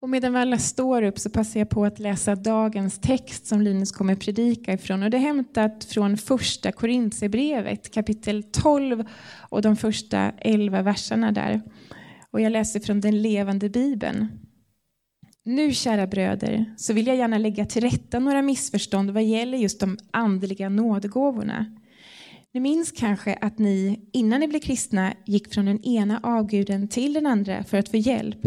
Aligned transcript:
Och 0.00 0.10
medan 0.10 0.32
vi 0.32 0.38
alla 0.38 0.58
står 0.58 1.02
upp 1.02 1.18
så 1.18 1.30
passar 1.30 1.60
jag 1.60 1.68
på 1.68 1.84
att 1.84 1.98
läsa 1.98 2.34
dagens 2.34 2.98
text 2.98 3.46
som 3.46 3.60
Linus 3.60 3.92
kommer 3.92 4.14
predika 4.14 4.72
ifrån. 4.72 5.02
Och 5.02 5.10
det 5.10 5.16
är 5.16 5.20
hämtat 5.20 5.84
från 5.84 6.16
första 6.16 6.72
Korintierbrevet 6.72 7.94
kapitel 7.94 8.42
12 8.42 9.04
och 9.50 9.62
de 9.62 9.76
första 9.76 10.32
11 10.38 10.82
verserna 10.82 11.32
där. 11.32 11.62
Och 12.30 12.40
jag 12.40 12.52
läser 12.52 12.80
från 12.80 13.00
den 13.00 13.22
levande 13.22 13.68
bibeln. 13.68 14.28
Nu, 15.44 15.72
kära 15.72 16.06
bröder, 16.06 16.74
så 16.76 16.92
vill 16.92 17.06
jag 17.06 17.16
gärna 17.16 17.38
lägga 17.38 17.64
till 17.64 17.82
rätta 17.82 18.18
några 18.18 18.42
missförstånd 18.42 19.10
vad 19.10 19.24
gäller 19.24 19.58
just 19.58 19.80
de 19.80 19.98
andliga 20.10 20.68
nådegåvorna. 20.68 21.76
Ni 22.54 22.60
minns 22.60 22.92
kanske 22.92 23.34
att 23.34 23.58
ni, 23.58 24.08
innan 24.12 24.40
ni 24.40 24.48
blev 24.48 24.60
kristna, 24.60 25.12
gick 25.26 25.54
från 25.54 25.64
den 25.64 25.84
ena 25.84 26.20
avguden 26.22 26.88
till 26.88 27.12
den 27.12 27.26
andra 27.26 27.64
för 27.64 27.78
att 27.78 27.88
få 27.88 27.96
hjälp 27.96 28.38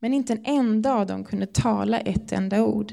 men 0.00 0.14
inte 0.14 0.32
en 0.32 0.44
enda 0.44 0.94
av 0.94 1.06
dem 1.06 1.24
kunde 1.24 1.46
tala 1.46 2.00
ett 2.00 2.32
enda 2.32 2.64
ord. 2.64 2.92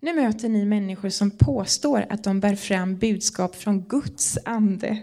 Nu 0.00 0.14
möter 0.14 0.48
ni 0.48 0.64
människor 0.64 1.08
som 1.08 1.30
påstår 1.30 2.06
att 2.08 2.24
de 2.24 2.40
bär 2.40 2.54
fram 2.54 2.96
budskap 2.96 3.56
från 3.56 3.82
Guds 3.82 4.38
ande. 4.44 5.02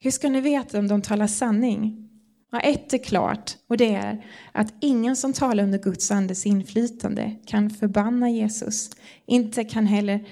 Hur 0.00 0.10
ska 0.10 0.28
ni 0.28 0.40
veta 0.40 0.78
om 0.78 0.88
de 0.88 1.02
talar 1.02 1.26
sanning? 1.26 2.08
Ja, 2.52 2.60
ett 2.60 2.92
är 2.92 2.98
klart, 2.98 3.56
och 3.66 3.76
det 3.76 3.94
är 3.94 4.24
att 4.52 4.74
ingen 4.80 5.16
som 5.16 5.32
talar 5.32 5.64
under 5.64 5.78
Guds 5.78 6.10
andes 6.10 6.46
inflytande 6.46 7.36
kan 7.46 7.70
förbanna 7.70 8.30
Jesus. 8.30 8.90
Inte 9.26 9.64
kan 9.64 9.86
heller 9.86 10.28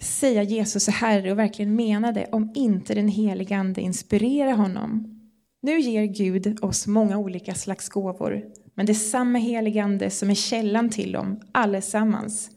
säga 0.00 0.42
Jesus 0.42 0.88
är 0.88 0.92
Herre 0.92 1.32
och 1.32 1.38
verkligen 1.38 1.76
mena 1.76 2.12
det 2.12 2.28
om 2.32 2.52
inte 2.54 2.94
den 2.94 3.08
helige 3.08 3.56
Ande 3.56 3.80
inspirerar 3.80 4.52
honom. 4.52 5.20
Nu 5.62 5.80
ger 5.80 6.04
Gud 6.04 6.64
oss 6.64 6.86
många 6.86 7.18
olika 7.18 7.54
slags 7.54 7.88
gåvor, 7.88 8.44
men 8.78 8.86
det 8.86 8.92
är 8.92 8.94
samma 8.94 9.38
heligande 9.38 10.10
som 10.10 10.30
är 10.30 10.34
källan 10.34 10.90
till 10.90 11.12
dem, 11.12 11.40
allesammans. 11.52 12.50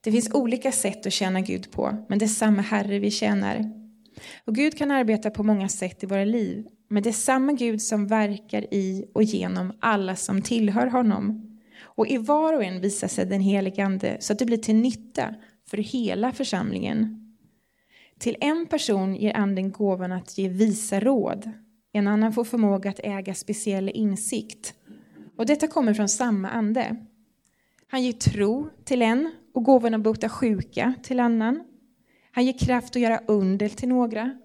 Det 0.00 0.12
finns 0.12 0.34
olika 0.34 0.72
sätt 0.72 1.06
att 1.06 1.12
tjäna 1.12 1.40
Gud 1.40 1.70
på, 1.70 2.04
men 2.08 2.18
det 2.18 2.24
är 2.24 2.28
samma 2.28 2.62
Herre 2.62 2.98
vi 2.98 3.10
tjänar. 3.10 3.70
Och 4.44 4.54
Gud 4.54 4.78
kan 4.78 4.90
arbeta 4.90 5.30
på 5.30 5.42
många 5.42 5.68
sätt 5.68 6.02
i 6.02 6.06
våra 6.06 6.24
liv, 6.24 6.66
men 6.88 7.02
det 7.02 7.08
är 7.08 7.12
samma 7.12 7.52
Gud 7.52 7.82
som 7.82 8.06
verkar 8.06 8.74
i 8.74 9.04
och 9.14 9.22
genom 9.22 9.72
alla 9.80 10.16
som 10.16 10.42
tillhör 10.42 10.86
honom. 10.86 11.58
Och 11.80 12.06
i 12.06 12.16
var 12.16 12.52
och 12.52 12.64
en 12.64 12.80
visar 12.80 13.08
sig 13.08 13.26
den 13.26 13.40
heligande 13.40 14.16
så 14.20 14.32
att 14.32 14.38
det 14.38 14.46
blir 14.46 14.56
till 14.56 14.76
nytta 14.76 15.34
för 15.70 15.76
hela 15.76 16.32
församlingen. 16.32 17.32
Till 18.18 18.36
en 18.40 18.66
person 18.66 19.16
ger 19.16 19.36
anden 19.36 19.72
gåvan 19.72 20.12
att 20.12 20.38
ge 20.38 20.48
visa 20.48 21.00
råd. 21.00 21.50
En 21.92 22.06
annan 22.06 22.32
får 22.32 22.44
förmåga 22.44 22.90
att 22.90 23.00
äga 23.02 23.34
speciell 23.34 23.88
insikt. 23.94 24.74
Och 25.36 25.46
detta 25.46 25.66
kommer 25.66 25.94
från 25.94 26.08
samma 26.08 26.48
ande. 26.48 26.96
Han 27.88 28.02
ger 28.02 28.12
tro 28.12 28.68
till 28.84 29.02
en 29.02 29.32
och 29.54 29.64
gåvan 29.64 29.94
att 29.94 30.00
bota 30.00 30.28
sjuka 30.28 30.94
till 31.02 31.20
annan. 31.20 31.64
Han 32.32 32.44
ger 32.44 32.58
kraft 32.58 32.96
att 32.96 33.02
göra 33.02 33.20
under 33.26 33.68
till 33.68 33.88
några 33.88 34.38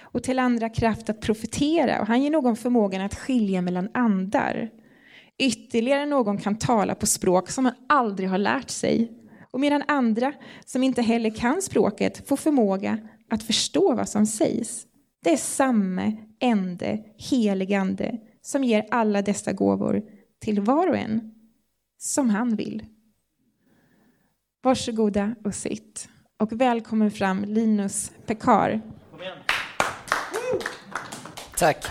och 0.00 0.22
till 0.22 0.38
andra 0.38 0.68
kraft 0.68 1.10
att 1.10 1.20
profetera 1.20 2.00
och 2.00 2.06
han 2.06 2.22
ger 2.22 2.30
någon 2.30 2.56
förmågan 2.56 3.02
att 3.02 3.14
skilja 3.14 3.62
mellan 3.62 3.88
andar. 3.94 4.70
Ytterligare 5.38 6.06
någon 6.06 6.38
kan 6.38 6.58
tala 6.58 6.94
på 6.94 7.06
språk 7.06 7.50
som 7.50 7.64
man 7.64 7.74
aldrig 7.88 8.28
har 8.28 8.38
lärt 8.38 8.70
sig 8.70 9.12
och 9.50 9.60
medan 9.60 9.82
andra 9.88 10.32
som 10.64 10.82
inte 10.82 11.02
heller 11.02 11.30
kan 11.30 11.62
språket 11.62 12.28
får 12.28 12.36
förmåga 12.36 12.98
att 13.30 13.42
förstå 13.42 13.94
vad 13.94 14.08
som 14.08 14.26
sägs. 14.26 14.86
Det 15.24 15.32
är 15.32 15.36
samma 15.36 16.12
ende, 16.40 17.04
heligande, 17.16 18.18
som 18.42 18.64
ger 18.64 18.86
alla 18.90 19.22
dessa 19.22 19.52
gåvor 19.52 20.02
till 20.42 20.60
var 20.60 20.88
och 20.88 20.96
en 20.96 21.34
som 21.98 22.30
han 22.30 22.56
vill. 22.56 22.86
Varsågoda 24.62 25.34
och 25.44 25.54
sitt. 25.54 26.08
Och 26.36 26.52
välkommen 26.52 27.10
fram 27.10 27.44
Linus 27.44 28.12
Pekar. 28.26 28.80
Tack. 31.56 31.86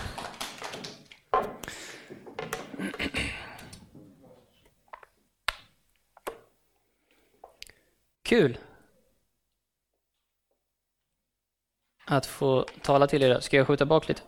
Kul 8.22 8.58
att 12.04 12.26
få 12.26 12.66
tala 12.82 13.06
till 13.06 13.22
er. 13.22 13.40
Ska 13.40 13.56
jag 13.56 13.66
skjuta 13.66 13.86
bak 13.86 14.08
lite? 14.08 14.22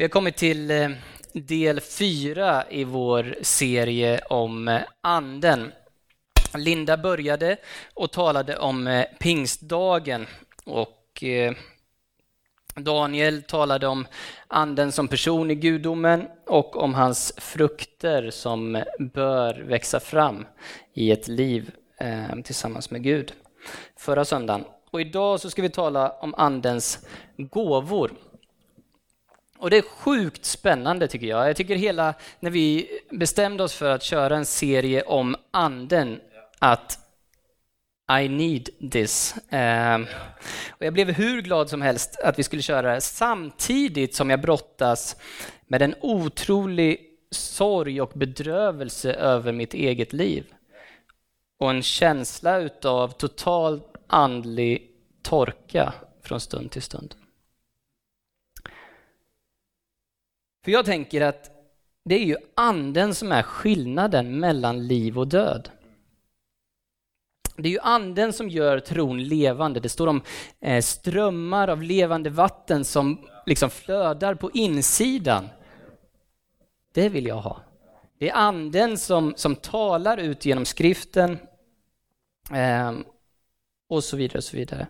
Vi 0.00 0.04
har 0.04 0.08
kommit 0.08 0.36
till 0.36 0.70
eh, 0.70 0.90
del 1.32 1.80
fyra 1.80 2.64
i 2.70 2.84
vår 2.84 3.36
serie 3.42 4.20
om 4.30 4.68
eh, 4.68 4.80
anden. 5.00 5.72
Linda 6.54 6.96
började 6.96 7.56
och 7.94 8.12
talade 8.12 8.56
om 8.56 8.86
eh, 8.86 9.04
pingstdagen 9.18 10.26
och 10.64 11.24
Daniel 12.76 13.42
talade 13.42 13.86
om 13.86 14.06
anden 14.46 14.92
som 14.92 15.08
person 15.08 15.50
i 15.50 15.54
gudomen 15.54 16.28
och 16.46 16.76
om 16.76 16.94
hans 16.94 17.32
frukter 17.36 18.30
som 18.30 18.82
bör 18.98 19.62
växa 19.62 20.00
fram 20.00 20.46
i 20.94 21.10
ett 21.10 21.28
liv 21.28 21.70
tillsammans 22.44 22.90
med 22.90 23.02
Gud 23.02 23.32
förra 23.96 24.24
söndagen. 24.24 24.64
Och 24.90 25.00
idag 25.00 25.40
så 25.40 25.50
ska 25.50 25.62
vi 25.62 25.70
tala 25.70 26.10
om 26.10 26.34
andens 26.34 27.06
gåvor. 27.36 28.10
Och 29.60 29.70
det 29.70 29.76
är 29.76 29.82
sjukt 29.82 30.44
spännande 30.44 31.08
tycker 31.08 31.26
jag. 31.26 31.48
Jag 31.48 31.56
tycker 31.56 31.76
hela, 31.76 32.14
när 32.40 32.50
vi 32.50 32.88
bestämde 33.10 33.62
oss 33.62 33.74
för 33.74 33.90
att 33.90 34.02
köra 34.02 34.36
en 34.36 34.46
serie 34.46 35.02
om 35.02 35.36
anden, 35.50 36.20
att 36.58 36.98
I 38.20 38.28
need 38.28 38.90
this. 38.90 39.34
Eh, 39.52 40.00
och 40.70 40.86
jag 40.86 40.92
blev 40.92 41.10
hur 41.10 41.42
glad 41.42 41.70
som 41.70 41.82
helst 41.82 42.20
att 42.20 42.38
vi 42.38 42.42
skulle 42.42 42.62
köra 42.62 42.94
det 42.94 43.00
samtidigt 43.00 44.14
som 44.14 44.30
jag 44.30 44.40
brottas 44.40 45.16
med 45.66 45.82
en 45.82 45.94
otrolig 46.00 47.00
sorg 47.30 48.00
och 48.00 48.12
bedrövelse 48.14 49.12
över 49.12 49.52
mitt 49.52 49.74
eget 49.74 50.12
liv. 50.12 50.44
Och 51.58 51.70
en 51.70 51.82
känsla 51.82 52.58
utav 52.58 53.08
total 53.08 53.80
andlig 54.06 54.90
torka 55.22 55.92
från 56.22 56.40
stund 56.40 56.70
till 56.70 56.82
stund. 56.82 57.14
För 60.64 60.70
jag 60.70 60.84
tänker 60.84 61.20
att 61.20 61.50
det 62.04 62.14
är 62.14 62.24
ju 62.24 62.36
anden 62.54 63.14
som 63.14 63.32
är 63.32 63.42
skillnaden 63.42 64.40
mellan 64.40 64.86
liv 64.86 65.18
och 65.18 65.28
död. 65.28 65.70
Det 67.56 67.68
är 67.68 67.72
ju 67.72 67.80
anden 67.80 68.32
som 68.32 68.48
gör 68.48 68.80
tron 68.80 69.24
levande. 69.24 69.80
Det 69.80 69.88
står 69.88 70.06
om 70.06 70.22
eh, 70.60 70.82
strömmar 70.82 71.68
av 71.68 71.82
levande 71.82 72.30
vatten 72.30 72.84
som 72.84 73.28
liksom 73.46 73.70
flödar 73.70 74.34
på 74.34 74.50
insidan. 74.50 75.48
Det 76.92 77.08
vill 77.08 77.26
jag 77.26 77.40
ha. 77.40 77.60
Det 78.18 78.30
är 78.30 78.34
anden 78.34 78.98
som, 78.98 79.34
som 79.36 79.56
talar 79.56 80.16
ut 80.18 80.44
genom 80.44 80.64
skriften 80.64 81.38
eh, 82.52 82.92
och 83.88 84.04
så 84.04 84.16
vidare. 84.16 84.38
Och 84.38 84.44
så 84.44 84.56
vidare. 84.56 84.86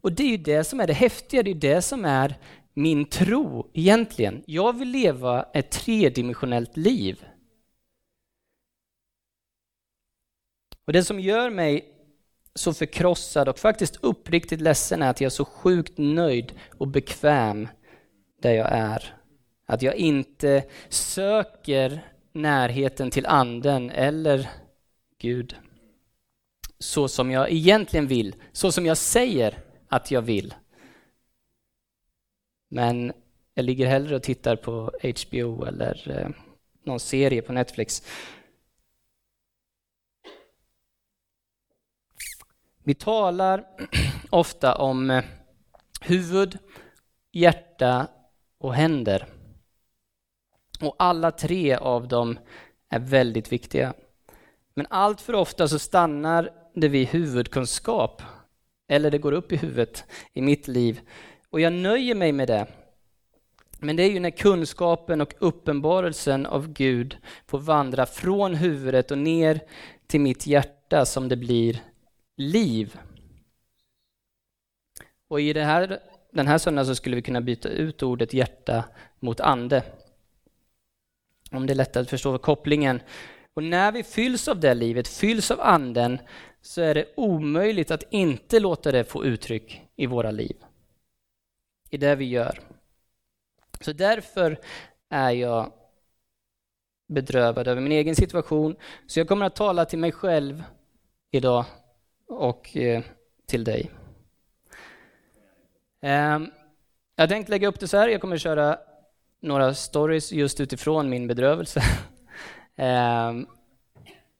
Och 0.00 0.12
det 0.12 0.22
är 0.22 0.28
ju 0.28 0.36
det 0.36 0.64
som 0.64 0.80
är 0.80 0.86
det 0.86 0.92
häftiga, 0.92 1.42
det 1.42 1.50
är 1.50 1.54
det 1.54 1.82
som 1.82 2.04
är 2.04 2.38
min 2.74 3.04
tro 3.04 3.70
egentligen. 3.72 4.42
Jag 4.46 4.78
vill 4.78 4.88
leva 4.88 5.42
ett 5.42 5.70
tredimensionellt 5.70 6.76
liv. 6.76 7.24
Och 10.84 10.92
det 10.92 11.04
som 11.04 11.20
gör 11.20 11.50
mig 11.50 11.88
så 12.54 12.74
förkrossad 12.74 13.48
och 13.48 13.58
faktiskt 13.58 13.96
uppriktigt 14.00 14.60
ledsen 14.60 15.02
är 15.02 15.10
att 15.10 15.20
jag 15.20 15.26
är 15.26 15.30
så 15.30 15.44
sjukt 15.44 15.98
nöjd 15.98 16.52
och 16.78 16.88
bekväm 16.88 17.68
där 18.42 18.52
jag 18.52 18.72
är. 18.72 19.16
Att 19.66 19.82
jag 19.82 19.94
inte 19.94 20.64
söker 20.88 22.06
närheten 22.32 23.10
till 23.10 23.26
anden 23.26 23.90
eller 23.90 24.50
Gud 25.18 25.56
så 26.82 27.08
som 27.08 27.30
jag 27.30 27.52
egentligen 27.52 28.06
vill, 28.06 28.34
så 28.52 28.72
som 28.72 28.86
jag 28.86 28.96
säger 28.96 29.58
att 29.88 30.10
jag 30.10 30.22
vill. 30.22 30.54
Men 32.74 33.12
jag 33.54 33.64
ligger 33.64 33.86
hellre 33.86 34.16
och 34.16 34.22
tittar 34.22 34.56
på 34.56 34.90
HBO 35.02 35.64
eller 35.64 36.18
eh, 36.18 36.28
någon 36.84 37.00
serie 37.00 37.42
på 37.42 37.52
Netflix. 37.52 38.02
Vi 42.84 42.94
talar 42.94 43.64
ofta 44.30 44.74
om 44.74 45.10
eh, 45.10 45.24
huvud, 46.00 46.58
hjärta 47.32 48.06
och 48.58 48.74
händer. 48.74 49.26
Och 50.80 50.96
alla 50.98 51.30
tre 51.30 51.74
av 51.74 52.08
dem 52.08 52.38
är 52.88 52.98
väldigt 52.98 53.52
viktiga. 53.52 53.94
Men 54.74 54.86
allt 54.90 55.20
för 55.20 55.34
ofta 55.34 55.68
så 55.68 55.78
stannar 55.78 56.50
det 56.74 56.88
vid 56.88 57.08
huvudkunskap. 57.08 58.22
Eller 58.88 59.10
det 59.10 59.18
går 59.18 59.32
upp 59.32 59.52
i 59.52 59.56
huvudet 59.56 60.04
i 60.32 60.42
mitt 60.42 60.68
liv 60.68 61.00
och 61.52 61.60
jag 61.60 61.72
nöjer 61.72 62.14
mig 62.14 62.32
med 62.32 62.48
det. 62.48 62.66
Men 63.78 63.96
det 63.96 64.02
är 64.02 64.10
ju 64.10 64.20
när 64.20 64.30
kunskapen 64.30 65.20
och 65.20 65.34
uppenbarelsen 65.38 66.46
av 66.46 66.72
Gud 66.72 67.16
får 67.46 67.58
vandra 67.58 68.06
från 68.06 68.54
huvudet 68.54 69.10
och 69.10 69.18
ner 69.18 69.60
till 70.06 70.20
mitt 70.20 70.46
hjärta 70.46 71.06
som 71.06 71.28
det 71.28 71.36
blir 71.36 71.82
liv. 72.36 72.98
Och 75.28 75.40
i 75.40 75.52
det 75.52 75.64
här, 75.64 75.98
den 76.32 76.46
här 76.46 76.58
söndagen 76.58 76.86
så 76.86 76.94
skulle 76.94 77.16
vi 77.16 77.22
kunna 77.22 77.40
byta 77.40 77.68
ut 77.68 78.02
ordet 78.02 78.34
hjärta 78.34 78.84
mot 79.20 79.40
ande. 79.40 79.82
Om 81.50 81.66
det 81.66 81.72
är 81.72 81.74
lättare 81.74 82.02
att 82.02 82.10
förstå 82.10 82.38
kopplingen. 82.38 83.00
Och 83.54 83.62
när 83.62 83.92
vi 83.92 84.02
fylls 84.02 84.48
av 84.48 84.60
det 84.60 84.74
livet, 84.74 85.08
fylls 85.08 85.50
av 85.50 85.60
anden, 85.60 86.18
så 86.62 86.80
är 86.80 86.94
det 86.94 87.06
omöjligt 87.16 87.90
att 87.90 88.04
inte 88.10 88.60
låta 88.60 88.92
det 88.92 89.04
få 89.04 89.24
uttryck 89.24 89.82
i 89.96 90.06
våra 90.06 90.30
liv. 90.30 90.56
I 91.92 91.96
det 91.96 92.14
vi 92.14 92.24
gör. 92.24 92.60
Så 93.80 93.92
därför 93.92 94.58
är 95.08 95.30
jag 95.30 95.72
bedrövad 97.08 97.68
över 97.68 97.80
min 97.80 97.92
egen 97.92 98.16
situation. 98.16 98.76
Så 99.06 99.20
jag 99.20 99.28
kommer 99.28 99.46
att 99.46 99.56
tala 99.56 99.84
till 99.84 99.98
mig 99.98 100.12
själv 100.12 100.64
idag 101.30 101.64
och 102.28 102.76
eh, 102.76 103.02
till 103.46 103.64
dig. 103.64 103.90
Ehm, 106.00 106.50
jag 107.16 107.28
tänkte 107.28 107.50
lägga 107.50 107.68
upp 107.68 107.80
det 107.80 107.88
så 107.88 107.96
här, 107.96 108.08
jag 108.08 108.20
kommer 108.20 108.36
att 108.36 108.42
köra 108.42 108.78
några 109.40 109.74
stories 109.74 110.32
just 110.32 110.60
utifrån 110.60 111.10
min 111.10 111.26
bedrövelse. 111.26 111.82
Ehm, 112.76 113.46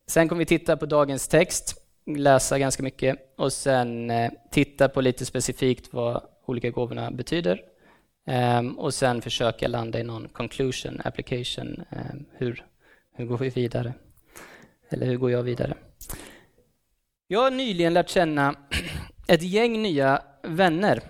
sen 0.07 0.29
kommer 0.29 0.39
vi 0.39 0.47
titta 0.47 0.77
på 0.77 0.87
dagens 0.87 1.29
text, 1.29 1.83
läsa 2.07 2.59
ganska 2.59 2.83
mycket 2.83 3.35
och 3.37 3.53
sen 3.53 4.11
eh, 4.11 4.33
titta 4.51 4.89
på 4.89 5.01
lite 5.01 5.25
specifikt 5.25 5.93
vad 5.93 6.32
olika 6.53 6.71
gåvorna 6.71 7.11
betyder. 7.11 7.61
um, 8.59 8.79
och 8.79 8.95
sen 8.95 9.23
försöka 9.23 9.69
landa 9.69 10.01
i 10.01 10.05
någon 10.05 10.29
conclusion, 10.29 11.01
application. 11.05 11.85
Ehm, 11.91 12.25
hur, 12.33 12.65
hur 13.17 13.27
går 13.27 13.39
vi 13.39 13.49
vidare? 13.49 13.95
Eller 14.91 15.07
hur 15.07 15.17
går 15.17 15.31
jag 15.31 15.43
vidare? 15.43 15.75
Jag 17.27 17.41
har 17.41 17.51
nyligen 17.51 17.95
lärt 17.95 18.09
känna 18.09 18.55
ett 19.29 19.43
gäng 19.43 19.83
nya 19.83 20.23
vänner. 20.43 21.01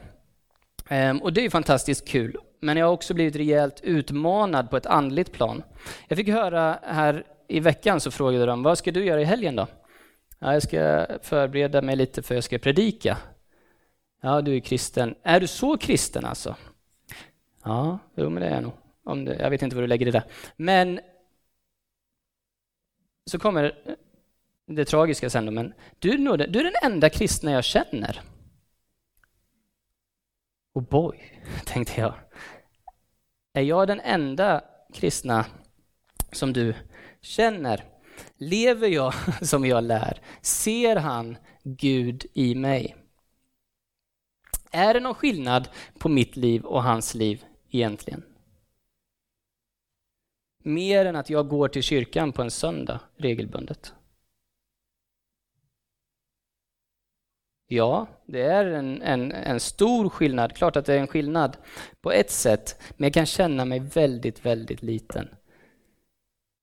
um, 0.90 1.22
och 1.22 1.32
det 1.32 1.44
är 1.44 1.50
fantastiskt 1.50 2.08
kul. 2.08 2.36
Men 2.60 2.76
jag 2.76 2.86
har 2.86 2.92
också 2.92 3.14
blivit 3.14 3.36
rejält 3.36 3.80
utmanad 3.82 4.70
på 4.70 4.76
ett 4.76 4.86
andligt 4.86 5.32
plan. 5.32 5.62
Jag 6.08 6.18
fick 6.18 6.28
höra 6.28 6.78
här 6.82 7.24
i 7.48 7.60
veckan 7.60 8.00
så 8.00 8.10
frågade 8.10 8.46
de, 8.46 8.62
vad 8.62 8.78
ska 8.78 8.90
du 8.90 9.04
göra 9.04 9.20
i 9.20 9.24
helgen 9.24 9.56
då? 9.56 9.66
Ja, 10.38 10.52
jag 10.52 10.62
ska 10.62 11.06
förbereda 11.22 11.82
mig 11.82 11.96
lite 11.96 12.22
för 12.22 12.34
jag 12.34 12.44
ska 12.44 12.58
predika. 12.58 13.16
Ja, 14.24 14.40
du 14.40 14.56
är 14.56 14.60
kristen. 14.60 15.14
Är 15.22 15.40
du 15.40 15.46
så 15.46 15.76
kristen 15.78 16.24
alltså? 16.24 16.56
Ja, 17.64 17.98
jo 18.14 18.30
men 18.30 18.42
det 18.42 18.48
är 18.48 18.54
jag 18.54 18.62
nog. 18.62 18.72
Om 19.04 19.24
det, 19.24 19.36
jag 19.36 19.50
vet 19.50 19.62
inte 19.62 19.76
vad 19.76 19.82
du 19.82 19.86
lägger 19.86 20.08
i 20.08 20.10
det. 20.10 20.24
Men 20.56 21.00
så 23.30 23.38
kommer 23.38 23.78
det 24.66 24.84
tragiska 24.84 25.30
sen 25.30 25.46
då, 25.46 25.52
men 25.52 25.74
du 25.98 26.10
är, 26.10 26.18
nog, 26.18 26.38
du 26.38 26.60
är 26.60 26.64
den 26.64 26.92
enda 26.92 27.10
kristna 27.10 27.50
jag 27.50 27.64
känner. 27.64 28.20
Och 30.74 30.82
boy, 30.82 31.18
tänkte 31.64 32.00
jag. 32.00 32.14
Är 33.52 33.62
jag 33.62 33.88
den 33.88 34.00
enda 34.00 34.64
kristna 34.94 35.46
som 36.32 36.52
du 36.52 36.74
känner? 37.20 37.84
Lever 38.36 38.88
jag 38.88 39.14
som 39.42 39.66
jag 39.66 39.84
lär? 39.84 40.20
Ser 40.42 40.96
han 40.96 41.36
Gud 41.64 42.26
i 42.32 42.54
mig? 42.54 42.96
Är 44.72 44.94
det 44.94 45.00
någon 45.00 45.14
skillnad 45.14 45.68
på 45.98 46.08
mitt 46.08 46.36
liv 46.36 46.64
och 46.64 46.82
hans 46.82 47.14
liv 47.14 47.44
egentligen? 47.70 48.22
Mer 50.64 51.06
än 51.06 51.16
att 51.16 51.30
jag 51.30 51.48
går 51.48 51.68
till 51.68 51.82
kyrkan 51.82 52.32
på 52.32 52.42
en 52.42 52.50
söndag 52.50 53.00
regelbundet. 53.16 53.94
Ja, 57.66 58.06
det 58.26 58.42
är 58.42 58.64
en, 58.64 59.02
en, 59.02 59.32
en 59.32 59.60
stor 59.60 60.08
skillnad. 60.08 60.56
Klart 60.56 60.76
att 60.76 60.86
det 60.86 60.94
är 60.94 60.98
en 60.98 61.06
skillnad 61.06 61.56
på 62.00 62.12
ett 62.12 62.30
sätt, 62.30 62.82
men 62.96 63.06
jag 63.06 63.14
kan 63.14 63.26
känna 63.26 63.64
mig 63.64 63.78
väldigt, 63.78 64.46
väldigt 64.46 64.82
liten. 64.82 65.28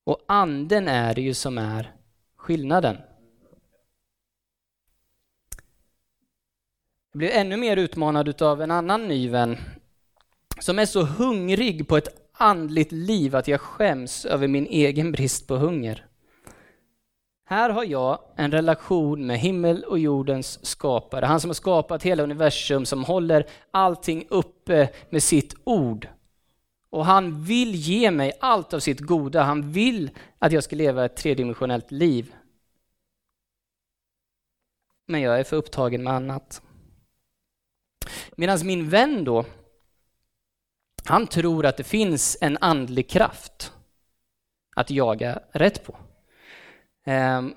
Och 0.06 0.20
anden 0.28 0.88
är 0.88 1.16
det 1.16 1.22
ju 1.22 1.34
som 1.34 1.58
är 1.58 1.96
skillnaden. 2.36 2.98
Jag 7.12 7.18
blev 7.18 7.32
ännu 7.32 7.58
mer 7.58 7.78
utmanad 7.78 8.42
av 8.42 8.62
en 8.62 8.72
annan 8.72 9.08
ny 9.08 9.30
vän 9.30 9.58
som 10.60 10.80
är 10.80 10.86
så 10.86 11.04
hungrig 11.04 11.88
på 11.88 11.98
ett 11.98 12.30
andligt 12.34 12.92
liv 12.92 13.36
att 13.36 13.48
jag 13.48 13.62
skäms 13.62 14.26
över 14.26 14.48
min 14.48 14.66
egen 14.66 15.12
brist 15.12 15.48
på 15.48 15.56
hunger. 15.56 16.06
Här 17.46 17.70
har 17.70 17.84
jag 17.84 18.20
en 18.36 18.52
relation 18.52 19.28
med 19.28 19.40
himmel 19.40 19.84
och 19.84 20.00
jordens 20.00 20.66
skapare, 20.66 21.26
han 21.26 21.40
som 21.40 21.50
har 21.50 21.54
skapat 21.54 22.04
hela 22.04 22.24
universum, 22.24 22.86
som 22.86 23.04
håller 23.04 23.46
allting 23.72 24.26
uppe 24.30 24.90
med 25.10 25.24
sitt 25.24 25.56
ord. 25.64 26.08
Och 26.90 27.06
han 27.06 27.44
vill 27.44 27.76
ge 27.76 28.12
mig 28.12 28.32
allt 28.40 28.74
av 28.74 28.80
sitt 28.80 29.00
goda, 29.00 29.44
han 29.44 29.72
vill 29.72 30.12
att 30.40 30.52
jag 30.52 30.64
ska 30.64 30.76
leva 30.76 31.06
ett 31.06 31.16
tredimensionellt 31.16 31.92
liv. 31.92 32.34
Men 35.06 35.22
jag 35.22 35.40
är 35.40 35.44
för 35.44 35.58
upptagen 35.58 36.04
med 36.04 36.14
annat. 36.14 36.62
Medan 38.36 38.60
min 38.64 38.90
vän 38.90 39.24
då, 39.24 39.46
han 41.04 41.28
tror 41.28 41.66
att 41.66 41.78
det 41.78 41.84
finns 41.84 42.38
en 42.42 42.58
andlig 42.62 43.10
kraft 43.10 43.74
att 44.76 44.92
jaga 44.92 45.40
rätt 45.52 45.86
på. 45.86 45.98
Ehm, 47.06 47.54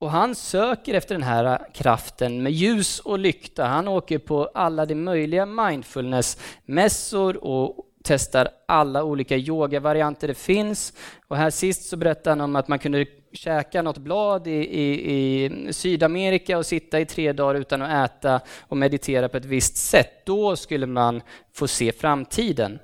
och 0.00 0.10
han 0.10 0.34
söker 0.34 0.94
efter 0.94 1.14
den 1.14 1.22
här 1.22 1.68
kraften 1.74 2.42
med 2.42 2.52
ljus 2.52 3.00
och 3.00 3.18
lykta. 3.18 3.66
Han 3.66 3.88
åker 3.88 4.18
på 4.18 4.50
alla 4.54 4.86
de 4.86 4.94
möjliga 4.94 5.46
mindfulness-mässor 5.46 7.36
och 7.36 7.87
testar 8.04 8.48
alla 8.66 9.04
olika 9.04 9.36
yogavarianter 9.36 10.28
det 10.28 10.34
finns. 10.34 10.92
Och 11.28 11.36
här 11.36 11.50
sist 11.50 11.88
så 11.88 11.96
berättade 11.96 12.30
han 12.30 12.40
om 12.40 12.56
att 12.56 12.68
man 12.68 12.78
kunde 12.78 13.06
käka 13.32 13.82
något 13.82 13.98
blad 13.98 14.46
i, 14.46 14.50
i, 14.50 15.44
i, 15.44 15.72
Sydamerika 15.72 16.58
och 16.58 16.66
sitta 16.66 17.00
i 17.00 17.06
tre 17.06 17.32
dagar 17.32 17.60
utan 17.60 17.82
att 17.82 18.10
äta 18.10 18.40
och 18.60 18.76
meditera 18.76 19.28
på 19.28 19.36
ett 19.36 19.44
visst 19.44 19.76
sätt. 19.76 20.26
Då 20.26 20.56
skulle 20.56 20.86
man 20.86 21.22
få 21.52 21.68
se 21.68 21.92
framtiden. 21.92 22.78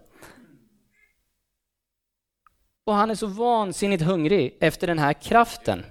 Och 2.84 2.94
han 2.94 3.10
är 3.10 3.14
så 3.14 3.26
vansinnigt 3.26 4.02
hungrig 4.02 4.58
efter 4.60 4.86
den 4.86 4.98
här 4.98 5.12
kraften. 5.12 5.84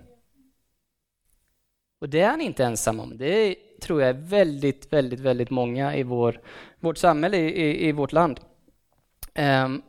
Och 2.02 2.10
det 2.10 2.20
är 2.20 2.30
han 2.30 2.42
inte 2.42 2.66
ensam 2.66 3.00
om. 3.00 3.18
Det 3.18 3.56
tror 3.82 4.02
jag 4.02 4.10
är 4.10 4.14
väldigt, 4.14 4.94
väldigt, 4.94 5.20
väldigt 5.20 5.50
många 5.50 5.96
i 5.96 6.04
vår, 6.04 6.42
vårt 6.80 6.98
samhälle, 6.98 7.38
i, 7.38 7.88
i 7.88 7.92
vårt 7.92 8.12
land. 8.12 8.40
Ehm, 9.34 9.82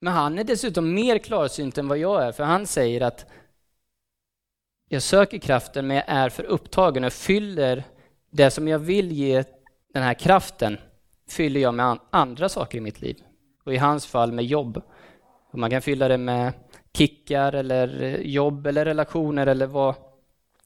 men 0.00 0.12
han 0.12 0.38
är 0.38 0.44
dessutom 0.44 0.94
mer 0.94 1.18
klarsynt 1.18 1.78
än 1.78 1.88
vad 1.88 1.98
jag 1.98 2.22
är, 2.24 2.32
för 2.32 2.44
han 2.44 2.66
säger 2.66 3.00
att 3.00 3.26
jag 4.88 5.02
söker 5.02 5.38
kraften, 5.38 5.86
men 5.86 5.96
jag 5.96 6.04
är 6.08 6.28
för 6.28 6.44
upptagen 6.44 7.04
och 7.04 7.12
fyller 7.12 7.84
det 8.30 8.50
som 8.50 8.68
jag 8.68 8.78
vill 8.78 9.12
ge 9.12 9.44
den 9.92 10.02
här 10.02 10.14
kraften, 10.14 10.78
fyller 11.28 11.60
jag 11.60 11.74
med 11.74 11.98
andra 12.10 12.48
saker 12.48 12.78
i 12.78 12.80
mitt 12.80 13.00
liv. 13.00 13.22
Och 13.64 13.74
i 13.74 13.76
hans 13.76 14.06
fall 14.06 14.32
med 14.32 14.44
jobb. 14.44 14.82
Och 15.50 15.58
man 15.58 15.70
kan 15.70 15.82
fylla 15.82 16.08
det 16.08 16.18
med 16.18 16.52
kickar 16.92 17.52
eller 17.52 18.02
eh, 18.02 18.20
jobb 18.20 18.66
eller 18.66 18.84
relationer 18.84 19.46
eller 19.46 19.66
vad 19.66 19.94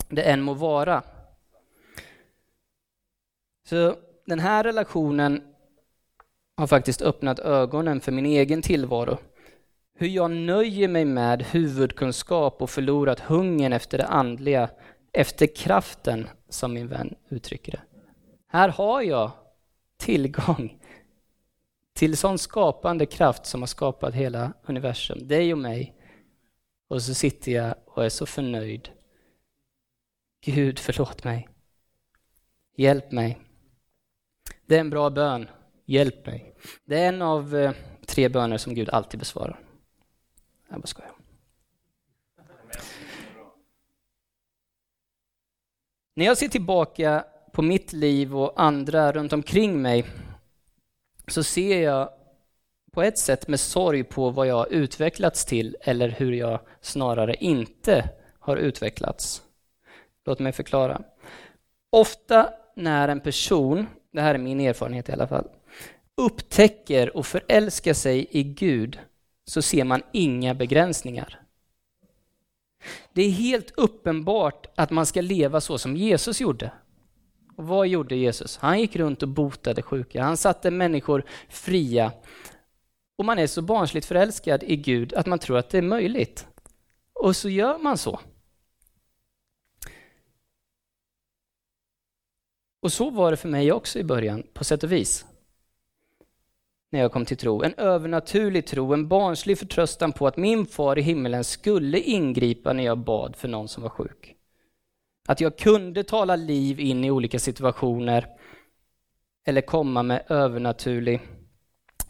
det 0.08 0.22
än 0.22 0.42
må 0.42 0.54
vara. 0.54 1.02
Så 3.68 3.96
den 4.26 4.38
här 4.38 4.64
relationen 4.64 5.47
har 6.58 6.66
faktiskt 6.66 7.02
öppnat 7.02 7.38
ögonen 7.38 8.00
för 8.00 8.12
min 8.12 8.26
egen 8.26 8.62
tillvaro. 8.62 9.18
Hur 9.94 10.08
jag 10.08 10.30
nöjer 10.30 10.88
mig 10.88 11.04
med 11.04 11.42
huvudkunskap 11.42 12.62
och 12.62 12.70
förlorat 12.70 13.20
hungern 13.20 13.72
efter 13.72 13.98
det 13.98 14.06
andliga, 14.06 14.70
efter 15.12 15.46
kraften, 15.56 16.28
som 16.48 16.74
min 16.74 16.88
vän 16.88 17.14
uttrycker 17.28 17.72
det. 17.72 17.80
Här 18.46 18.68
har 18.68 19.02
jag 19.02 19.30
tillgång 19.96 20.78
till 21.94 22.16
sån 22.16 22.38
skapande 22.38 23.06
kraft 23.06 23.46
som 23.46 23.62
har 23.62 23.66
skapat 23.66 24.14
hela 24.14 24.52
universum, 24.66 25.28
dig 25.28 25.52
och 25.52 25.58
mig. 25.58 25.94
Och 26.88 27.02
så 27.02 27.14
sitter 27.14 27.52
jag 27.52 27.74
och 27.86 28.04
är 28.04 28.08
så 28.08 28.26
förnöjd. 28.26 28.88
Gud, 30.44 30.78
förlåt 30.78 31.24
mig. 31.24 31.48
Hjälp 32.76 33.12
mig. 33.12 33.38
Det 34.66 34.76
är 34.76 34.80
en 34.80 34.90
bra 34.90 35.10
bön. 35.10 35.48
Hjälp 35.90 36.26
mig. 36.26 36.54
Det 36.85 36.99
är 36.99 37.09
en 37.09 37.23
av 37.23 37.57
eh, 37.57 37.73
tre 38.07 38.28
böner 38.28 38.59
som 38.59 38.75
Gud 38.75 38.90
alltid 38.90 39.21
besvarar. 39.21 39.61
Jag 40.68 40.80
bara 40.80 40.87
skojar. 40.87 41.12
När 46.14 46.25
jag 46.25 46.38
ser 46.38 46.49
tillbaka 46.49 47.25
på 47.52 47.62
mitt 47.62 47.92
liv 47.92 48.37
och 48.37 48.62
andra 48.62 49.12
runt 49.12 49.33
omkring 49.33 49.83
mig 49.83 50.04
så 51.26 51.42
ser 51.42 51.83
jag 51.83 52.11
på 52.92 53.02
ett 53.02 53.18
sätt 53.18 53.49
med 53.49 53.61
sorg 53.61 54.04
på 54.04 54.30
vad 54.30 54.47
jag 54.47 54.73
utvecklats 54.73 55.45
till 55.45 55.76
eller 55.80 56.09
hur 56.09 56.33
jag 56.33 56.61
snarare 56.80 57.35
inte 57.35 58.11
har 58.38 58.57
utvecklats. 58.57 59.42
Låt 60.25 60.38
mig 60.38 60.52
förklara. 60.52 61.02
Ofta 61.90 62.50
när 62.76 63.09
en 63.09 63.21
person, 63.21 63.87
det 64.12 64.21
här 64.21 64.35
är 64.35 64.38
min 64.38 64.61
erfarenhet 64.61 65.09
i 65.09 65.12
alla 65.12 65.28
fall, 65.28 65.49
upptäcker 66.18 67.16
och 67.16 67.26
förälskar 67.26 67.94
sig 67.94 68.26
i 68.30 68.42
Gud 68.42 68.98
så 69.44 69.62
ser 69.62 69.84
man 69.84 70.02
inga 70.12 70.54
begränsningar. 70.54 71.40
Det 73.12 73.22
är 73.22 73.30
helt 73.30 73.72
uppenbart 73.76 74.66
att 74.75 74.90
man 74.90 75.06
ska 75.06 75.20
leva 75.20 75.60
så 75.60 75.78
som 75.78 75.96
Jesus 75.96 76.40
gjorde. 76.40 76.72
Och 77.56 77.66
vad 77.66 77.88
gjorde 77.88 78.16
Jesus? 78.16 78.56
Han 78.56 78.80
gick 78.80 78.96
runt 78.96 79.22
och 79.22 79.28
botade 79.28 79.82
sjuka. 79.82 80.22
Han 80.22 80.37
satte 80.37 80.70
människor 80.70 81.25
fria. 81.48 82.12
Och 83.18 83.25
man 83.25 83.38
är 83.38 83.46
så 83.46 83.62
barnsligt 83.62 84.06
förälskad 84.06 84.62
i 84.62 84.76
Gud 84.76 85.14
att 85.14 85.26
man 85.26 85.38
tror 85.38 85.58
att 85.58 85.70
det 85.70 85.78
är 85.78 85.82
möjligt. 85.82 86.46
Och 87.12 87.37
så 87.37 87.48
gör 87.48 87.78
man 87.78 87.98
så. 87.98 88.20
Och 92.80 92.92
så 92.92 93.10
var 93.10 93.30
det 93.30 93.37
för 93.37 93.48
mig 93.48 93.72
också 93.72 93.98
i 93.98 94.04
början, 94.04 94.42
på 94.52 94.64
sätt 94.64 94.84
och 94.84 94.92
vis. 94.92 95.27
När 96.90 97.00
jag 97.00 97.12
kom 97.12 97.25
till 97.25 97.37
tro. 97.37 97.62
En 97.62 97.75
övernaturlig 97.75 98.66
tro, 98.66 98.92
en 98.92 99.09
barnslig 99.09 99.59
förtröstan 99.59 100.12
på 100.12 100.26
att 100.26 100.37
min 100.37 100.66
far 100.66 100.99
i 100.99 101.02
himmelen 101.02 101.45
skulle 101.45 102.00
ingripa 102.00 102.73
när 102.73 102.85
jag 102.85 102.99
bad 102.99 103.37
för 103.37 103.49
någon 103.49 103.68
som 103.68 103.83
var 103.83 103.90
sjuk. 103.90 104.35
Att 105.28 105.40
jag 105.40 105.59
kunde 105.59 106.04
tala 106.04 106.37
liv 106.37 106.80
in 106.80 107.04
i 107.04 107.11
olika 107.11 107.38
situationer 107.38 108.26
eller 109.47 109.61
komma 109.61 110.02
med 110.02 110.23
övernaturlig 110.28 111.21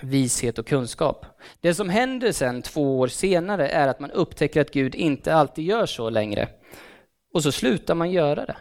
vishet 0.03 0.59
och 0.59 0.67
kunskap. 0.67 1.27
Det 1.61 1.75
som 1.75 1.89
händer 1.89 2.33
sen 2.33 2.63
två 2.63 2.99
år 2.99 3.09
senare 3.09 3.69
är 3.69 3.89
att 3.89 4.01
man 4.01 4.11
upptäcker 4.11 4.61
att 4.61 4.71
Gud 4.71 4.95
inte 4.95 5.35
alltid 5.35 5.65
gör 5.65 5.87
så 5.87 6.11
längre. 6.11 6.49
Och 7.35 7.43
så 7.43 7.53
slutar 7.53 7.95
man 7.95 8.11
göra 8.11 8.47
det. 8.47 8.57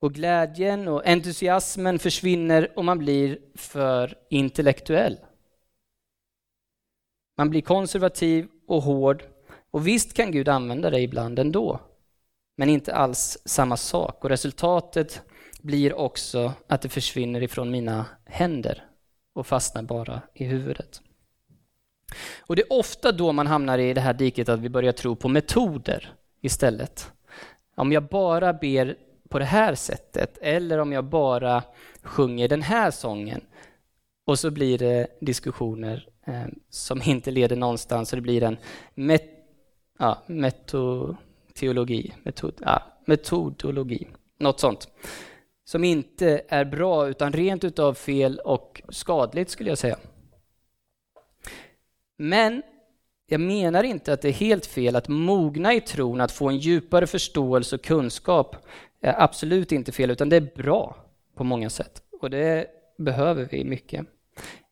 Och 0.00 0.14
glädjen 0.14 0.88
och 0.88 1.06
entusiasmen 1.06 1.98
försvinner 1.98 2.72
och 2.76 2.84
man 2.84 2.98
blir 2.98 3.38
för 3.54 4.18
intellektuell. 4.30 5.16
Man 7.36 7.50
blir 7.50 7.62
konservativ 7.62 8.48
och 8.66 8.82
hård. 8.82 9.24
Och 9.70 9.86
visst 9.86 10.14
kan 10.14 10.30
Gud 10.30 10.48
använda 10.48 10.90
det 10.90 11.00
ibland 11.00 11.38
ändå. 11.38 11.80
Men 12.56 12.68
inte 12.68 12.94
alls 12.94 13.38
samma 13.44 13.76
sak. 13.76 14.24
Och 14.24 14.30
resultatet 14.30 15.22
blir 15.60 15.94
också 15.94 16.52
att 16.66 16.82
det 16.82 16.88
försvinner 16.88 17.42
ifrån 17.42 17.70
mina 17.70 18.06
händer 18.24 18.84
och 19.32 19.46
fastnar 19.46 19.82
bara 19.82 20.22
i 20.34 20.44
huvudet. 20.44 21.00
Och 22.40 22.56
det 22.56 22.62
är 22.62 22.72
ofta 22.72 23.12
då 23.12 23.32
man 23.32 23.46
hamnar 23.46 23.78
i 23.78 23.94
det 23.94 24.00
här 24.00 24.14
diket 24.14 24.48
att 24.48 24.60
vi 24.60 24.68
börjar 24.68 24.92
tro 24.92 25.16
på 25.16 25.28
metoder 25.28 26.14
istället. 26.40 27.12
Om 27.76 27.92
jag 27.92 28.08
bara 28.08 28.52
ber 28.52 28.96
på 29.36 29.40
det 29.40 29.44
här 29.44 29.74
sättet 29.74 30.38
eller 30.40 30.78
om 30.78 30.92
jag 30.92 31.04
bara 31.04 31.62
sjunger 32.02 32.48
den 32.48 32.62
här 32.62 32.90
sången. 32.90 33.40
Och 34.26 34.38
så 34.38 34.50
blir 34.50 34.78
det 34.78 35.06
diskussioner 35.20 36.08
eh, 36.26 36.44
som 36.70 37.02
inte 37.02 37.30
leder 37.30 37.56
någonstans 37.56 38.12
och 38.12 38.16
det 38.16 38.22
blir 38.22 38.42
en 38.42 38.56
met 38.94 39.24
ja, 39.98 40.22
metoteologi, 40.26 42.12
metod, 42.22 42.54
ja, 42.60 42.82
metodologi, 43.06 44.08
något 44.38 44.60
sånt. 44.60 44.88
Som 45.64 45.84
inte 45.84 46.42
är 46.48 46.64
bra 46.64 47.08
utan 47.08 47.32
rent 47.32 47.64
utav 47.64 47.94
fel 47.94 48.38
och 48.38 48.82
skadligt 48.88 49.50
skulle 49.50 49.70
jag 49.70 49.78
säga. 49.78 49.98
Men 52.18 52.62
jag 53.26 53.40
menar 53.40 53.82
inte 53.82 54.12
att 54.12 54.22
det 54.22 54.28
är 54.28 54.32
helt 54.32 54.66
fel 54.66 54.96
att 54.96 55.08
mogna 55.08 55.74
i 55.74 55.80
tron, 55.80 56.20
att 56.20 56.32
få 56.32 56.48
en 56.48 56.58
djupare 56.58 57.06
förståelse 57.06 57.76
och 57.76 57.84
kunskap 57.84 58.56
absolut 59.18 59.72
inte 59.72 59.92
fel, 59.92 60.10
utan 60.10 60.28
det 60.28 60.36
är 60.36 60.50
bra 60.56 60.96
på 61.34 61.44
många 61.44 61.70
sätt. 61.70 62.02
Och 62.20 62.30
det 62.30 62.66
behöver 62.98 63.48
vi 63.50 63.64
mycket. 63.64 64.06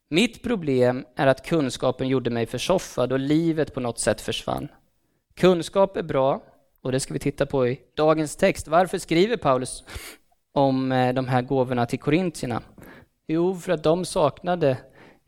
Mitt 0.08 0.42
problem 0.42 1.04
är 1.16 1.26
att 1.26 1.46
kunskapen 1.46 2.08
gjorde 2.08 2.30
mig 2.30 2.46
försoffad 2.46 3.12
och 3.12 3.18
livet 3.18 3.74
på 3.74 3.80
något 3.80 3.98
sätt 3.98 4.20
försvann. 4.20 4.68
Kunskap 5.34 5.96
är 5.96 6.02
bra 6.02 6.42
och 6.82 6.92
det 6.92 7.00
ska 7.00 7.14
vi 7.14 7.20
titta 7.20 7.46
på 7.46 7.68
i 7.68 7.80
dagens 7.94 8.36
text. 8.36 8.68
Varför 8.68 8.98
skriver 8.98 9.36
Paulus 9.36 9.84
om 10.52 10.92
eh, 10.92 11.14
de 11.14 11.28
här 11.28 11.42
gåvorna 11.42 11.86
till 11.86 11.98
korintierna? 11.98 12.62
Jo, 13.26 13.54
för 13.54 13.72
att 13.72 13.82
de 13.82 14.04
saknade 14.04 14.76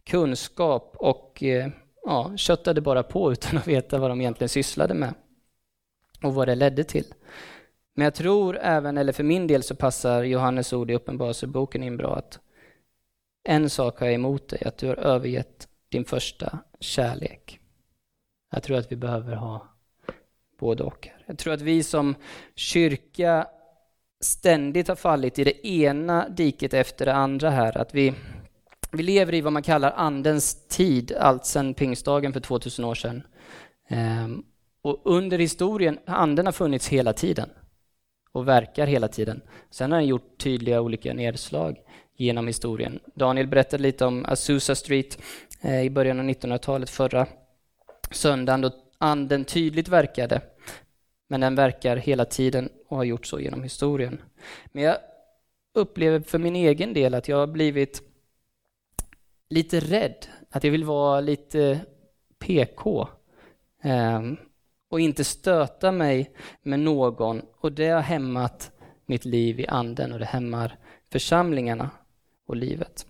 kunskap 0.05 0.97
och 0.99 1.43
eh, 1.43 1.69
ja, 2.05 2.37
köttade 2.37 2.81
bara 2.81 3.03
på 3.03 3.33
utan 3.33 3.59
att 3.59 3.67
veta 3.67 3.99
vad 3.99 4.11
de 4.11 4.21
egentligen 4.21 4.49
sysslade 4.49 4.95
med 4.95 5.15
och 6.23 6.35
vad 6.35 6.49
det 6.49 6.55
ledde 6.55 6.85
till. 6.85 7.07
Men 7.99 8.05
jag 8.05 8.15
tror 8.15 8.59
även, 8.59 8.99
eller 8.99 9.12
för 9.12 9.25
min 9.25 9.47
del 9.47 9.62
så 9.62 9.75
passar 9.75 10.23
Johannes 10.23 10.73
ord 10.73 10.91
i 10.91 10.95
Uppenbarelseboken 10.95 11.83
in 11.83 11.97
bra 11.97 12.17
att 12.17 12.41
en 13.45 13.71
sak 13.71 14.00
har 14.00 14.07
jag 14.07 14.15
emot 14.15 14.49
dig, 14.49 14.62
att 14.65 14.79
du 14.79 14.87
har 14.87 14.97
övergett 14.97 15.69
din 15.88 16.05
första 16.05 16.59
kärlek. 16.81 17.61
Jag 18.53 18.62
tror 18.62 18.79
att 18.79 18.93
vi 18.93 18.97
behöver 18.97 19.35
ha 19.35 19.69
både 20.59 20.83
och. 20.83 21.09
Jag 21.26 21.38
tror 21.38 21.55
att 21.55 21.61
vi 21.61 21.83
som 21.83 22.15
kyrka 22.55 23.47
ständigt 24.21 24.88
har 24.88 24.97
fallit 24.97 25.38
i 25.38 25.45
det 25.45 25.67
ena 25.67 26.29
diket 26.29 26.75
efter 26.75 27.07
det 27.07 27.15
andra 27.15 27.50
här. 27.50 27.79
Att 27.79 27.95
vi, 27.95 28.15
vi 28.91 29.03
lever 29.03 29.35
i 29.35 29.41
vad 29.41 29.53
man 29.53 29.62
kallar 29.62 29.91
andens 29.91 30.69
tid, 30.69 31.12
allt 31.12 31.47
sedan 31.47 31.75
pingstdagen 31.75 32.33
för 32.33 32.41
2000 32.41 32.85
år 32.85 32.95
sedan. 32.95 33.23
Ehm, 33.88 34.45
och 34.83 35.03
under 35.05 35.38
historien, 35.38 35.99
anden 36.07 36.47
har 36.47 36.53
funnits 36.53 36.88
hela 36.88 37.12
tiden 37.12 37.50
och 38.37 38.49
verkar 38.49 38.87
hela 38.87 39.09
tiden. 39.09 39.40
Sen 39.71 39.93
har 39.93 39.99
han 39.99 40.07
gjort 40.07 40.38
tydliga 40.38 40.81
olika 40.81 41.14
nedslag 41.14 41.76
genom 42.16 42.47
historien. 42.47 43.00
Daniel 43.14 43.47
berättade 43.47 43.83
lite 43.83 44.05
om 44.05 44.25
Azusa 44.28 44.75
Street 44.75 45.19
eh, 45.61 45.83
i 45.83 45.90
början 45.90 46.21
av 46.21 46.26
1900-talet, 46.26 46.90
förra 46.90 47.26
söndagen, 48.11 48.61
då 48.61 48.71
anden 48.99 49.45
tydligt 49.45 49.88
verkade. 49.88 50.40
Men 51.28 51.40
den 51.40 51.55
verkar 51.55 51.97
hela 51.97 52.25
tiden 52.25 52.69
och 52.88 52.97
har 52.97 53.05
gjort 53.05 53.26
så 53.26 53.40
genom 53.40 53.62
historien. 53.62 54.23
Men 54.66 54.83
jag 54.83 54.97
upplever 55.75 56.21
för 56.21 56.38
min 56.38 56.57
egen 56.57 56.95
del 56.95 57.14
att 57.14 57.28
jag 57.28 57.37
har 57.37 57.47
blivit 57.47 58.02
lite 59.50 59.81
rädd, 59.81 60.26
att 60.50 60.64
jag 60.64 60.71
vill 60.71 60.85
vara 60.85 61.21
lite 61.21 61.81
PK. 62.38 63.09
Ehm, 63.83 64.37
och 64.88 65.00
inte 65.00 65.25
stöta 65.25 65.93
mig 65.93 66.31
med 66.62 66.81
någon 66.81 67.43
och 67.61 67.73
det 67.73 67.88
har 67.88 68.00
hämmat 68.00 68.73
mitt 69.07 69.25
liv 69.25 69.61
i 69.61 69.66
anden 69.66 70.12
och 70.12 70.19
det 70.19 70.25
hämmar 70.25 70.78
församlingarna 71.12 71.90
och 72.47 72.57
livet. 72.57 73.07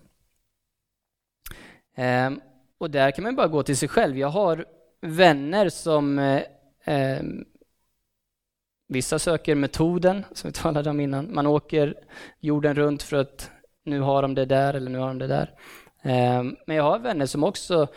Ehm, 1.95 2.41
och 2.77 2.91
där 2.91 3.11
kan 3.11 3.23
man 3.23 3.35
bara 3.35 3.47
gå 3.47 3.63
till 3.63 3.77
sig 3.77 3.89
själv. 3.89 4.17
Jag 4.17 4.29
har 4.29 4.65
vänner 5.01 5.69
som 5.69 6.19
eh, 6.19 6.43
ehm, 6.85 7.45
Vissa 8.89 9.19
söker 9.19 9.55
metoden, 9.55 10.25
som 10.31 10.47
vi 10.47 10.53
talade 10.61 10.89
om 10.89 10.99
innan. 10.99 11.33
Man 11.33 11.47
åker 11.47 11.95
jorden 12.39 12.75
runt 12.75 13.03
för 13.03 13.17
att 13.17 13.51
nu 13.83 13.99
har 13.99 14.21
de 14.21 14.35
det 14.35 14.45
där 14.45 14.73
eller 14.73 14.91
nu 14.91 14.97
har 14.97 15.07
de 15.07 15.17
det 15.17 15.27
där. 15.27 15.53
Ehm, 16.01 16.55
men 16.67 16.75
jag 16.75 16.83
har 16.83 16.99
vänner 16.99 17.25
som 17.25 17.43
också 17.43 17.87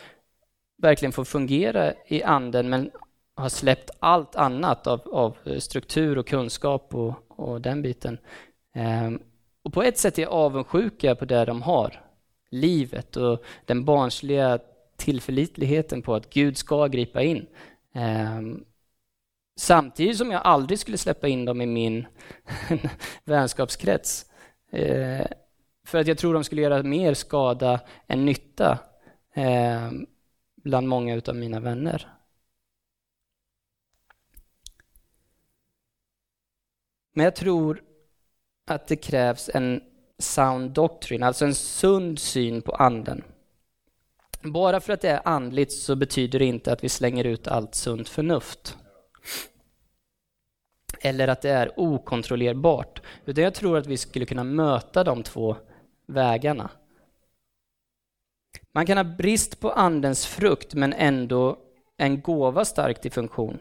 verkligen 0.77 1.11
får 1.11 1.25
fungera 1.25 1.93
i 2.07 2.23
anden 2.23 2.69
men 2.69 2.91
har 3.35 3.49
släppt 3.49 3.89
allt 3.99 4.35
annat 4.35 4.87
av, 4.87 5.01
av 5.11 5.59
struktur 5.59 6.17
och 6.17 6.27
kunskap 6.27 6.95
och, 6.95 7.13
och 7.27 7.61
den 7.61 7.81
biten. 7.81 8.17
Um, 8.75 9.19
och 9.63 9.73
på 9.73 9.83
ett 9.83 9.97
sätt 9.97 10.17
är 10.17 10.21
jag 10.21 10.31
avundsjuka 10.31 11.15
på 11.15 11.25
det 11.25 11.45
de 11.45 11.61
har. 11.61 12.03
Livet 12.49 13.17
och 13.17 13.43
den 13.65 13.85
barnsliga 13.85 14.59
tillförlitligheten 14.97 16.01
på 16.01 16.15
att 16.15 16.29
Gud 16.29 16.57
ska 16.57 16.87
gripa 16.87 17.21
in. 17.21 17.47
Um, 17.95 18.65
samtidigt 19.59 20.17
som 20.17 20.31
jag 20.31 20.41
aldrig 20.43 20.79
skulle 20.79 20.97
släppa 20.97 21.27
in 21.27 21.45
dem 21.45 21.61
i 21.61 21.65
min 21.65 22.05
vänskapskrets. 23.23 24.25
Uh, 24.73 25.25
för 25.85 25.97
att 25.97 26.07
jag 26.07 26.17
tror 26.17 26.33
de 26.33 26.43
skulle 26.43 26.61
göra 26.61 26.83
mer 26.83 27.13
skada 27.13 27.79
än 28.07 28.25
nytta 28.25 28.79
bland 30.63 30.87
många 30.87 31.15
utav 31.15 31.35
mina 31.35 31.59
vänner. 31.59 32.20
Men 37.13 37.23
jag 37.23 37.35
tror 37.35 37.83
att 38.67 38.87
det 38.87 38.95
krävs 38.95 39.49
en 39.53 39.83
sound 40.19 40.71
doctrine, 40.71 41.25
alltså 41.25 41.45
en 41.45 41.55
sund 41.55 42.19
syn 42.19 42.61
på 42.61 42.71
anden. 42.71 43.23
Bara 44.41 44.79
för 44.79 44.93
att 44.93 45.01
det 45.01 45.09
är 45.09 45.21
andligt 45.25 45.71
så 45.71 45.95
betyder 45.95 46.39
det 46.39 46.45
inte 46.45 46.73
att 46.73 46.83
vi 46.83 46.89
slänger 46.89 47.23
ut 47.23 47.47
allt 47.47 47.75
sunt 47.75 48.09
förnuft. 48.09 48.77
Eller 51.01 51.27
att 51.27 51.41
det 51.41 51.49
är 51.49 51.79
okontrollerbart. 51.79 53.01
Utan 53.25 53.43
jag 53.43 53.53
tror 53.53 53.77
att 53.77 53.87
vi 53.87 53.97
skulle 53.97 54.25
kunna 54.25 54.43
möta 54.43 55.03
de 55.03 55.23
två 55.23 55.55
vägarna. 56.05 56.69
Man 58.71 58.85
kan 58.85 58.97
ha 58.97 59.03
brist 59.03 59.59
på 59.59 59.71
andens 59.71 60.25
frukt 60.25 60.73
men 60.73 60.93
ändå 60.93 61.57
en 61.97 62.21
gåva 62.21 62.65
starkt 62.65 63.05
i 63.05 63.09
funktion. 63.09 63.59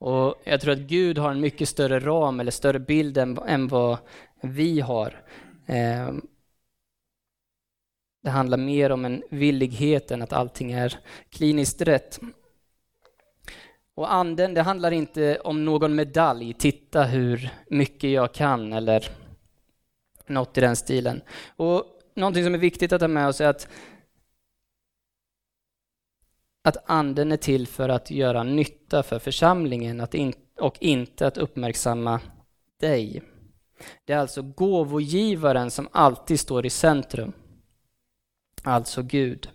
Och 0.00 0.34
jag 0.44 0.60
tror 0.60 0.72
att 0.72 0.78
Gud 0.78 1.18
har 1.18 1.30
en 1.30 1.40
mycket 1.40 1.68
större 1.68 2.00
ram 2.00 2.40
eller 2.40 2.50
större 2.50 2.78
bild 2.78 3.18
än, 3.18 3.38
än 3.46 3.68
vad 3.68 3.98
vi 4.40 4.80
har. 4.80 5.24
Eh, 5.66 6.12
det 8.22 8.30
handlar 8.30 8.58
mer 8.58 8.92
om 8.92 9.04
en 9.04 9.22
villighet 9.30 10.10
än 10.10 10.22
att 10.22 10.32
allting 10.32 10.72
är 10.72 10.98
kliniskt 11.30 11.80
rätt. 11.80 12.20
Och 13.94 14.12
anden, 14.12 14.54
det 14.54 14.62
handlar 14.62 14.90
inte 14.90 15.38
om 15.38 15.64
någon 15.64 15.94
medalj, 15.94 16.52
titta 16.52 17.02
hur 17.02 17.50
mycket 17.68 18.10
jag 18.10 18.34
kan 18.34 18.72
eller 18.72 19.08
något 20.26 20.58
i 20.58 20.60
den 20.60 20.76
stilen. 20.76 21.22
Och 21.56 21.84
någonting 22.14 22.44
som 22.44 22.54
är 22.54 22.58
viktigt 22.58 22.92
att 22.92 23.00
ha 23.00 23.08
med 23.08 23.28
oss 23.28 23.40
är 23.40 23.48
att 23.48 23.68
att 26.70 26.90
anden 26.90 27.32
är 27.32 27.36
till 27.36 27.66
för 27.66 27.88
att 27.88 28.10
göra 28.10 28.42
nytta 28.42 29.02
för 29.02 29.18
församlingen 29.18 30.00
att 30.00 30.14
in, 30.14 30.32
och 30.58 30.76
inte 30.80 31.26
att 31.26 31.38
uppmärksamma 31.38 32.20
dig. 32.80 33.22
Det 34.04 34.12
är 34.12 34.18
alltså 34.18 34.42
gåvogivaren 34.42 35.70
som 35.70 35.88
alltid 35.92 36.40
står 36.40 36.66
i 36.66 36.70
centrum. 36.70 37.32
Alltså 38.62 39.02
Gud. 39.02 39.50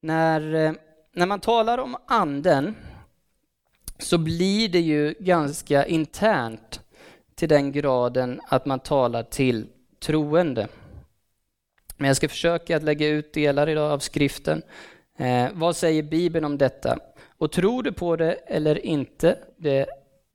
När, 0.00 0.54
eh, 0.54 0.72
när 1.12 1.26
man 1.26 1.40
talar 1.40 1.78
om 1.78 1.96
anden 2.06 2.76
så 3.98 4.18
blir 4.18 4.68
det 4.68 4.80
ju 4.80 5.14
ganska 5.20 5.86
internt 5.86 6.80
till 7.36 7.48
den 7.48 7.72
graden 7.72 8.40
att 8.48 8.66
man 8.66 8.80
talar 8.80 9.22
till 9.22 9.66
troende. 10.00 10.68
Men 11.96 12.06
jag 12.06 12.16
ska 12.16 12.28
försöka 12.28 12.76
att 12.76 12.82
lägga 12.82 13.08
ut 13.08 13.32
delar 13.32 13.68
idag 13.68 13.92
av 13.92 13.98
skriften. 13.98 14.62
Eh, 15.18 15.48
vad 15.52 15.76
säger 15.76 16.02
Bibeln 16.02 16.44
om 16.44 16.58
detta? 16.58 16.98
Och 17.38 17.52
tror 17.52 17.82
du 17.82 17.92
på 17.92 18.16
det 18.16 18.32
eller 18.32 18.86
inte, 18.86 19.38
det 19.56 19.86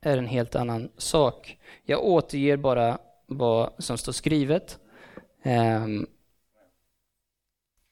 är 0.01 0.17
en 0.17 0.25
helt 0.25 0.55
annan 0.55 0.89
sak. 0.97 1.57
Jag 1.83 2.05
återger 2.05 2.57
bara 2.57 2.97
vad 3.25 3.73
som 3.77 3.97
står 3.97 4.11
skrivet. 4.11 4.79
Eh, 5.43 5.85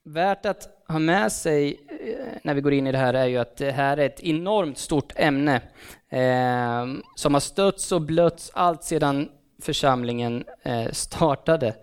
värt 0.03 0.45
att 0.45 0.83
ha 0.87 0.99
med 0.99 1.31
sig 1.31 1.79
Eh, 1.99 2.15
när 2.43 2.53
vi 2.53 2.61
går 2.61 2.73
in 2.73 2.87
i 2.87 2.91
det 2.91 2.97
här 2.97 3.13
är 3.13 3.25
ju 3.25 3.37
att 3.37 3.57
det 3.57 3.71
här 3.71 3.97
är 3.97 4.05
ett 4.05 4.23
enormt 4.23 4.77
stort 4.77 5.13
ämne 5.15 5.61
eh, 6.09 6.85
som 7.15 7.33
har 7.33 7.39
stötts 7.39 7.91
och 7.91 8.01
blötts 8.01 8.51
allt 8.53 8.83
sedan 8.83 9.29
församlingen 9.61 10.43
eh, 10.63 10.91
startade. 10.91 11.75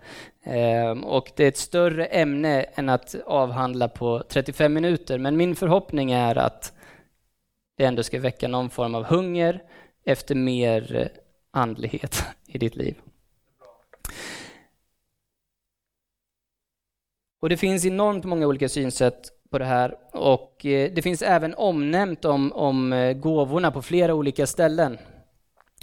Eh, 0.43 0.91
och 0.91 1.31
det 1.35 1.43
är 1.43 1.47
ett 1.47 1.57
större 1.57 2.05
ämne 2.05 2.61
än 2.61 2.89
att 2.89 3.15
avhandla 3.25 3.87
på 3.87 4.23
35 4.29 4.73
minuter, 4.73 5.17
men 5.17 5.37
min 5.37 5.55
förhoppning 5.55 6.11
är 6.11 6.35
att 6.35 6.73
det 7.77 7.85
ändå 7.85 8.03
ska 8.03 8.19
väcka 8.19 8.47
någon 8.47 8.69
form 8.69 8.95
av 8.95 9.03
hunger 9.03 9.63
efter 10.05 10.35
mer 10.35 10.95
eh, 10.95 11.07
andlighet 11.51 12.23
i 12.45 12.57
ditt 12.57 12.75
liv. 12.75 12.95
Och 17.39 17.49
det 17.49 17.57
finns 17.57 17.85
enormt 17.85 18.25
många 18.25 18.47
olika 18.47 18.69
synsätt 18.69 19.36
på 19.57 19.63
det 19.63 19.69
här 19.69 19.95
och 20.11 20.65
eh, 20.65 20.91
det 20.93 21.01
finns 21.01 21.21
även 21.21 21.53
omnämnt 21.53 22.25
om, 22.25 22.53
om 22.53 22.93
eh, 22.93 23.13
gåvorna 23.13 23.71
på 23.71 23.81
flera 23.81 24.13
olika 24.13 24.47
ställen. 24.47 24.97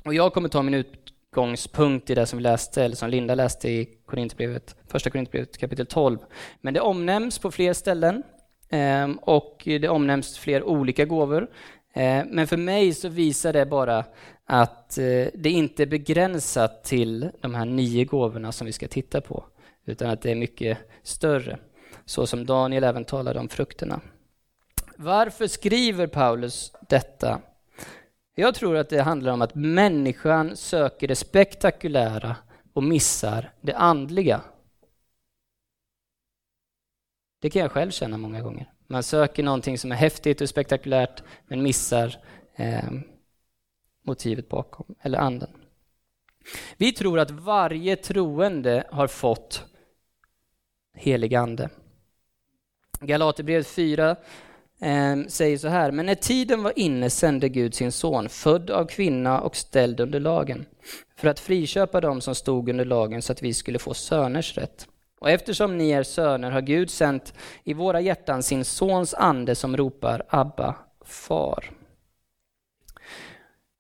Och 0.05 0.15
jag 0.15 0.33
kommer 0.33 0.49
ta 0.49 0.63
min 0.63 0.75
utgångspunkt 0.75 2.11
i 2.11 2.15
det 2.15 2.27
som 2.27 2.37
vi 2.37 2.43
läste, 2.43 2.85
eller 2.85 2.97
som 2.97 3.11
Linda 3.11 3.35
läste 3.35 3.69
i 3.69 3.89
Korintierbrevet, 4.07 4.77
första 4.89 5.11
Korintierbrevet 5.11 5.59
kapitel 5.59 5.87
12. 5.87 6.19
Men 6.61 6.75
det 6.75 6.81
omnämns 6.81 7.39
på 7.39 7.51
fler 7.51 7.73
ställen 7.73 8.23
eh, 8.69 9.11
och 9.21 9.63
det 9.65 9.89
omnämns 9.89 10.39
fler 10.39 10.63
olika 10.63 11.05
gåvor. 11.05 11.51
Eh, 11.95 12.25
men 12.27 12.47
för 12.47 12.57
mig 12.57 12.95
så 12.95 13.09
visar 13.09 13.53
det 13.53 13.67
bara 13.67 14.05
att 14.47 14.99
eh, 14.99 15.27
det 15.35 15.51
inte 15.51 15.83
är 15.83 15.87
begränsat 15.87 16.85
till 16.85 17.31
de 17.41 17.55
här 17.55 17.65
nio 17.65 18.05
gåvorna 18.05 18.53
som 18.53 18.67
vi 18.67 18.73
ska 18.73 18.89
titta 18.89 19.21
på 19.21 19.45
utan 19.87 20.11
att 20.11 20.23
det 20.23 20.31
är 20.31 20.35
mycket 20.35 20.79
större. 21.03 21.59
Så 22.07 22.27
som 22.27 22.47
Daniel 22.47 22.85
även 22.85 23.05
talade 23.05 23.39
om 23.41 23.49
frukterna. 23.49 24.01
Varför 24.97 25.47
skriver 25.47 26.07
Paulus 26.07 26.73
detta? 26.89 27.41
Jag 28.35 28.55
tror 28.55 28.77
att 28.77 28.89
det 28.89 29.03
handlar 29.03 29.33
om 29.33 29.43
att 29.43 29.55
människan 29.55 30.57
söker 30.57 31.09
det 31.09 31.17
spektakulära 31.17 32.37
och 32.73 32.83
missar 32.83 33.53
det 33.61 33.75
andliga. 33.75 34.41
Det 37.41 37.51
kan 37.51 37.63
jag 37.63 37.73
själv 37.73 37.91
känna 37.91 38.17
många 38.17 38.41
gånger. 38.41 38.73
Man 38.87 39.03
söker 39.03 39.43
någonting 39.43 39.79
som 39.79 39.93
är 39.93 39.97
häftigt 39.97 40.41
och 40.41 40.49
spektakulärt 40.49 41.23
men 41.47 41.63
missar 41.63 42.17
eh, 42.55 42.91
motivet 44.03 44.49
bakom, 44.49 44.95
eller 45.01 45.19
anden. 45.19 45.51
Vi 46.77 46.93
tror 46.93 47.19
att 47.19 47.31
varje 47.31 47.97
troende 47.97 48.87
har 48.91 49.07
fått 49.07 49.65
helig 50.95 51.35
ande. 51.35 51.71
Galaterbrevet 53.01 53.67
4 53.67 54.17
eh, 54.81 55.17
säger 55.29 55.59
så 55.59 55.69
här, 55.69 55.91
men 55.91 56.07
när 56.07 56.15
tiden 56.15 56.63
var 56.63 56.79
inne 56.79 57.11
sände 57.11 57.49
Gud 57.49 57.75
sin 57.75 57.93
son, 57.93 58.29
född 58.29 58.71
av 58.71 58.87
kvinna 58.87 59.41
och 59.41 59.57
ställd 59.57 60.01
under 60.01 60.21
lagen, 60.21 60.67
för 61.17 61.29
att 61.29 61.41
friköpa 61.41 62.01
dem 62.01 62.21
som 62.21 62.35
stod 62.35 62.69
under 62.69 62.85
lagen 62.85 63.23
så 63.23 63.33
att 63.33 63.43
vi 63.43 63.55
skulle 63.55 63.79
få 63.79 63.95
söners 63.95 64.59
rätt. 64.59 64.89
Och 65.21 65.31
eftersom 65.31 65.79
ni 65.79 65.91
är 65.91 66.03
söner 66.03 66.51
har 66.51 66.61
Gud 66.61 66.91
sänt 66.91 67.35
i 67.65 67.75
våra 67.75 68.01
hjärtan 68.01 68.43
sin 68.43 68.65
sons 68.65 69.15
ande 69.15 69.55
som 69.55 69.77
ropar 69.77 70.23
Abba, 70.29 70.75
far. 71.05 71.71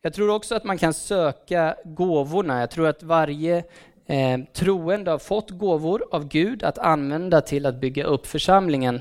Jag 0.02 0.14
tror 0.14 0.30
också 0.30 0.54
att 0.54 0.64
man 0.64 0.78
kan 0.78 0.94
söka 0.94 1.76
gåvorna. 1.84 2.60
Jag 2.60 2.70
tror 2.70 2.86
att 2.86 3.02
varje 3.02 3.64
eh, 4.06 4.40
troende 4.52 5.10
har 5.10 5.18
fått 5.18 5.50
gåvor 5.50 6.04
av 6.10 6.28
Gud 6.28 6.62
att 6.62 6.78
använda 6.78 7.40
till 7.40 7.66
att 7.66 7.80
bygga 7.80 8.04
upp 8.04 8.26
församlingen. 8.26 9.00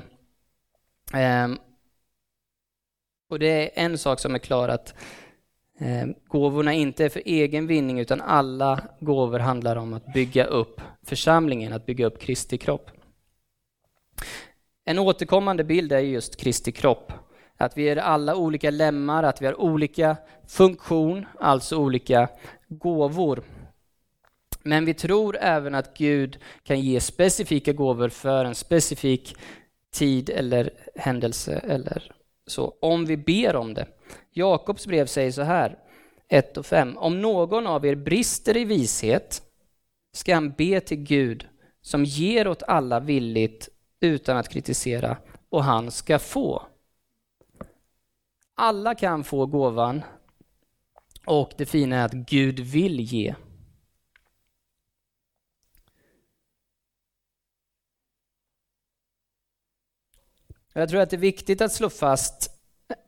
Eh, 1.14 1.48
och 3.30 3.38
det 3.38 3.46
är 3.46 3.84
en 3.84 3.98
sak 3.98 4.20
som 4.20 4.34
är 4.34 4.38
klar 4.38 4.68
att 4.68 4.94
eh, 5.78 6.06
gåvorna 6.26 6.72
inte 6.72 7.04
är 7.04 7.08
för 7.08 7.22
egen 7.24 7.66
vinning 7.66 7.98
utan 7.98 8.20
alla 8.20 8.80
gåvor 9.00 9.38
handlar 9.38 9.76
om 9.76 9.94
att 9.94 10.12
bygga 10.12 10.44
upp 10.44 10.80
församlingen, 11.02 11.72
att 11.72 11.86
bygga 11.86 12.06
upp 12.06 12.20
Kristi 12.20 12.58
kropp. 12.58 12.90
En 14.84 14.98
återkommande 14.98 15.64
bild 15.64 15.92
är 15.92 15.98
just 15.98 16.36
Kristi 16.36 16.72
kropp. 16.72 17.12
Att 17.56 17.76
vi 17.76 17.88
är 17.88 17.96
alla 17.96 18.36
olika 18.36 18.70
lemmar, 18.70 19.22
att 19.22 19.42
vi 19.42 19.46
har 19.46 19.60
olika 19.60 20.16
funktion, 20.46 21.26
alltså 21.40 21.76
olika 21.76 22.28
gåvor. 22.68 23.42
Men 24.66 24.84
vi 24.84 24.94
tror 24.94 25.36
även 25.40 25.74
att 25.74 25.96
Gud 25.96 26.38
kan 26.62 26.80
ge 26.80 27.00
specifika 27.00 27.72
gåvor 27.72 28.08
för 28.08 28.44
en 28.44 28.54
specifik 28.54 29.36
tid 29.92 30.30
eller 30.30 30.70
händelse 30.94 31.58
eller 31.58 32.12
så, 32.46 32.74
om 32.80 33.06
vi 33.06 33.16
ber 33.16 33.56
om 33.56 33.74
det. 33.74 33.86
Jakobs 34.30 34.86
brev 34.86 35.06
säger 35.06 35.32
så 35.32 35.42
här, 35.42 35.78
1 36.28 36.56
och 36.56 36.66
5. 36.66 36.98
Om 36.98 37.20
någon 37.20 37.66
av 37.66 37.86
er 37.86 37.94
brister 37.94 38.56
i 38.56 38.64
vishet 38.64 39.42
ska 40.12 40.34
han 40.34 40.52
be 40.52 40.80
till 40.80 40.96
Gud 40.96 41.48
som 41.82 42.04
ger 42.04 42.48
åt 42.48 42.62
alla 42.62 43.00
villigt 43.00 43.68
utan 44.00 44.36
att 44.36 44.48
kritisera 44.48 45.16
och 45.48 45.64
han 45.64 45.90
ska 45.90 46.18
få. 46.18 46.62
Alla 48.54 48.94
kan 48.94 49.24
få 49.24 49.46
gåvan 49.46 50.02
och 51.26 51.52
det 51.56 51.66
fina 51.66 51.96
är 51.96 52.04
att 52.04 52.12
Gud 52.12 52.60
vill 52.60 53.00
ge. 53.00 53.34
Jag 60.76 60.88
tror 60.88 61.00
att 61.00 61.10
det 61.10 61.16
är 61.16 61.18
viktigt 61.18 61.60
att 61.60 61.72
slå 61.72 61.90
fast, 61.90 62.50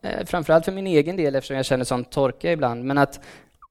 eh, 0.03 0.27
framförallt 0.27 0.65
för 0.65 0.73
min 0.73 0.87
egen 0.87 1.17
del 1.17 1.35
eftersom 1.35 1.57
jag 1.57 1.67
känner 1.67 1.85
sån 1.85 2.05
torka 2.05 2.53
ibland, 2.53 2.85
men 2.85 2.99
att 2.99 3.21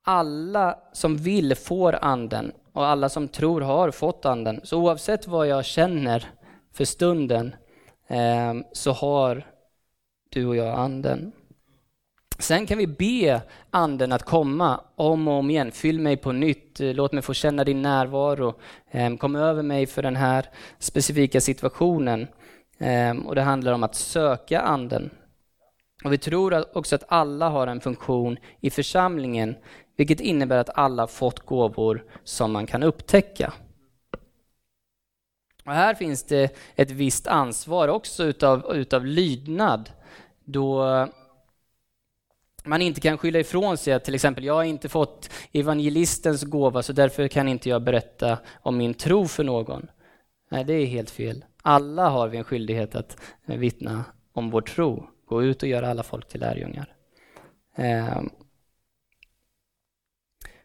alla 0.03 0.77
som 0.93 1.17
vill 1.17 1.55
får 1.55 1.99
anden 2.01 2.51
och 2.73 2.85
alla 2.85 3.09
som 3.09 3.27
tror 3.27 3.61
har 3.61 3.91
fått 3.91 4.25
anden. 4.25 4.61
Så 4.63 4.79
oavsett 4.79 5.27
vad 5.27 5.47
jag 5.47 5.65
känner 5.65 6.29
för 6.73 6.85
stunden 6.85 7.55
ehm, 8.07 8.63
så 8.71 8.91
har 8.91 9.47
du 10.29 10.45
och 10.45 10.55
jag 10.55 10.79
anden. 10.79 11.31
Sen 12.39 12.65
kan 12.65 12.77
vi 12.77 12.87
be 12.87 13.41
anden 13.69 14.11
att 14.11 14.23
komma 14.23 14.81
om 14.95 15.27
och 15.27 15.33
om 15.33 15.49
igen. 15.49 15.71
Fyll 15.71 15.99
mig 15.99 16.17
på 16.17 16.31
nytt, 16.31 16.79
låt 16.79 17.13
mig 17.13 17.21
få 17.21 17.33
känna 17.33 17.63
din 17.63 17.81
närvaro. 17.81 18.53
Ehm, 18.91 19.17
kom 19.17 19.35
över 19.35 19.63
mig 19.63 19.85
för 19.85 20.01
den 20.01 20.15
här 20.15 20.49
specifika 20.79 21.41
situationen. 21.41 22.27
Ehm, 22.77 23.27
och 23.27 23.35
det 23.35 23.41
handlar 23.41 23.73
om 23.73 23.83
att 23.83 23.95
söka 23.95 24.61
anden. 24.61 25.09
Och 26.03 26.13
vi 26.13 26.17
tror 26.17 26.77
också 26.77 26.95
att 26.95 27.03
alla 27.07 27.49
har 27.49 27.67
en 27.67 27.81
funktion 27.81 28.37
i 28.59 28.69
församlingen 28.69 29.55
vilket 29.95 30.19
innebär 30.19 30.57
att 30.57 30.77
alla 30.77 31.07
fått 31.07 31.39
gåvor 31.39 32.03
som 32.23 32.51
man 32.51 32.65
kan 32.65 32.83
upptäcka. 32.83 33.53
Och 35.65 35.73
här 35.73 35.95
finns 35.95 36.23
det 36.23 36.57
ett 36.75 36.91
visst 36.91 37.27
ansvar 37.27 37.87
också 37.87 38.23
utav, 38.23 38.75
utav 38.75 39.05
lydnad, 39.05 39.89
då 40.43 40.85
man 42.63 42.81
inte 42.81 43.01
kan 43.01 43.17
skylla 43.17 43.39
ifrån 43.39 43.77
sig 43.77 43.93
att 43.93 44.03
till 44.03 44.15
exempel 44.15 44.43
jag 44.43 44.53
har 44.53 44.63
inte 44.63 44.89
fått 44.89 45.29
evangelistens 45.51 46.43
gåva 46.43 46.83
så 46.83 46.93
därför 46.93 47.27
kan 47.27 47.47
inte 47.47 47.69
jag 47.69 47.81
berätta 47.81 48.37
om 48.61 48.77
min 48.77 48.93
tro 48.93 49.27
för 49.27 49.43
någon. 49.43 49.87
Nej, 50.49 50.63
det 50.63 50.73
är 50.73 50.85
helt 50.85 51.09
fel. 51.09 51.45
Alla 51.67 52.09
har 52.09 52.27
vi 52.27 52.37
en 52.37 52.43
skyldighet 52.43 52.95
att 52.95 53.17
eh, 53.45 53.57
vittna 53.57 54.03
om 54.33 54.49
vår 54.49 54.61
tro. 54.61 55.07
Gå 55.25 55.43
ut 55.43 55.63
och 55.63 55.69
göra 55.69 55.89
alla 55.89 56.03
folk 56.03 56.27
till 56.27 56.39
lärjungar. 56.39 56.95
Ehm. 57.75 58.29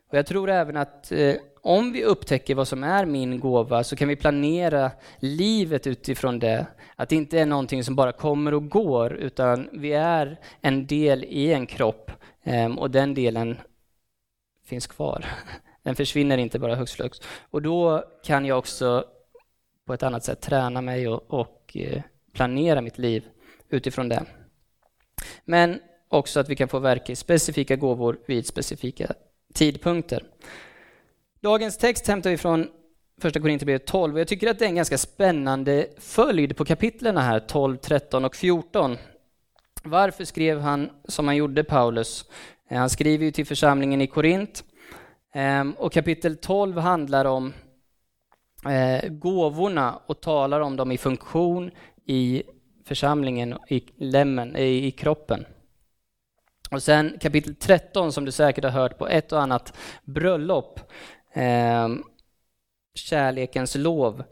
Och 0.08 0.18
jag 0.18 0.26
tror 0.26 0.50
även 0.50 0.76
att 0.76 1.12
eh, 1.12 1.34
om 1.62 1.92
vi 1.92 2.04
upptäcker 2.04 2.54
vad 2.54 2.68
som 2.68 2.84
är 2.84 3.06
min 3.06 3.40
gåva 3.40 3.84
så 3.84 3.96
kan 3.96 4.08
vi 4.08 4.16
planera 4.16 4.90
livet 5.18 5.86
utifrån 5.86 6.38
det. 6.38 6.66
Att 6.96 7.08
det 7.08 7.16
inte 7.16 7.40
är 7.40 7.46
någonting 7.46 7.84
som 7.84 7.96
bara 7.96 8.12
kommer 8.12 8.54
och 8.54 8.68
går 8.68 9.12
utan 9.12 9.68
vi 9.72 9.92
är 9.92 10.40
en 10.60 10.86
del 10.86 11.24
i 11.24 11.52
en 11.52 11.66
kropp 11.66 12.12
ehm, 12.42 12.78
och 12.78 12.90
den 12.90 13.14
delen 13.14 13.58
finns 14.64 14.86
kvar. 14.86 15.26
Den 15.82 15.96
försvinner 15.96 16.38
inte 16.38 16.58
bara 16.58 16.74
högst 16.74 16.94
flux. 16.94 17.18
Och 17.50 17.62
då 17.62 18.04
kan 18.24 18.46
jag 18.46 18.58
också 18.58 19.04
på 19.90 19.94
ett 19.94 20.02
annat 20.02 20.24
sätt 20.24 20.40
träna 20.40 20.80
mig 20.80 21.08
och, 21.08 21.30
och 21.30 21.76
eh, 21.76 22.02
planera 22.32 22.80
mitt 22.80 22.98
liv 22.98 23.24
utifrån 23.68 24.08
det. 24.08 24.24
Men 25.44 25.80
också 26.08 26.40
att 26.40 26.48
vi 26.48 26.56
kan 26.56 26.68
få 26.68 26.78
verka 26.78 27.12
i 27.12 27.16
specifika 27.16 27.76
gåvor 27.76 28.18
vid 28.26 28.46
specifika 28.46 29.12
tidpunkter. 29.54 30.24
Dagens 31.40 31.78
text 31.78 32.08
hämtar 32.08 32.30
vi 32.30 32.36
från 32.36 32.68
Första 33.20 33.40
Korinthierbrevet 33.40 33.86
12 33.86 34.14
och 34.14 34.20
jag 34.20 34.28
tycker 34.28 34.50
att 34.50 34.58
det 34.58 34.64
är 34.64 34.68
en 34.68 34.74
ganska 34.74 34.98
spännande 34.98 35.86
följd 35.98 36.56
på 36.56 36.64
kapitlen 36.64 37.16
här 37.16 37.40
12, 37.40 37.76
13 37.76 38.24
och 38.24 38.36
14. 38.36 38.96
Varför 39.82 40.24
skrev 40.24 40.60
han 40.60 40.90
som 41.04 41.26
han 41.26 41.36
gjorde, 41.36 41.64
Paulus? 41.64 42.24
Eh, 42.68 42.78
han 42.78 42.90
skriver 42.90 43.24
ju 43.24 43.30
till 43.30 43.46
församlingen 43.46 44.00
i 44.00 44.06
Korint 44.06 44.64
ehm, 45.34 45.72
och 45.72 45.92
kapitel 45.92 46.36
12 46.36 46.78
handlar 46.78 47.24
om 47.24 47.52
eh, 48.66 49.08
gåvorna 49.08 49.98
och 50.06 50.20
talar 50.20 50.60
om 50.60 50.76
dem 50.76 50.92
i 50.92 50.98
funktion 50.98 51.70
i 52.06 52.42
församlingen, 52.84 53.58
i 53.68 53.84
lemmen, 53.96 54.56
i, 54.56 54.86
i 54.86 54.90
kroppen. 54.90 55.46
Och 56.70 56.82
sen 56.82 57.18
kapitel 57.20 57.54
13 57.54 58.12
som 58.12 58.24
du 58.24 58.32
säkert 58.32 58.64
har 58.64 58.70
hört 58.70 58.98
på 58.98 59.08
ett 59.08 59.32
och 59.32 59.42
annat 59.42 59.76
bröllop, 60.04 60.80
eh, 61.32 61.88
kärlekens 62.94 63.74
lov. 63.74 64.24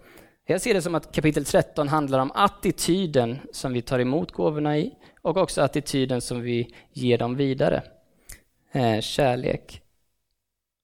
Jag 0.47 0.61
ser 0.61 0.75
det 0.75 0.83
som 0.83 0.95
att 0.95 1.13
kapitel 1.13 1.45
13 1.45 1.89
handlar 1.89 2.19
om 2.19 2.33
attityden 2.35 3.39
som 3.53 3.73
vi 3.73 3.83
tar 3.83 3.99
emot 3.99 4.33
gåvorna 4.33 4.79
i 4.79 4.95
och 5.23 5.37
också 5.37 5.63
attityden 5.63 6.21
som 6.21 6.41
vi 6.41 6.75
ger 6.93 7.19
dem 7.19 7.37
vidare. 7.37 7.83
Eh, 8.73 9.01
kärlek. 9.01 9.83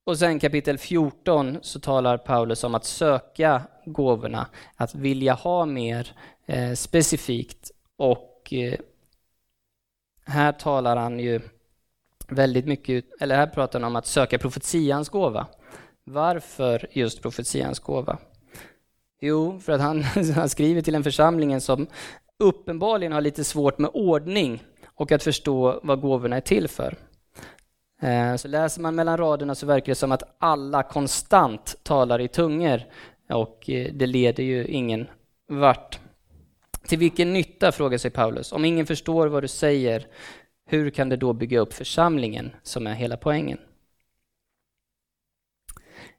Och 0.07 0.19
sen 0.19 0.39
kapitel 0.39 0.79
14 0.79 1.59
så 1.63 1.81
talar 1.81 2.17
Paulus 2.19 2.65
om 2.65 2.75
att 2.75 2.85
söka 2.85 3.63
gåvorna, 3.85 4.47
att 4.77 4.95
vilja 4.95 5.33
ha 5.33 5.67
mer 5.67 6.13
eh, 6.47 6.73
specifikt 6.73 7.71
och 7.97 8.49
eh, 8.53 8.79
här 10.25 10.53
talar 10.53 10.97
han 10.97 11.21
ju 11.21 11.41
väldigt 12.29 12.67
mycket, 12.67 13.05
eller 13.21 13.37
här 13.37 13.47
pratar 13.47 13.81
han 13.81 13.91
om 13.91 13.97
att 13.97 14.07
söka 14.07 14.39
profetians 14.39 15.09
gåva. 15.09 15.47
Varför 16.05 16.89
just 16.93 17.23
profetians 17.23 17.79
gåva? 17.79 18.19
Jo, 19.21 19.61
för 19.61 19.73
att 19.73 19.81
han, 19.81 20.03
han 20.35 20.49
skriver 20.49 20.83
till 20.83 20.95
en 20.95 21.05
församling 21.05 21.61
som 21.61 21.87
uppenbarligen 22.39 23.13
har 23.13 23.21
lite 23.21 23.45
svårt 23.45 23.79
med 23.79 23.91
ordning 23.95 24.63
och 24.87 25.13
att 25.13 25.23
förstå 25.23 25.81
vad 25.83 26.01
gåvorna 26.01 26.37
är 26.37 26.41
till 26.41 26.69
för. 26.69 26.97
Eh, 28.05 28.37
så 28.37 28.49
läser 28.49 28.81
man 28.81 28.95
mellan 28.95 29.17
raderna 29.17 29.55
så 29.55 29.67
verkar 29.67 29.87
det 29.87 29.95
som 29.95 30.13
att 30.13 30.37
alla 30.39 30.83
konstant 30.83 31.77
talar 31.83 32.21
i 32.21 32.29
tungor 32.29 32.83
och 33.31 33.71
eh, 33.71 33.93
det 33.93 34.07
leder 34.07 34.43
ju 34.43 34.67
ingen 34.67 35.07
vart. 35.49 35.99
Till 36.87 36.99
vilken 36.99 37.33
nytta, 37.33 37.73
frågar 37.73 37.99
sig 37.99 38.11
Paulus. 38.11 38.53
Om 38.53 38.65
ingen 38.65 38.87
förstår 38.87 39.27
vad 39.27 39.43
du 39.43 39.49
säger, 39.49 40.07
hur 40.67 40.91
kan 40.91 41.09
det 41.09 41.17
då 41.17 41.33
bygga 41.33 41.61
upp 41.61 41.73
församlingen, 41.73 42.51
som 42.63 42.87
är 42.87 42.95
hela 42.95 43.17
poängen? 43.17 43.59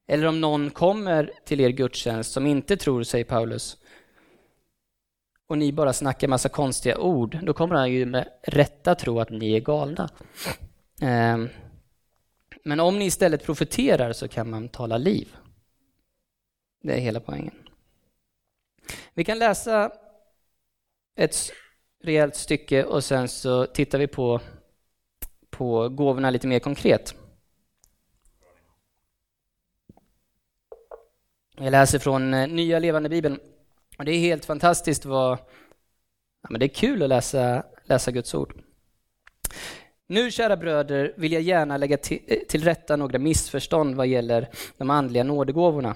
Eller 0.08 0.28
om 0.28 0.42
någon 0.42 0.70
kommer 0.70 1.32
till 1.46 1.62
er 1.62 1.70
gudstjänst 1.70 2.32
som 2.32 2.46
inte 2.46 2.78
tror, 2.78 3.04
säger 3.04 3.26
Paulus, 3.26 3.78
och 5.48 5.58
ni 5.58 5.74
bara 5.74 5.94
snackar 5.94 6.28
massa 6.28 6.50
konstiga 6.50 6.98
ord, 6.98 7.40
då 7.44 7.54
kommer 7.54 7.76
han 7.76 7.92
ju 7.92 8.06
med 8.06 8.28
rätta 8.44 8.96
tro 8.96 9.20
att 9.20 9.30
ni 9.30 9.56
är 9.56 9.60
galna. 9.60 10.10
Ehm, 11.02 11.50
men 12.68 12.80
om 12.80 13.00
ni 13.00 13.06
istället 13.06 13.44
profeterar 13.44 14.14
så 14.14 14.28
kan 14.28 14.50
man 14.50 14.70
tala 14.70 14.98
liv. 14.98 15.36
Det 16.84 16.94
är 16.94 17.00
hela 17.00 17.20
poängen. 17.20 17.54
Vi 19.14 19.24
kan 19.24 19.40
läsa 19.40 19.92
ett 21.16 21.36
rejält 22.04 22.36
stycke 22.36 22.84
och 22.84 23.04
sen 23.04 23.28
så 23.28 23.66
tittar 23.66 24.00
vi 24.00 24.08
på, 24.08 24.42
på 25.50 25.90
gåvorna 25.90 26.30
lite 26.30 26.48
mer 26.48 26.60
konkret. 26.60 27.16
Jag 31.58 31.72
läser 31.72 32.00
från 32.00 32.34
eh, 32.34 32.48
Nya 32.48 32.80
Levande 32.80 33.10
Bibeln. 33.10 33.40
Och 33.98 34.06
det 34.06 34.12
är 34.12 34.20
helt 34.20 34.46
fantastiskt 34.46 35.06
vad... 35.06 35.38
Ja, 36.42 36.50
men 36.50 36.60
det 36.60 36.66
är 36.66 36.76
kul 36.76 37.04
att 37.04 37.10
läsa, 37.10 37.64
läsa 37.84 38.12
Guds 38.12 38.34
ord. 38.34 38.62
Nu, 40.08 40.32
kära 40.32 40.58
bröder, 40.58 41.14
vill 41.18 41.32
jag 41.32 41.42
gärna 41.42 41.78
lägga 41.78 41.98
till, 41.98 42.20
eh, 42.28 42.38
till 42.48 42.64
rätta 42.64 42.96
några 42.96 43.20
missförstånd 43.20 43.96
vad 43.96 44.08
gäller 44.08 44.50
de 44.78 44.90
andliga 44.90 45.24
nådegåvorna. 45.24 45.96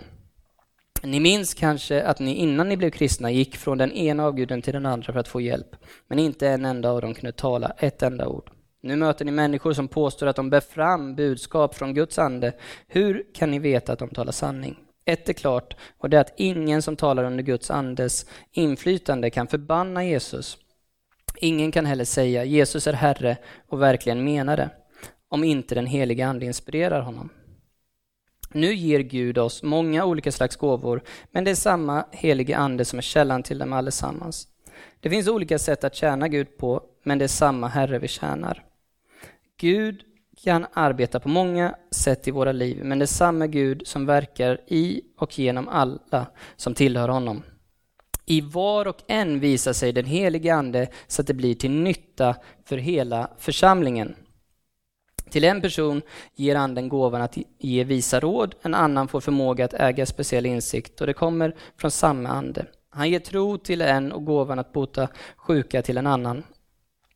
Ni 1.04 1.20
minns 1.20 1.54
kanske 1.54 2.04
att 2.04 2.20
ni 2.20 2.36
innan 2.36 2.70
ni 2.70 2.78
blev 2.78 2.90
kristna 2.90 3.32
gick 3.32 3.58
från 3.58 3.78
den 3.78 3.92
ena 3.92 4.26
avguden 4.26 4.62
till 4.62 4.74
den 4.74 4.86
andra 4.86 5.14
för 5.14 5.20
att 5.20 5.28
få 5.28 5.42
hjälp, 5.42 5.76
men 6.08 6.20
inte 6.20 6.48
en 6.48 6.66
enda 6.66 6.92
av 6.92 7.02
dem 7.02 7.14
kunde 7.14 7.32
tala 7.32 7.72
ett 7.78 8.04
enda 8.04 8.28
ord. 8.28 8.52
Nu 8.82 8.96
möter 8.96 9.26
ni 9.26 9.32
människor 9.32 9.74
som 9.74 9.88
påstår 9.88 10.28
att 10.28 10.36
de 10.36 10.50
bär 10.50 10.60
fram 10.60 11.16
budskap 11.16 11.76
från 11.76 11.94
Guds 11.94 12.20
ande. 12.20 12.54
Hur 12.88 13.26
kan 13.34 13.52
ni 13.52 13.60
veta 13.60 13.94
att 13.94 14.00
de 14.00 14.10
talar 14.10 14.32
sanning? 14.32 14.80
Ett 15.06 15.30
är 15.30 15.34
klart, 15.34 15.76
och 15.98 16.10
det 16.10 16.18
är 16.18 16.22
att 16.22 16.34
ingen 16.38 16.82
som 16.82 16.96
talar 16.96 17.24
under 17.24 17.44
Guds 17.44 17.72
andes 17.72 18.26
inflytande 18.52 19.30
kan 19.30 19.48
förbanna 19.48 20.06
Jesus. 20.06 20.58
Ingen 21.42 21.72
kan 21.72 21.86
heller 21.86 22.06
säga 22.06 22.44
Jesus 22.44 22.88
är 22.88 22.94
Herre 22.94 23.38
och 23.68 23.82
verkligen 23.82 24.24
mena 24.24 24.56
det, 24.56 24.70
om 25.30 25.44
inte 25.44 25.76
den 25.76 25.86
heliga 25.86 26.28
Ande 26.28 26.46
inspirerar 26.46 27.02
honom. 27.02 27.30
Nu 28.52 28.74
ger 28.74 29.00
Gud 29.00 29.38
oss 29.38 29.64
många 29.64 30.06
olika 30.06 30.32
slags 30.32 30.56
gåvor, 30.56 31.02
men 31.32 31.44
det 31.44 31.52
är 31.52 31.56
samma 31.56 32.06
helige 32.12 32.58
Ande 32.58 32.86
som 32.86 33.00
är 33.00 33.04
källan 33.04 33.44
till 33.44 33.58
dem 33.58 33.74
allesammans. 33.74 34.48
Det 35.00 35.10
finns 35.10 35.28
olika 35.28 35.60
sätt 35.60 35.84
att 35.84 35.96
tjäna 35.96 36.28
Gud 36.28 36.58
på, 36.58 36.82
men 37.04 37.18
det 37.18 37.26
är 37.26 37.28
samma 37.28 37.68
Herre 37.68 38.00
vi 38.00 38.08
tjänar. 38.08 38.66
Gud 39.58 40.04
kan 40.44 40.66
arbeta 40.74 41.20
på 41.20 41.30
många 41.30 41.76
sätt 41.92 42.28
i 42.28 42.32
våra 42.32 42.52
liv, 42.52 42.84
men 42.84 43.00
det 43.00 43.06
är 43.06 43.08
samma 43.08 43.48
Gud 43.48 43.88
som 43.88 44.06
verkar 44.06 44.62
i 44.68 45.02
och 45.18 45.40
genom 45.40 45.68
alla 45.68 46.28
som 46.56 46.74
tillhör 46.74 47.10
honom. 47.10 47.44
I 48.32 48.42
var 48.42 48.88
och 48.88 49.02
en 49.08 49.40
visar 49.40 49.74
sig 49.74 49.94
den 49.94 50.06
helige 50.06 50.56
Ande 50.56 50.88
så 51.08 51.22
att 51.22 51.28
det 51.28 51.34
blir 51.34 51.56
till 51.56 51.72
nytta 51.72 52.36
för 52.66 52.78
hela 52.78 53.30
församlingen. 53.38 54.16
Till 55.30 55.44
en 55.44 55.62
person 55.62 56.02
ger 56.36 56.56
anden 56.56 56.90
gåvan 56.90 57.22
att 57.22 57.38
ge 57.60 57.84
visa 57.84 58.20
råd, 58.20 58.56
en 58.62 58.74
annan 58.74 59.08
får 59.08 59.22
förmåga 59.22 59.66
att 59.66 59.74
äga 59.74 60.06
speciell 60.06 60.46
insikt 60.46 61.02
och 61.02 61.08
det 61.08 61.14
kommer 61.14 61.56
från 61.78 61.92
samma 61.92 62.30
ande. 62.30 62.66
Han 62.90 63.10
ger 63.10 63.20
tro 63.20 63.58
till 63.58 63.82
en 63.82 64.12
och 64.12 64.26
gåvan 64.26 64.60
att 64.60 64.74
bota 64.74 65.08
sjuka 65.38 65.82
till 65.82 65.98
en 65.98 66.08
annan. 66.08 66.44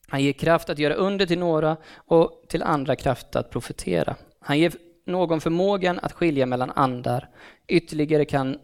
Han 0.07 0.23
ger 0.23 0.33
kraft 0.33 0.69
att 0.69 0.79
göra 0.79 0.93
under 0.93 1.25
till 1.25 1.39
några 1.39 1.77
och 1.95 2.43
till 2.49 2.63
andra 2.63 2.95
kraft 2.95 3.35
att 3.35 3.49
profetera. 3.49 4.15
Han 4.39 4.59
ger 4.59 4.73
någon 5.05 5.41
förmågan 5.41 5.99
att 5.99 6.13
skilja 6.13 6.45
mellan 6.45 6.71
andar. 6.71 7.29
Ytterligare 7.67 8.25
kan 8.25 8.57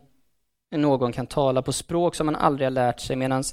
någon 0.77 1.11
kan 1.11 1.27
tala 1.27 1.61
på 1.61 1.73
språk 1.73 2.15
som 2.15 2.25
man 2.25 2.35
aldrig 2.35 2.65
har 2.65 2.71
lärt 2.71 2.99
sig 2.99 3.15
medan 3.15 3.43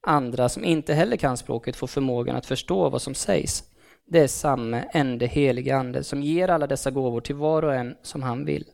andra 0.00 0.48
som 0.48 0.64
inte 0.64 0.94
heller 0.94 1.16
kan 1.16 1.36
språket 1.36 1.76
får 1.76 1.86
förmågan 1.86 2.36
att 2.36 2.46
förstå 2.46 2.88
vad 2.88 3.02
som 3.02 3.14
sägs. 3.14 3.64
Det 4.06 4.18
är 4.18 4.26
samme 4.26 4.88
ende 4.92 5.26
helige 5.26 5.76
ande 5.76 6.04
som 6.04 6.22
ger 6.22 6.48
alla 6.48 6.66
dessa 6.66 6.90
gåvor 6.90 7.20
till 7.20 7.34
var 7.34 7.62
och 7.62 7.74
en 7.74 7.96
som 8.02 8.22
han 8.22 8.44
vill. 8.44 8.64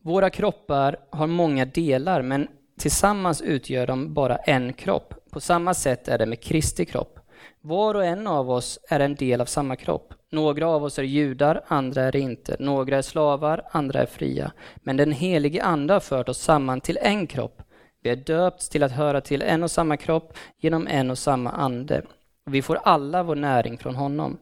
Våra 0.00 0.30
kroppar 0.30 0.96
har 1.10 1.26
många 1.26 1.64
delar 1.64 2.22
men 2.22 2.48
tillsammans 2.78 3.42
utgör 3.42 3.86
de 3.86 4.14
bara 4.14 4.36
en 4.36 4.72
kropp. 4.72 5.14
På 5.30 5.40
samma 5.40 5.74
sätt 5.74 6.08
är 6.08 6.18
det 6.18 6.26
med 6.26 6.40
Kristi 6.40 6.84
kropp. 6.84 7.18
Var 7.64 7.94
och 7.94 8.04
en 8.04 8.26
av 8.26 8.50
oss 8.50 8.78
är 8.88 9.00
en 9.00 9.14
del 9.14 9.40
av 9.40 9.46
samma 9.46 9.76
kropp. 9.76 10.14
Några 10.30 10.68
av 10.68 10.84
oss 10.84 10.98
är 10.98 11.02
judar, 11.02 11.64
andra 11.66 12.02
är 12.02 12.12
det 12.12 12.20
inte. 12.20 12.56
Några 12.58 12.98
är 12.98 13.02
slavar, 13.02 13.62
andra 13.70 14.00
är 14.00 14.06
fria. 14.06 14.52
Men 14.76 14.96
den 14.96 15.12
helige 15.12 15.62
Ande 15.62 15.92
har 15.92 16.00
fört 16.00 16.28
oss 16.28 16.38
samman 16.38 16.80
till 16.80 16.98
en 17.02 17.26
kropp. 17.26 17.62
Vi 18.02 18.10
är 18.10 18.16
döpts 18.16 18.68
till 18.68 18.82
att 18.82 18.92
höra 18.92 19.20
till 19.20 19.42
en 19.42 19.62
och 19.62 19.70
samma 19.70 19.96
kropp 19.96 20.34
genom 20.58 20.86
en 20.86 21.10
och 21.10 21.18
samma 21.18 21.50
ande. 21.50 22.02
Vi 22.44 22.62
får 22.62 22.78
alla 22.84 23.22
vår 23.22 23.36
näring 23.36 23.78
från 23.78 23.94
honom. 23.94 24.38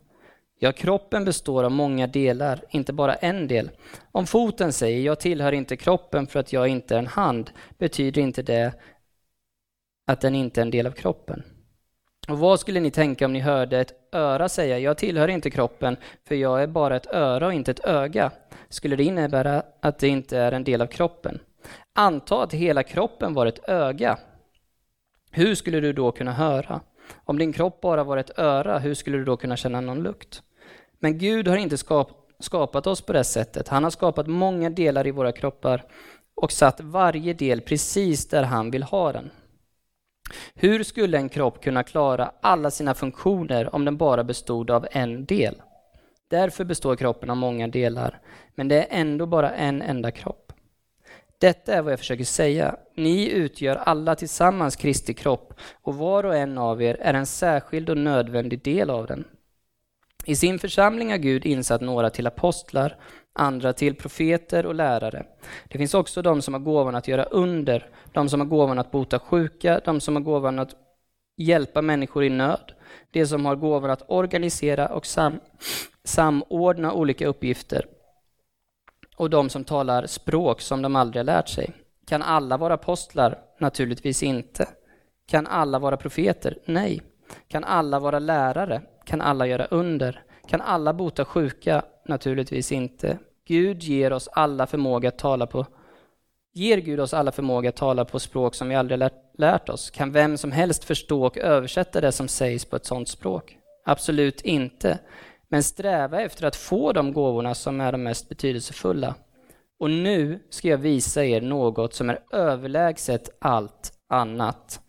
Ja, 0.59 0.73
kroppen 0.73 1.25
består 1.25 1.65
av 1.65 1.71
många 1.71 2.07
delar, 2.07 2.65
inte 2.71 2.93
bara 2.93 3.15
en 3.15 3.49
del. 3.49 3.71
Om 4.13 4.27
foten 4.27 4.73
säger 4.73 5.01
jag 5.01 5.21
tillhör 5.21 5.53
inte 5.53 5.77
kroppen 5.77 6.27
för 6.27 6.41
att 6.41 6.53
jag 6.53 6.69
inte 6.69 6.95
är 6.95 6.99
en 6.99 7.07
hand, 7.07 7.51
betyder 7.79 8.23
inte 8.23 8.43
det 8.43 8.73
att 10.07 10.21
den 10.21 10.35
inte 10.35 10.61
är 10.61 10.63
en 10.63 10.71
del 10.71 10.87
av 10.87 10.93
kroppen. 10.93 11.43
Och 12.31 12.39
vad 12.39 12.61
skulle 12.61 12.81
ni 12.81 12.91
tänka 12.91 13.25
om 13.25 13.33
ni 13.33 13.41
hörde 13.41 13.81
ett 13.81 13.93
öra 14.13 14.49
säga 14.49 14.79
jag 14.79 14.99
tillhör 14.99 15.29
inte 15.29 15.51
kroppen 15.51 15.97
för 16.29 16.35
jag 16.35 16.63
är 16.63 16.67
bara 16.67 16.97
ett 16.97 17.07
öra 17.07 17.47
och 17.47 17.53
inte 17.53 17.71
ett 17.71 17.85
öga? 17.85 18.31
Skulle 18.69 18.97
det 18.97 19.05
innebära 19.05 19.63
att 19.81 19.99
det 19.99 20.09
inte 20.09 20.39
är 20.39 20.53
en 20.53 20.65
del 20.65 20.83
av 20.83 20.87
kroppen? 20.87 21.39
Anta 21.93 22.43
att 22.43 22.53
hela 22.53 22.83
kroppen 22.83 23.35
var 23.35 23.47
ett 23.47 23.69
öga. 23.69 24.19
Hur 25.31 25.55
skulle 25.55 25.81
du 25.81 25.93
då 25.93 26.13
kunna 26.13 26.33
höra? 26.33 26.81
Om 27.25 27.39
din 27.39 27.53
kropp 27.53 27.81
bara 27.81 28.05
var 28.05 28.17
ett 28.17 28.39
öra, 28.39 28.79
hur 28.79 28.95
skulle 28.95 29.19
du 29.19 29.25
då 29.25 29.37
kunna 29.37 29.57
känna 29.57 29.81
någon 29.81 30.03
lukt? 30.03 30.43
Men 30.99 31.19
Gud 31.19 31.49
har 31.49 31.57
inte 31.57 31.77
skapat 32.39 32.87
oss 32.87 33.01
på 33.01 33.13
det 33.13 33.25
sättet. 33.25 33.69
Han 33.69 33.85
har 33.85 33.91
skapat 33.91 34.27
många 34.27 34.71
delar 34.71 35.07
i 35.07 35.11
våra 35.11 35.33
kroppar 35.33 35.85
och 36.35 36.53
satt 36.53 36.81
varje 36.81 37.35
del 37.35 37.61
precis 37.61 38.29
där 38.29 38.43
han 38.43 38.71
vill 38.71 38.83
ha 38.83 39.13
den. 39.13 39.31
Hur 40.55 40.83
skulle 40.83 41.19
en 41.19 41.29
kropp 41.29 41.63
kunna 41.63 41.83
klara 41.83 42.33
alla 42.41 42.71
sina 42.71 42.95
funktioner 42.95 43.75
om 43.75 43.85
den 43.85 43.97
bara 43.97 44.25
bestod 44.25 44.71
av 44.71 44.87
en 44.91 45.25
del? 45.25 45.63
Därför 46.29 46.65
består 46.65 46.97
kroppen 46.97 47.31
av 47.31 47.37
många 47.37 47.69
delar, 47.69 48.21
men 48.55 48.69
det 48.69 48.77
är 48.77 48.87
ändå 48.91 49.27
bara 49.27 49.51
en 49.51 49.83
enda 49.83 50.11
kropp. 50.11 50.53
Detta 51.39 51.75
är 51.75 51.83
vad 51.83 51.93
jag 51.93 51.99
försöker 51.99 52.25
säga. 52.25 52.77
Ni 52.95 53.31
utgör 53.31 53.77
alla 53.77 54.15
tillsammans 54.15 54.77
Kristi 54.77 55.15
kropp 55.15 55.55
och 55.83 55.95
var 55.95 56.25
och 56.25 56.37
en 56.37 56.59
av 56.59 56.83
er 56.83 56.97
är 57.01 57.15
en 57.15 57.27
särskild 57.27 57.91
och 57.91 57.99
nödvändig 57.99 58.63
del 58.63 58.91
av 58.91 59.07
den. 59.07 59.25
I 60.25 60.37
sin 60.37 60.59
församling 60.59 61.11
har 61.11 61.19
Gud 61.19 61.47
insatt 61.47 61.81
några 61.81 62.11
till 62.11 62.27
apostlar, 62.27 62.97
andra 63.33 63.73
till 63.73 63.95
profeter 63.95 64.67
och 64.67 64.75
lärare. 64.75 65.27
Det 65.69 65.79
finns 65.79 65.95
också 65.95 66.23
de 66.23 66.43
som 66.43 66.55
har 66.55 66.61
gåvan 66.61 66.95
att 66.95 67.09
göra 67.09 67.25
under, 67.25 67.89
de 68.13 68.29
som 68.29 68.41
har 68.41 68.47
gåvan 68.47 68.79
att 68.79 68.91
bota 68.91 69.19
sjuka, 69.19 69.81
de 69.85 70.01
som 70.01 70.17
har 70.17 70.23
gåvan 70.23 70.59
att 70.59 70.77
hjälpa 71.37 71.83
människor 71.83 72.25
i 72.25 72.31
nöd, 72.31 72.73
de 73.11 73.27
som 73.27 73.47
har 73.47 73.57
gåvan 73.57 73.91
att 73.91 74.11
organisera 74.11 74.89
och 74.89 75.07
sam 75.07 75.41
samordna 76.05 76.93
olika 76.93 77.27
uppgifter 77.27 77.87
och 79.17 79.31
de 79.31 79.49
som 79.49 79.65
talar 79.65 80.07
språk 80.07 80.61
som 80.61 80.83
de 80.83 80.97
aldrig 80.97 81.21
har 81.21 81.25
lärt 81.25 81.49
sig. 81.49 81.73
Kan 82.07 82.23
alla 82.23 82.57
vara 82.57 82.75
apostlar? 82.75 83.39
Naturligtvis 83.59 84.23
inte. 84.23 84.69
Kan 85.27 85.47
alla 85.47 85.79
vara 85.79 85.97
profeter? 85.97 86.59
Nej. 86.65 87.03
Kan 87.49 87.65
alla 87.65 87.99
vara 87.99 88.19
lärare? 88.19 88.83
Kan 89.05 89.21
alla 89.21 89.47
göra 89.47 89.65
under? 89.65 90.23
Kan 90.49 90.61
alla 90.61 90.93
bota 90.93 91.25
sjuka? 91.25 91.83
Naturligtvis 92.11 92.73
inte. 92.73 93.19
Gud 93.47 93.83
ger 93.83 94.13
oss 94.13 94.29
alla 94.33 94.67
förmåga 94.67 95.09
att 95.09 95.19
tala 95.19 95.47
på 95.47 95.67
Ger 96.53 96.79
Gud 96.79 97.01
oss 97.01 97.15
alla 97.15 97.33
förmåga 97.33 97.69
att 97.69 97.77
tala 97.77 98.05
på 98.05 98.19
språk 98.19 98.55
som 98.55 98.69
vi 98.69 98.75
aldrig 98.75 98.99
lärt, 98.99 99.39
lärt 99.39 99.69
oss? 99.69 99.91
Kan 99.91 100.13
vem 100.13 100.37
som 100.37 100.53
helst 100.53 100.85
förstå 100.85 101.27
och 101.27 101.39
översätta 101.39 102.01
det 102.01 102.13
som 102.13 102.29
sägs 102.29 102.65
på 102.65 102.77
ett 102.77 102.87
sådant 102.87 103.09
språk? 103.09 103.57
Absolut 103.85 104.41
inte. 104.41 104.99
Men 105.49 105.63
sträva 105.63 106.21
efter 106.21 106.47
att 106.47 106.57
få 106.57 106.93
de 106.93 107.13
gåvorna 107.13 107.55
som 107.55 107.81
är 107.81 107.93
de 107.93 108.03
mest 108.03 108.29
betydelsefulla. 108.29 109.15
Och 109.81 109.91
nu 109.91 110.39
ska 110.51 110.69
jag 110.69 110.79
visa 110.79 111.25
er 111.25 111.41
något 111.41 111.95
som 111.95 112.11
är 112.11 112.19
överlägset 112.33 113.37
allt 113.41 113.93
annat. 114.09 114.81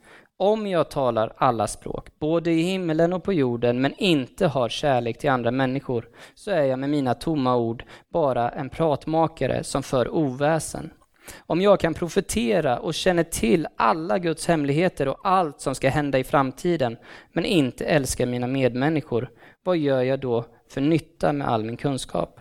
Om 0.41 0.67
jag 0.67 0.89
talar 0.89 1.33
alla 1.37 1.67
språk, 1.67 2.07
både 2.19 2.51
i 2.51 2.61
himmelen 2.61 3.13
och 3.13 3.23
på 3.23 3.33
jorden, 3.33 3.81
men 3.81 3.93
inte 3.97 4.47
har 4.47 4.69
kärlek 4.69 5.17
till 5.17 5.29
andra 5.29 5.51
människor, 5.51 6.09
så 6.35 6.51
är 6.51 6.63
jag 6.63 6.79
med 6.79 6.89
mina 6.89 7.13
tomma 7.13 7.55
ord 7.55 7.83
bara 8.13 8.49
en 8.49 8.69
pratmakare 8.69 9.63
som 9.63 9.83
för 9.83 10.09
oväsen. 10.09 10.93
Om 11.39 11.61
jag 11.61 11.79
kan 11.79 11.93
profetera 11.93 12.79
och 12.79 12.93
känner 12.93 13.23
till 13.23 13.67
alla 13.75 14.19
Guds 14.19 14.47
hemligheter 14.47 15.07
och 15.07 15.19
allt 15.23 15.61
som 15.61 15.75
ska 15.75 15.89
hända 15.89 16.19
i 16.19 16.23
framtiden, 16.23 16.97
men 17.33 17.45
inte 17.45 17.85
älskar 17.85 18.25
mina 18.25 18.47
medmänniskor, 18.47 19.29
vad 19.63 19.77
gör 19.77 20.01
jag 20.01 20.19
då 20.19 20.45
för 20.69 20.81
nytta 20.81 21.33
med 21.33 21.47
all 21.47 21.63
min 21.63 21.77
kunskap? 21.77 22.39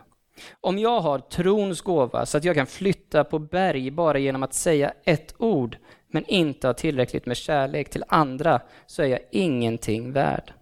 Om 0.60 0.78
jag 0.78 1.00
har 1.00 1.18
trons 1.18 1.80
gåva 1.80 2.26
så 2.26 2.38
att 2.38 2.44
jag 2.44 2.56
kan 2.56 2.66
flytta 2.66 3.24
på 3.24 3.38
berg 3.38 3.90
bara 3.90 4.18
genom 4.18 4.42
att 4.42 4.54
säga 4.54 4.92
ett 5.04 5.34
ord, 5.38 5.76
men 6.10 6.24
inte 6.24 6.66
har 6.66 6.74
tillräckligt 6.74 7.26
med 7.26 7.36
kärlek 7.36 7.90
till 7.90 8.04
andra, 8.08 8.60
så 8.86 9.02
är 9.02 9.06
jag 9.06 9.20
ingenting 9.30 10.12
värd. 10.12 10.52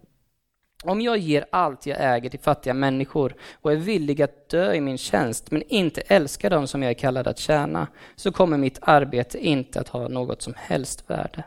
Om 0.83 1.01
jag 1.01 1.17
ger 1.17 1.45
allt 1.49 1.85
jag 1.85 1.97
äger 1.99 2.29
till 2.29 2.39
fattiga 2.39 2.73
människor 2.73 3.35
och 3.61 3.71
är 3.71 3.75
villig 3.75 4.21
att 4.21 4.49
dö 4.49 4.73
i 4.73 4.81
min 4.81 4.97
tjänst, 4.97 5.51
men 5.51 5.63
inte 5.67 6.01
älskar 6.01 6.49
dem 6.49 6.67
som 6.67 6.83
jag 6.83 6.89
är 6.89 6.93
kallad 6.93 7.27
att 7.27 7.37
tjäna, 7.37 7.87
så 8.15 8.31
kommer 8.31 8.57
mitt 8.57 8.79
arbete 8.81 9.45
inte 9.45 9.79
att 9.79 9.89
ha 9.89 10.07
något 10.07 10.41
som 10.41 10.53
helst 10.57 11.09
värde. 11.09 11.43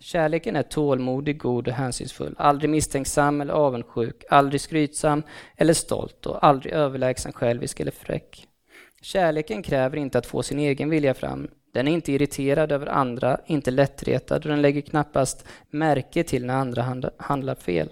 Kärleken 0.00 0.56
är 0.56 0.62
tålmodig, 0.62 1.38
god 1.38 1.68
och 1.68 1.74
hänsynsfull, 1.74 2.34
aldrig 2.38 2.70
misstänksam 2.70 3.40
eller 3.40 3.54
avundsjuk, 3.54 4.24
aldrig 4.30 4.60
skrytsam 4.60 5.22
eller 5.56 5.74
stolt 5.74 6.26
och 6.26 6.44
aldrig 6.46 6.72
överlägsen 6.72 7.32
självisk 7.32 7.80
eller 7.80 7.90
fräck. 7.90 8.48
Kärleken 9.02 9.62
kräver 9.62 9.96
inte 9.96 10.18
att 10.18 10.26
få 10.26 10.42
sin 10.42 10.58
egen 10.58 10.90
vilja 10.90 11.14
fram. 11.14 11.48
Den 11.72 11.88
är 11.88 11.92
inte 11.92 12.12
irriterad 12.12 12.72
över 12.72 12.86
andra, 12.86 13.40
inte 13.46 13.70
lättretad 13.70 14.36
och 14.36 14.50
den 14.50 14.62
lägger 14.62 14.80
knappast 14.80 15.44
märke 15.70 16.22
till 16.24 16.46
när 16.46 16.54
andra 16.54 17.10
handlar 17.16 17.54
fel. 17.54 17.88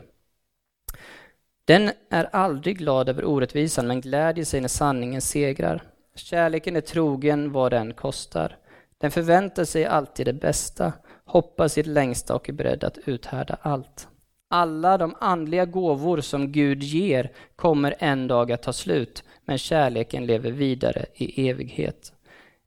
Den 1.64 1.90
är 2.10 2.28
aldrig 2.32 2.78
glad 2.78 3.08
över 3.08 3.24
orättvisan 3.24 3.86
men 3.86 4.00
glädjer 4.00 4.44
sig 4.44 4.60
när 4.60 4.68
sanningen 4.68 5.20
segrar. 5.20 5.82
Kärleken 6.14 6.76
är 6.76 6.80
trogen 6.80 7.52
vad 7.52 7.72
den 7.72 7.94
kostar. 7.94 8.56
Den 8.98 9.10
förväntar 9.10 9.64
sig 9.64 9.84
alltid 9.84 10.26
det 10.26 10.32
bästa, 10.32 10.92
hoppas 11.24 11.78
i 11.78 11.82
det 11.82 11.90
längsta 11.90 12.34
och 12.34 12.48
är 12.48 12.52
beredd 12.52 12.84
att 12.84 12.98
uthärda 13.04 13.56
allt. 13.62 14.08
Alla 14.50 14.98
de 14.98 15.14
andliga 15.20 15.64
gåvor 15.64 16.20
som 16.20 16.52
Gud 16.52 16.82
ger 16.82 17.32
kommer 17.56 17.94
en 17.98 18.28
dag 18.28 18.52
att 18.52 18.62
ta 18.62 18.72
slut, 18.72 19.24
men 19.44 19.58
kärleken 19.58 20.26
lever 20.26 20.50
vidare 20.50 21.06
i 21.14 21.48
evighet. 21.48 22.12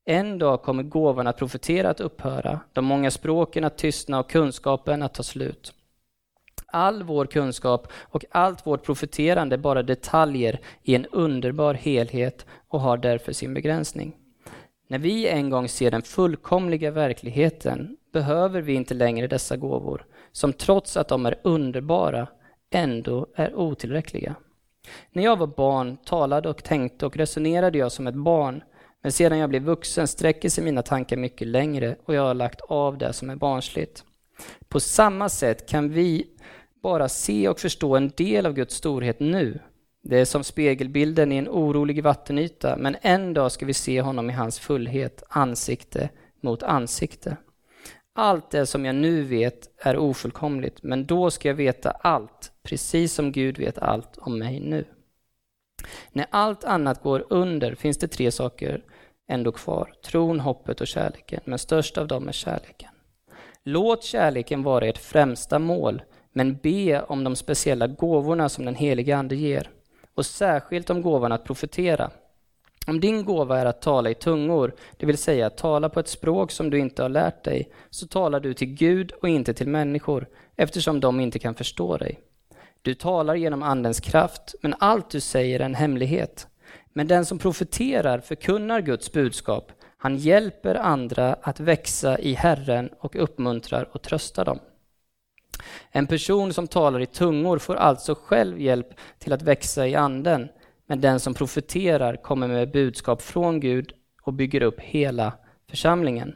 En 0.10 0.40
dag 0.40 0.62
kommer 0.62 0.84
gåvan 0.84 1.28
att 1.28 1.38
profetera 1.38 1.90
att 1.90 2.00
upphöra, 2.00 2.60
de 2.74 2.86
många 2.86 3.12
språken 3.12 3.64
att 3.64 3.78
tystna 3.78 4.20
och 4.20 4.30
kunskapen 4.30 5.04
att 5.04 5.14
ta 5.14 5.24
slut. 5.24 5.74
All 6.66 7.04
vår 7.04 7.26
kunskap 7.26 7.88
och 7.94 8.26
allt 8.32 8.68
vårt 8.68 8.84
profeterande 8.84 9.56
är 9.56 9.58
bara 9.58 9.84
detaljer 9.84 10.60
i 10.84 10.96
en 10.96 11.06
underbar 11.06 11.74
helhet 11.74 12.46
och 12.68 12.80
har 12.80 12.98
därför 12.98 13.34
sin 13.34 13.54
begränsning. 13.54 14.16
När 14.88 15.00
vi 15.00 15.28
en 15.28 15.50
gång 15.50 15.68
ser 15.68 15.92
den 15.92 16.02
fullkomliga 16.02 16.92
verkligheten 16.92 17.98
behöver 18.14 18.62
vi 18.62 18.74
inte 18.74 18.94
längre 18.94 19.28
dessa 19.28 19.58
gåvor, 19.58 20.06
som 20.32 20.54
trots 20.54 20.98
att 20.98 21.08
de 21.08 21.26
är 21.26 21.40
underbara 21.44 22.28
ändå 22.70 23.28
är 23.36 23.56
otillräckliga. 23.56 24.36
När 25.12 25.24
jag 25.24 25.38
var 25.38 25.48
barn 25.48 25.98
talade 25.98 26.50
och 26.50 26.64
tänkte 26.64 27.06
och 27.06 27.18
resonerade 27.18 27.78
jag 27.78 27.92
som 27.92 28.08
ett 28.08 28.16
barn, 28.16 28.64
men 29.02 29.12
sedan 29.12 29.38
jag 29.38 29.50
blev 29.50 29.62
vuxen 29.62 30.08
sträcker 30.08 30.50
sig 30.50 30.64
mina 30.64 30.82
tankar 30.82 31.18
mycket 31.18 31.48
längre 31.48 31.96
och 32.06 32.14
jag 32.14 32.22
har 32.22 32.34
lagt 32.34 32.62
av 32.62 32.98
det 32.98 33.14
som 33.14 33.30
är 33.30 33.36
barnsligt. 33.36 34.04
På 34.68 34.80
samma 34.80 35.30
sätt 35.30 35.70
kan 35.70 35.90
vi 35.90 36.28
bara 36.84 37.10
se 37.10 37.50
och 37.50 37.60
förstå 37.60 37.96
en 37.96 38.12
del 38.18 38.46
av 38.46 38.54
Guds 38.54 38.76
storhet 38.76 39.20
nu. 39.20 39.60
Det 40.04 40.20
är 40.20 40.26
som 40.26 40.44
spegelbilden 40.44 41.32
i 41.32 41.38
en 41.38 41.50
orolig 41.50 42.04
vattenyta, 42.04 42.78
men 42.78 42.96
en 43.02 43.34
dag 43.34 43.52
ska 43.52 43.66
vi 43.66 43.74
se 43.74 44.02
honom 44.02 44.30
i 44.30 44.34
hans 44.34 44.60
fullhet, 44.60 45.24
ansikte 45.30 46.10
mot 46.42 46.64
ansikte. 46.64 47.38
Allt 48.16 48.52
det 48.52 48.66
som 48.66 48.86
jag 48.86 48.96
nu 48.96 49.22
vet 49.24 49.70
är 49.78 49.98
ofullkomligt, 49.98 50.84
men 50.84 51.06
då 51.06 51.32
ska 51.32 51.48
jag 51.48 51.56
veta 51.56 51.92
allt, 51.92 52.52
precis 52.64 53.14
som 53.14 53.32
Gud 53.32 53.58
vet 53.58 53.78
allt 53.78 54.18
om 54.18 54.40
mig 54.40 54.60
nu. 54.60 54.86
När 56.12 56.26
allt 56.30 56.64
annat 56.64 57.04
går 57.04 57.26
under 57.30 57.76
finns 57.76 57.98
det 57.98 58.08
tre 58.08 58.32
saker 58.32 58.82
ändå 59.30 59.52
kvar. 59.52 59.94
Tron, 60.06 60.40
hoppet 60.40 60.82
och 60.82 60.88
kärleken, 60.88 61.42
men 61.46 61.60
störst 61.60 61.98
av 61.98 62.08
dem 62.08 62.28
är 62.28 62.32
kärleken. 62.32 62.90
Låt 63.64 64.04
kärleken 64.04 64.64
vara 64.64 64.86
ert 64.86 64.98
främsta 64.98 65.60
mål, 65.60 66.02
men 66.34 66.58
be 66.58 67.02
om 67.02 67.24
de 67.24 67.36
speciella 67.36 67.88
gåvorna 67.88 68.50
som 68.50 68.66
den 68.66 68.76
helige 68.76 69.18
Ande 69.18 69.36
ger, 69.36 69.70
och 70.16 70.26
särskilt 70.26 70.90
om 70.90 71.02
gåvan 71.02 71.32
att 71.32 71.44
profetera. 71.44 72.12
Om 72.88 73.00
din 73.00 73.26
gåva 73.26 73.60
är 73.60 73.66
att 73.66 73.82
tala 73.82 74.10
i 74.10 74.14
tungor, 74.14 74.76
det 74.98 75.06
vill 75.06 75.18
säga 75.18 75.48
att 75.48 75.58
tala 75.58 75.90
på 75.90 76.00
ett 76.00 76.08
språk 76.08 76.52
som 76.52 76.70
du 76.70 76.80
inte 76.80 77.02
har 77.02 77.10
lärt 77.10 77.44
dig, 77.44 77.72
så 77.90 78.08
talar 78.08 78.40
du 78.40 78.54
till 78.54 78.74
Gud 78.74 79.12
och 79.12 79.30
inte 79.30 79.54
till 79.54 79.68
människor, 79.68 80.28
eftersom 80.56 81.00
de 81.00 81.20
inte 81.20 81.40
kan 81.40 81.56
förstå 81.56 81.98
dig. 81.98 82.20
Du 82.82 82.94
talar 82.94 83.36
genom 83.36 83.64
Andens 83.64 84.00
kraft, 84.00 84.56
men 84.62 84.76
allt 84.80 85.10
du 85.10 85.20
säger 85.20 85.60
är 85.60 85.66
en 85.66 85.76
hemlighet. 85.76 86.48
Men 86.94 87.08
den 87.08 87.26
som 87.26 87.40
profeterar 87.40 88.20
förkunnar 88.20 88.82
Guds 88.82 89.12
budskap. 89.12 89.72
Han 89.98 90.18
hjälper 90.18 90.76
andra 90.76 91.34
att 91.34 91.60
växa 91.60 92.20
i 92.20 92.34
Herren 92.34 92.90
och 93.00 93.16
uppmuntrar 93.16 93.90
och 93.92 94.02
tröstar 94.02 94.46
dem. 94.46 94.60
En 95.92 96.08
person 96.08 96.54
som 96.54 96.68
talar 96.68 97.00
i 97.00 97.06
tungor 97.06 97.58
får 97.58 97.76
alltså 97.76 98.16
själv 98.16 98.60
hjälp 98.60 98.88
till 99.20 99.34
att 99.34 99.42
växa 99.42 99.88
i 99.88 99.96
anden, 99.96 100.50
men 100.88 101.02
den 101.02 101.20
som 101.20 101.34
profeterar 101.34 102.16
kommer 102.16 102.48
med 102.48 102.72
budskap 102.72 103.22
från 103.22 103.60
Gud 103.60 103.94
och 104.22 104.34
bygger 104.34 104.62
upp 104.62 104.80
hela 104.80 105.34
församlingen. 105.70 106.36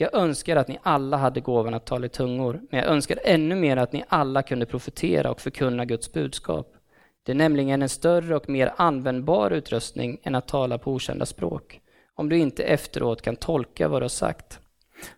Jag 0.00 0.14
önskar 0.14 0.56
att 0.56 0.68
ni 0.68 0.78
alla 0.82 1.16
hade 1.16 1.40
gåvan 1.40 1.74
att 1.74 1.86
tala 1.86 2.06
i 2.06 2.08
tungor, 2.08 2.60
men 2.70 2.80
jag 2.80 2.88
önskar 2.88 3.18
ännu 3.24 3.54
mer 3.54 3.76
att 3.76 3.92
ni 3.92 4.04
alla 4.08 4.42
kunde 4.42 4.66
profetera 4.66 5.30
och 5.30 5.40
förkunna 5.40 5.84
Guds 5.84 6.12
budskap. 6.12 6.74
Det 7.22 7.32
är 7.32 7.36
nämligen 7.36 7.82
en 7.82 7.88
större 7.88 8.36
och 8.36 8.48
mer 8.48 8.74
användbar 8.76 9.50
utrustning 9.50 10.20
än 10.22 10.34
att 10.34 10.48
tala 10.48 10.78
på 10.78 10.92
okända 10.92 11.26
språk, 11.26 11.80
om 12.14 12.28
du 12.28 12.38
inte 12.38 12.64
efteråt 12.64 13.22
kan 13.22 13.36
tolka 13.36 13.88
vad 13.88 14.02
du 14.02 14.04
har 14.04 14.08
sagt, 14.08 14.60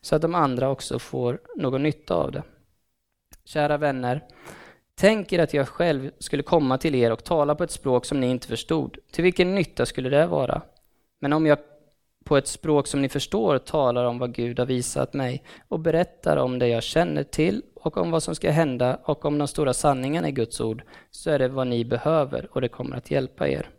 så 0.01 0.16
att 0.16 0.23
de 0.23 0.35
andra 0.35 0.71
också 0.71 0.99
får 0.99 1.40
någon 1.57 1.83
nytta 1.83 2.14
av 2.14 2.33
det. 2.33 2.43
Kära 3.45 3.77
vänner, 3.77 4.25
tänk 4.95 5.33
er 5.33 5.38
att 5.38 5.55
jag 5.55 5.69
själv 5.69 6.11
skulle 6.19 6.43
komma 6.43 6.79
till 6.79 6.95
er 6.95 7.12
och 7.12 7.25
tala 7.25 7.55
på 7.55 7.64
ett 7.64 7.71
språk 7.71 8.05
som 8.05 8.21
ni 8.21 8.31
inte 8.31 8.47
förstod. 8.47 8.99
Till 9.12 9.25
vilken 9.25 9.55
nytta 9.55 9.87
skulle 9.87 10.09
det 10.09 10.27
vara? 10.27 10.62
Men 11.19 11.33
om 11.33 11.47
jag 11.47 11.59
på 12.31 12.37
ett 12.37 12.47
språk 12.47 12.87
som 12.87 13.03
ni 13.03 13.09
förstår 13.09 13.59
talar 13.59 14.05
om 14.05 14.19
vad 14.19 14.35
Gud 14.35 14.59
har 14.59 14.66
visat 14.66 15.14
mig 15.14 15.45
och 15.69 15.81
berättar 15.81 16.37
om 16.37 16.59
det 16.59 16.69
jag 16.69 16.83
känner 16.83 17.23
till 17.23 17.62
och 17.75 17.97
om 17.97 18.11
vad 18.11 18.23
som 18.23 18.35
ska 18.35 18.51
hända 18.51 18.99
och 19.05 19.25
om 19.25 19.38
de 19.38 19.49
stora 19.49 19.75
sanningarna 19.75 20.29
i 20.29 20.33
Guds 20.33 20.61
ord, 20.61 20.83
så 21.11 21.31
är 21.31 21.38
det 21.38 21.49
vad 21.49 21.66
ni 21.66 21.85
behöver 21.85 22.49
och 22.53 22.61
det 22.61 22.69
kommer 22.69 22.97
att 22.97 23.11
hjälpa 23.11 23.49
er. 23.49 23.71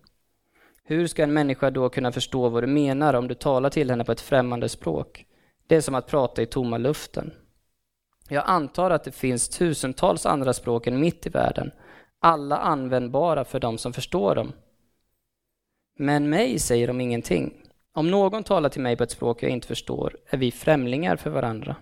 Hur 0.84 1.08
ska 1.08 1.24
en 1.24 1.34
människa 1.34 1.72
då 1.72 1.90
kunna 1.90 2.12
förstå 2.12 2.50
vad 2.50 2.64
du 2.64 2.68
menar 2.68 3.14
om 3.14 3.28
du 3.28 3.36
talar 3.36 3.70
till 3.70 3.90
henne 3.90 4.06
på 4.06 4.12
ett 4.12 4.22
främmande 4.22 4.70
språk? 4.70 5.26
Det 5.68 5.76
är 5.76 5.82
som 5.82 5.96
att 5.96 6.08
prata 6.08 6.42
i 6.42 6.46
tomma 6.46 6.78
luften. 6.78 7.34
Jag 8.30 8.44
antar 8.48 8.92
att 8.92 9.04
det 9.04 9.12
finns 9.12 9.50
tusentals 9.50 10.26
andra 10.26 10.54
språk 10.54 10.88
än 10.88 11.00
mitt 11.00 11.26
i 11.26 11.30
världen, 11.30 11.72
alla 12.20 12.58
användbara 12.58 13.44
för 13.44 13.60
de 13.60 13.78
som 13.78 13.94
förstår 13.94 14.36
dem. 14.36 14.54
Men 15.98 16.30
mig 16.30 16.60
säger 16.60 16.88
de 16.88 17.02
ingenting. 17.02 17.61
Om 17.94 18.12
någon 18.12 18.44
talar 18.44 18.70
till 18.70 18.82
mig 18.82 18.96
på 18.98 19.04
ett 19.04 19.12
språk 19.12 19.44
jag 19.44 19.52
inte 19.52 19.68
förstår 19.68 20.18
är 20.30 20.38
vi 20.38 20.52
främlingar 20.52 21.16
för 21.16 21.30
varandra. 21.30 21.76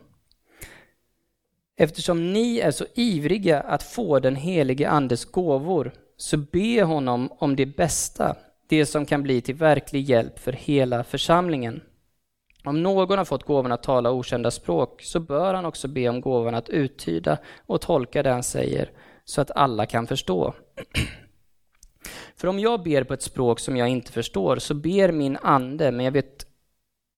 Eftersom 1.78 2.34
ni 2.34 2.60
är 2.60 2.72
så 2.72 2.86
ivriga 2.96 3.60
att 3.60 3.84
få 3.84 4.20
den 4.20 4.36
helige 4.36 4.90
Andes 4.90 5.26
gåvor, 5.26 5.92
så 6.18 6.38
be 6.38 6.84
honom 6.84 7.32
om 7.32 7.56
det 7.56 7.66
bästa, 7.66 8.36
det 8.68 8.86
som 8.86 9.06
kan 9.06 9.24
bli 9.24 9.42
till 9.42 9.56
verklig 9.56 10.04
hjälp 10.04 10.40
för 10.40 10.52
hela 10.52 11.04
församlingen. 11.04 11.82
Om 12.64 12.84
någon 12.84 13.18
har 13.18 13.26
fått 13.26 13.44
gåvan 13.44 13.72
att 13.72 13.84
tala 13.84 14.12
okända 14.12 14.52
språk, 14.52 15.02
så 15.02 15.20
bör 15.20 15.54
han 15.54 15.66
också 15.66 15.88
be 15.88 16.10
om 16.10 16.22
gåvan 16.22 16.56
att 16.56 16.70
uttyda 16.70 17.38
och 17.66 17.82
tolka 17.82 18.24
det 18.24 18.30
han 18.30 18.44
säger, 18.44 18.92
så 19.26 19.42
att 19.42 19.52
alla 19.52 19.86
kan 19.86 20.08
förstå. 20.08 20.54
För 22.40 22.48
om 22.48 22.60
jag 22.60 22.84
ber 22.84 23.04
på 23.04 23.14
ett 23.14 23.22
språk 23.22 23.60
som 23.60 23.78
jag 23.78 23.90
inte 23.90 24.12
förstår, 24.12 24.56
så 24.56 24.74
ber 24.74 25.12
min 25.12 25.38
ande, 25.42 25.92
men 25.92 26.06
jag 26.06 26.12
vet 26.12 26.46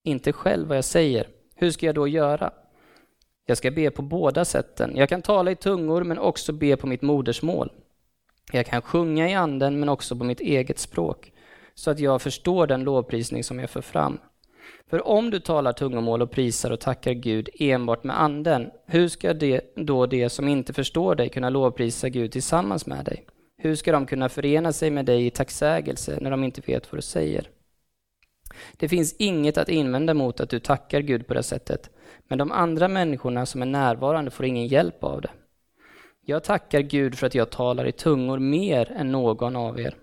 inte 0.04 0.34
själv 0.34 0.68
vad 0.68 0.78
jag 0.78 0.86
säger. 0.86 1.28
Hur 1.56 1.72
ska 1.72 1.86
jag 1.86 1.96
då 1.96 2.08
göra? 2.08 2.52
Jag 3.46 3.58
ska 3.58 3.72
be 3.72 3.92
på 3.92 4.02
båda 4.02 4.46
sätten. 4.46 4.96
Jag 4.96 5.10
kan 5.10 5.22
tala 5.22 5.52
i 5.52 5.56
tungor, 5.56 6.04
men 6.04 6.20
också 6.20 6.54
be 6.54 6.78
på 6.78 6.88
mitt 6.88 7.02
modersmål. 7.02 7.72
Jag 8.52 8.66
kan 8.66 8.82
sjunga 8.82 9.30
i 9.30 9.34
anden, 9.34 9.80
men 9.80 9.90
också 9.90 10.16
på 10.16 10.24
mitt 10.24 10.40
eget 10.40 10.80
språk, 10.80 11.32
så 11.74 11.92
att 11.92 12.00
jag 12.00 12.22
förstår 12.22 12.68
den 12.68 12.84
lovprisning 12.84 13.44
som 13.44 13.60
jag 13.60 13.70
för 13.70 13.82
fram. 13.82 14.20
För 14.90 15.08
om 15.08 15.30
du 15.30 15.40
talar 15.40 15.74
tungomål 15.74 16.22
och 16.22 16.32
prisar 16.32 16.72
och 16.72 16.80
tackar 16.80 17.14
Gud 17.14 17.50
enbart 17.60 18.04
med 18.04 18.22
anden, 18.22 18.72
hur 18.86 19.08
ska 19.08 19.34
det, 19.34 19.74
då 19.76 20.06
de 20.06 20.30
som 20.30 20.48
inte 20.48 20.74
förstår 20.74 21.16
dig 21.16 21.30
kunna 21.30 21.50
lovprisa 21.50 22.10
Gud 22.10 22.32
tillsammans 22.32 22.86
med 22.86 23.06
dig? 23.06 23.26
Hur 23.63 23.76
ska 23.76 23.91
de 23.91 24.06
kunna 24.06 24.30
förena 24.30 24.74
sig 24.74 24.91
med 24.91 25.06
dig 25.06 25.26
i 25.26 25.30
tacksägelse 25.30 26.17
när 26.21 26.32
de 26.32 26.43
inte 26.43 26.62
vet 26.62 26.91
vad 26.91 26.97
du 26.97 27.02
säger? 27.02 27.50
Det 28.78 28.89
finns 28.89 29.15
inget 29.19 29.58
att 29.58 29.69
invända 29.69 30.13
mot 30.13 30.39
att 30.39 30.50
du 30.50 30.60
tackar 30.60 31.02
Gud 31.02 31.28
på 31.28 31.34
det 31.34 31.43
sättet, 31.43 31.89
men 32.28 32.38
de 32.38 32.52
andra 32.52 32.88
människorna 32.88 33.45
som 33.45 33.62
är 33.62 33.65
närvarande 33.65 34.32
får 34.32 34.45
ingen 34.45 34.67
hjälp 34.67 35.04
av 35.04 35.21
det. 35.21 35.30
Jag 36.26 36.43
tackar 36.43 36.82
Gud 36.82 37.15
för 37.15 37.28
att 37.28 37.36
jag 37.36 37.50
talar 37.50 37.86
i 37.86 37.91
tungor 37.91 38.39
mer 38.39 38.91
än 38.91 39.12
någon 39.12 39.56
av 39.56 39.80
er. 39.80 39.95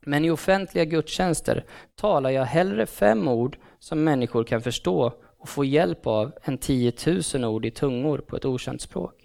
Men 0.00 0.24
i 0.24 0.30
offentliga 0.30 0.84
gudstjänster 0.84 1.64
talar 1.94 2.30
jag 2.30 2.44
hellre 2.44 2.86
fem 2.86 3.28
ord 3.28 3.58
som 3.78 4.04
människor 4.04 4.44
kan 4.44 4.60
förstå 4.60 5.12
och 5.38 5.48
få 5.48 5.64
hjälp 5.64 6.06
av 6.06 6.32
än 6.42 6.58
tiotusen 6.58 7.44
ord 7.44 7.64
i 7.64 7.70
tungor 7.70 8.18
på 8.18 8.36
ett 8.36 8.44
okänt 8.44 8.80
språk. 8.80 9.21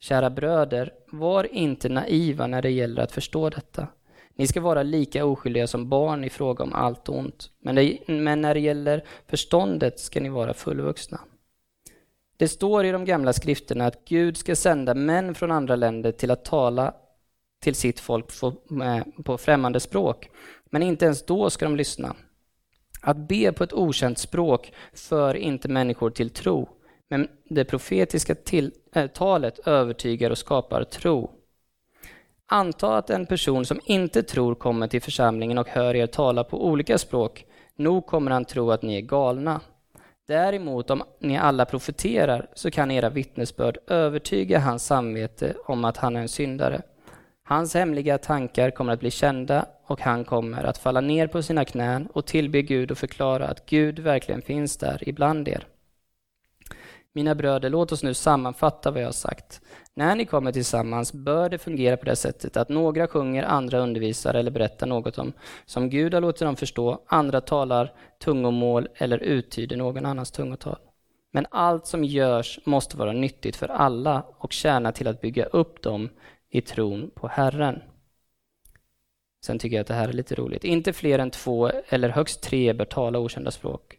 Kära 0.00 0.30
bröder, 0.30 0.92
var 1.12 1.54
inte 1.54 1.88
naiva 1.88 2.46
när 2.46 2.62
det 2.62 2.70
gäller 2.70 3.02
att 3.02 3.12
förstå 3.12 3.50
detta. 3.50 3.88
Ni 4.34 4.46
ska 4.46 4.60
vara 4.60 4.82
lika 4.82 5.24
oskyldiga 5.24 5.66
som 5.66 5.88
barn 5.88 6.24
i 6.24 6.30
fråga 6.30 6.64
om 6.64 6.72
allt 6.72 7.08
ont, 7.08 7.50
men, 7.60 7.74
det, 7.74 7.98
men 8.06 8.40
när 8.40 8.54
det 8.54 8.60
gäller 8.60 9.04
förståndet 9.26 10.00
ska 10.00 10.20
ni 10.20 10.28
vara 10.28 10.54
fullvuxna. 10.54 11.20
Det 12.36 12.48
står 12.48 12.84
i 12.84 12.92
de 12.92 13.04
gamla 13.04 13.32
skrifterna 13.32 13.86
att 13.86 14.04
Gud 14.04 14.36
ska 14.36 14.56
sända 14.56 14.94
män 14.94 15.34
från 15.34 15.50
andra 15.50 15.76
länder 15.76 16.12
till 16.12 16.30
att 16.30 16.44
tala 16.44 16.94
till 17.62 17.74
sitt 17.74 18.00
folk 18.00 18.40
på 19.24 19.32
eh, 19.32 19.36
främmande 19.36 19.80
språk, 19.80 20.30
men 20.70 20.82
inte 20.82 21.04
ens 21.04 21.26
då 21.26 21.50
ska 21.50 21.64
de 21.64 21.76
lyssna. 21.76 22.16
Att 23.00 23.16
be 23.16 23.52
på 23.52 23.64
ett 23.64 23.72
okänt 23.72 24.18
språk 24.18 24.72
för 24.92 25.34
inte 25.34 25.68
människor 25.68 26.10
till 26.10 26.30
tro, 26.30 26.68
men 27.08 27.28
det 27.44 27.64
profetiska 27.64 28.34
till, 28.34 28.72
äh, 28.96 29.06
talet 29.06 29.66
övertygar 29.66 30.30
och 30.30 30.38
skapar 30.38 30.84
tro. 30.84 31.30
Anta 32.48 32.96
att 32.96 33.10
en 33.10 33.26
person 33.26 33.64
som 33.64 33.80
inte 33.84 34.22
tror 34.22 34.54
kommer 34.54 34.88
till 34.88 35.02
församlingen 35.02 35.58
och 35.58 35.68
hör 35.68 35.94
er 35.96 36.06
tala 36.06 36.44
på 36.44 36.66
olika 36.66 36.98
språk. 36.98 37.44
Nog 37.76 38.06
kommer 38.06 38.30
han 38.30 38.44
tro 38.44 38.70
att 38.70 38.82
ni 38.82 38.96
är 38.96 39.00
galna. 39.00 39.60
Däremot 40.28 40.90
om 40.90 41.02
ni 41.20 41.38
alla 41.38 41.64
profeterar 41.64 42.48
så 42.54 42.70
kan 42.70 42.90
era 42.90 43.10
vittnesbörd 43.10 43.78
övertyga 43.86 44.58
hans 44.58 44.86
samvete 44.86 45.54
om 45.66 45.84
att 45.84 45.96
han 45.96 46.16
är 46.16 46.20
en 46.20 46.28
syndare. 46.28 46.82
Hans 47.44 47.74
hemliga 47.74 48.18
tankar 48.18 48.70
kommer 48.70 48.92
att 48.92 49.00
bli 49.00 49.10
kända 49.10 49.66
och 49.86 50.00
han 50.00 50.24
kommer 50.24 50.64
att 50.64 50.78
falla 50.78 51.00
ner 51.00 51.26
på 51.26 51.42
sina 51.42 51.64
knän 51.64 52.06
och 52.06 52.26
tillbe 52.26 52.62
Gud 52.62 52.90
och 52.90 52.98
förklara 52.98 53.46
att 53.46 53.66
Gud 53.66 53.98
verkligen 53.98 54.42
finns 54.42 54.76
där 54.76 55.08
ibland 55.08 55.48
er. 55.48 55.66
Mina 57.16 57.34
bröder, 57.34 57.70
låt 57.70 57.92
oss 57.92 58.02
nu 58.02 58.14
sammanfatta 58.14 58.90
vad 58.90 59.02
jag 59.02 59.06
har 59.06 59.12
sagt. 59.12 59.60
När 59.94 60.16
ni 60.16 60.24
kommer 60.24 60.52
tillsammans 60.52 61.12
bör 61.12 61.48
det 61.48 61.58
fungera 61.58 61.96
på 61.96 62.04
det 62.04 62.16
sättet 62.16 62.56
att 62.56 62.68
några 62.68 63.06
sjunger, 63.06 63.44
andra 63.44 63.78
undervisar 63.78 64.34
eller 64.34 64.50
berättar 64.50 64.86
något 64.86 65.18
om 65.18 65.32
som 65.66 65.90
Gud 65.90 66.14
har 66.14 66.20
låtit 66.20 66.40
dem 66.40 66.56
förstå, 66.56 67.02
andra 67.06 67.40
talar 67.40 67.92
tungomål 68.24 68.88
eller 68.94 69.18
uttyder 69.18 69.76
någon 69.76 70.06
annans 70.06 70.30
tungotal. 70.30 70.78
Men 71.32 71.46
allt 71.50 71.86
som 71.86 72.04
görs 72.04 72.60
måste 72.64 72.96
vara 72.96 73.12
nyttigt 73.12 73.56
för 73.56 73.68
alla 73.68 74.22
och 74.38 74.52
tjäna 74.52 74.92
till 74.92 75.08
att 75.08 75.20
bygga 75.20 75.44
upp 75.44 75.82
dem 75.82 76.08
i 76.50 76.60
tron 76.60 77.10
på 77.14 77.28
Herren. 77.28 77.82
Sen 79.46 79.58
tycker 79.58 79.76
jag 79.76 79.80
att 79.80 79.88
det 79.88 79.94
här 79.94 80.08
är 80.08 80.12
lite 80.12 80.34
roligt. 80.34 80.64
Inte 80.64 80.92
fler 80.92 81.18
än 81.18 81.30
två 81.30 81.70
eller 81.88 82.08
högst 82.08 82.42
tre 82.42 82.72
bör 82.72 82.84
tala 82.84 83.18
okända 83.18 83.50
språk. 83.50 83.95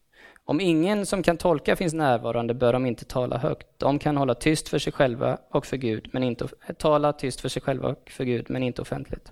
Om 0.49 0.61
ingen 0.61 1.05
som 1.05 1.23
kan 1.23 1.37
tolka 1.37 1.75
finns 1.75 1.93
närvarande 1.93 2.53
bör 2.53 2.73
de 2.73 2.85
inte 2.85 3.05
tala 3.05 3.37
högt. 3.37 3.67
De 3.77 3.99
kan 3.99 4.17
hålla 4.17 4.35
tyst 4.35 4.69
för 4.69 4.79
sig 4.79 4.93
själva 4.93 5.37
och 5.51 5.65
för 5.65 5.77
Gud, 5.77 6.09
men 6.11 6.23
inte 6.23 6.47
eh, 6.67 6.75
tala 6.75 7.13
tyst 7.13 7.41
för 7.41 7.49
sig 7.49 7.61
själva 7.61 7.89
och 7.89 8.09
för 8.09 8.23
Gud, 8.23 8.49
men 8.49 8.63
inte 8.63 8.81
offentligt. 8.81 9.31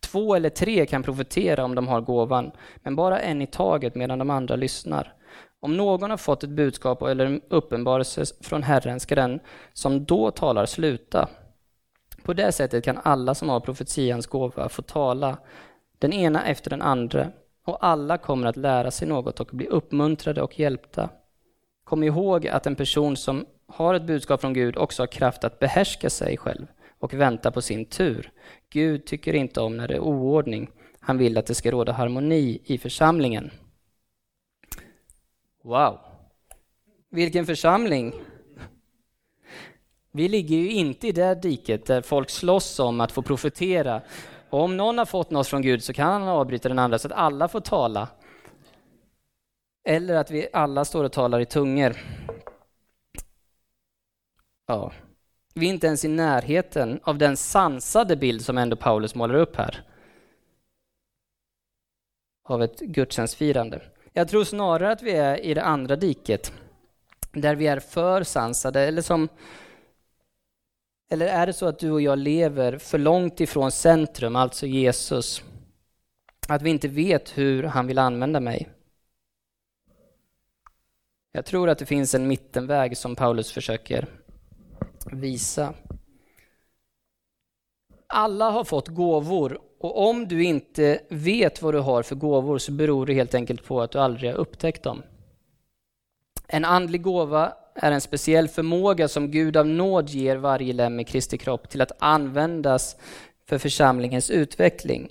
Två 0.00 0.34
eller 0.34 0.48
tre 0.48 0.86
kan 0.86 1.02
profetera 1.02 1.64
om 1.64 1.74
de 1.74 1.88
har 1.88 2.00
gåvan, 2.00 2.50
men 2.82 2.96
bara 2.96 3.20
en 3.20 3.42
i 3.42 3.46
taget 3.46 3.94
medan 3.94 4.18
de 4.18 4.30
andra 4.30 4.56
lyssnar. 4.56 5.14
Om 5.60 5.76
någon 5.76 6.10
har 6.10 6.16
fått 6.16 6.44
ett 6.44 6.50
budskap 6.50 7.02
eller 7.02 7.26
en 7.26 7.40
uppenbarelse 7.48 8.24
från 8.40 8.62
Herren 8.62 9.00
ska 9.00 9.14
den 9.14 9.40
som 9.72 10.04
då 10.04 10.30
talar 10.30 10.66
sluta. 10.66 11.28
På 12.22 12.32
det 12.32 12.52
sättet 12.52 12.84
kan 12.84 12.98
alla 13.02 13.34
som 13.34 13.48
har 13.48 13.60
profetians 13.60 14.26
gåva 14.26 14.68
få 14.68 14.82
tala, 14.82 15.36
den 15.98 16.12
ena 16.12 16.46
efter 16.46 16.70
den 16.70 16.82
andra, 16.82 17.26
och 17.64 17.86
alla 17.86 18.18
kommer 18.18 18.46
att 18.46 18.56
lära 18.56 18.90
sig 18.90 19.08
något 19.08 19.40
och 19.40 19.48
bli 19.52 19.66
uppmuntrade 19.66 20.42
och 20.42 20.58
hjälpta. 20.58 21.08
Kom 21.84 22.02
ihåg 22.02 22.48
att 22.48 22.66
en 22.66 22.76
person 22.76 23.16
som 23.16 23.46
har 23.66 23.94
ett 23.94 24.06
budskap 24.06 24.40
från 24.40 24.54
Gud 24.54 24.76
också 24.76 25.02
har 25.02 25.06
kraft 25.06 25.44
att 25.44 25.58
behärska 25.58 26.10
sig 26.10 26.36
själv 26.36 26.66
och 26.98 27.14
vänta 27.14 27.50
på 27.50 27.62
sin 27.62 27.84
tur. 27.84 28.32
Gud 28.70 29.04
tycker 29.04 29.34
inte 29.34 29.60
om 29.60 29.76
när 29.76 29.88
det 29.88 29.94
är 29.94 30.00
oordning. 30.00 30.70
han 31.00 31.18
vill 31.18 31.38
att 31.38 31.46
det 31.46 31.54
ska 31.54 31.70
råda 31.70 31.92
harmoni 31.92 32.60
i 32.64 32.78
församlingen. 32.78 33.50
Wow! 35.62 35.98
Vilken 37.10 37.46
församling! 37.46 38.14
Vi 40.12 40.28
ligger 40.28 40.56
ju 40.56 40.70
inte 40.70 41.08
i 41.08 41.12
det 41.12 41.34
diket 41.34 41.86
där 41.86 42.02
folk 42.02 42.30
slåss 42.30 42.78
om 42.78 43.00
att 43.00 43.12
få 43.12 43.22
profetera. 43.22 44.02
Och 44.52 44.60
om 44.60 44.76
någon 44.76 44.98
har 44.98 45.04
fått 45.04 45.30
något 45.30 45.48
från 45.48 45.62
Gud 45.62 45.84
så 45.84 45.92
kan 45.92 46.12
han 46.12 46.28
avbryta 46.28 46.68
den 46.68 46.78
andra 46.78 46.98
så 46.98 47.08
att 47.08 47.12
alla 47.12 47.48
får 47.48 47.60
tala. 47.60 48.08
Eller 49.88 50.14
att 50.14 50.30
vi 50.30 50.48
alla 50.52 50.84
står 50.84 51.04
och 51.04 51.12
talar 51.12 51.40
i 51.40 51.46
tungor. 51.46 51.96
Ja. 54.66 54.92
Vi 55.54 55.66
är 55.66 55.70
inte 55.70 55.86
ens 55.86 56.04
i 56.04 56.08
närheten 56.08 57.00
av 57.02 57.18
den 57.18 57.36
sansade 57.36 58.16
bild 58.16 58.44
som 58.44 58.58
ändå 58.58 58.76
Paulus 58.76 59.14
målar 59.14 59.34
upp 59.34 59.56
här. 59.56 59.82
Av 62.48 62.62
ett 62.62 62.80
gudstjänstfirande. 62.80 63.82
Jag 64.12 64.28
tror 64.28 64.44
snarare 64.44 64.92
att 64.92 65.02
vi 65.02 65.12
är 65.12 65.36
i 65.40 65.54
det 65.54 65.64
andra 65.64 65.96
diket. 65.96 66.52
Där 67.32 67.54
vi 67.54 67.66
är 67.66 67.80
för 67.80 68.22
sansade, 68.22 68.80
eller 68.80 69.02
som 69.02 69.28
eller 71.12 71.26
är 71.26 71.46
det 71.46 71.52
så 71.52 71.66
att 71.66 71.78
du 71.78 71.90
och 71.90 72.00
jag 72.00 72.18
lever 72.18 72.78
för 72.78 72.98
långt 72.98 73.40
ifrån 73.40 73.72
centrum, 73.72 74.36
alltså 74.36 74.66
Jesus? 74.66 75.42
Att 76.48 76.62
vi 76.62 76.70
inte 76.70 76.88
vet 76.88 77.38
hur 77.38 77.62
han 77.62 77.86
vill 77.86 77.98
använda 77.98 78.40
mig? 78.40 78.68
Jag 81.32 81.44
tror 81.44 81.68
att 81.68 81.78
det 81.78 81.86
finns 81.86 82.14
en 82.14 82.28
mittenväg 82.28 82.96
som 82.96 83.16
Paulus 83.16 83.52
försöker 83.52 84.08
visa. 85.06 85.74
Alla 88.06 88.50
har 88.50 88.64
fått 88.64 88.88
gåvor 88.88 89.60
och 89.78 90.08
om 90.08 90.28
du 90.28 90.44
inte 90.44 91.00
vet 91.08 91.62
vad 91.62 91.74
du 91.74 91.78
har 91.78 92.02
för 92.02 92.16
gåvor 92.16 92.58
så 92.58 92.72
beror 92.72 93.06
det 93.06 93.14
helt 93.14 93.34
enkelt 93.34 93.64
på 93.64 93.82
att 93.82 93.90
du 93.90 93.98
aldrig 93.98 94.30
har 94.30 94.38
upptäckt 94.38 94.82
dem. 94.82 95.02
En 96.46 96.64
andlig 96.64 97.02
gåva 97.02 97.52
är 97.74 97.92
en 97.92 98.00
speciell 98.00 98.48
förmåga 98.48 99.08
som 99.08 99.30
Gud 99.30 99.56
av 99.56 99.66
nåd 99.66 100.08
ger 100.08 100.36
varje 100.36 100.72
lem 100.72 101.00
i 101.00 101.04
Kristi 101.04 101.38
kropp 101.38 101.68
till 101.68 101.80
att 101.80 101.92
användas 101.98 102.96
för 103.48 103.58
församlingens 103.58 104.30
utveckling. 104.30 105.10